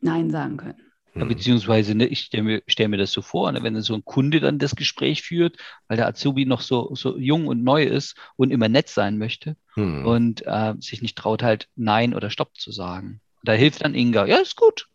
Nein 0.00 0.30
sagen 0.30 0.56
können. 0.56 0.80
Ja, 1.14 1.24
beziehungsweise, 1.24 1.94
ne, 1.94 2.06
ich 2.06 2.22
stelle 2.22 2.42
mir, 2.42 2.62
stell 2.66 2.88
mir 2.88 2.96
das 2.96 3.12
so 3.12 3.22
vor, 3.22 3.52
ne, 3.52 3.62
wenn 3.62 3.80
so 3.82 3.94
ein 3.94 4.04
Kunde 4.04 4.40
dann 4.40 4.58
das 4.58 4.74
Gespräch 4.74 5.22
führt, 5.22 5.56
weil 5.86 5.96
der 5.96 6.08
Azubi 6.08 6.44
noch 6.44 6.60
so, 6.60 6.92
so 6.96 7.16
jung 7.16 7.46
und 7.46 7.62
neu 7.62 7.84
ist 7.84 8.16
und 8.34 8.50
immer 8.50 8.68
nett 8.68 8.88
sein 8.88 9.16
möchte 9.16 9.56
Mhm. 9.76 10.06
und 10.06 10.42
äh, 10.46 10.74
sich 10.80 11.02
nicht 11.02 11.16
traut, 11.16 11.44
halt 11.44 11.68
Nein 11.76 12.14
oder 12.14 12.30
Stopp 12.30 12.56
zu 12.56 12.72
sagen. 12.72 13.20
Da 13.44 13.52
hilft 13.52 13.84
dann 13.84 13.94
Inga, 13.94 14.26
ja, 14.26 14.38
ist 14.38 14.56
gut. 14.56 14.88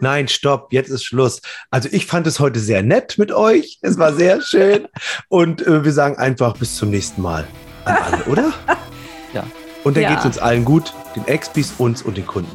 Nein, 0.00 0.28
stopp, 0.28 0.72
jetzt 0.72 0.88
ist 0.90 1.04
Schluss. 1.04 1.40
Also 1.70 1.88
ich 1.92 2.06
fand 2.06 2.26
es 2.26 2.40
heute 2.40 2.60
sehr 2.60 2.82
nett 2.82 3.18
mit 3.18 3.32
euch. 3.32 3.78
Es 3.82 3.98
war 3.98 4.12
sehr 4.14 4.40
schön. 4.42 4.88
Und 5.28 5.66
äh, 5.66 5.84
wir 5.84 5.92
sagen 5.92 6.16
einfach 6.16 6.56
bis 6.56 6.76
zum 6.76 6.90
nächsten 6.90 7.22
Mal 7.22 7.46
an 7.84 7.96
alle, 7.96 8.24
oder? 8.24 8.52
Ja. 9.32 9.44
Und 9.82 9.96
dann 9.96 10.02
Ja. 10.02 10.10
geht 10.10 10.18
es 10.18 10.24
uns 10.26 10.38
allen 10.38 10.62
gut, 10.64 10.92
den 11.16 11.26
Expis, 11.26 11.72
uns 11.78 12.02
und 12.02 12.18
den 12.18 12.26
Kunden. 12.26 12.50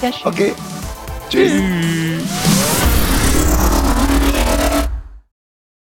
Sehr 0.00 0.10
schön. 0.12 0.26
Okay. 0.26 0.52
Tschüss. 1.28 1.52
Tschüss. 1.52 1.99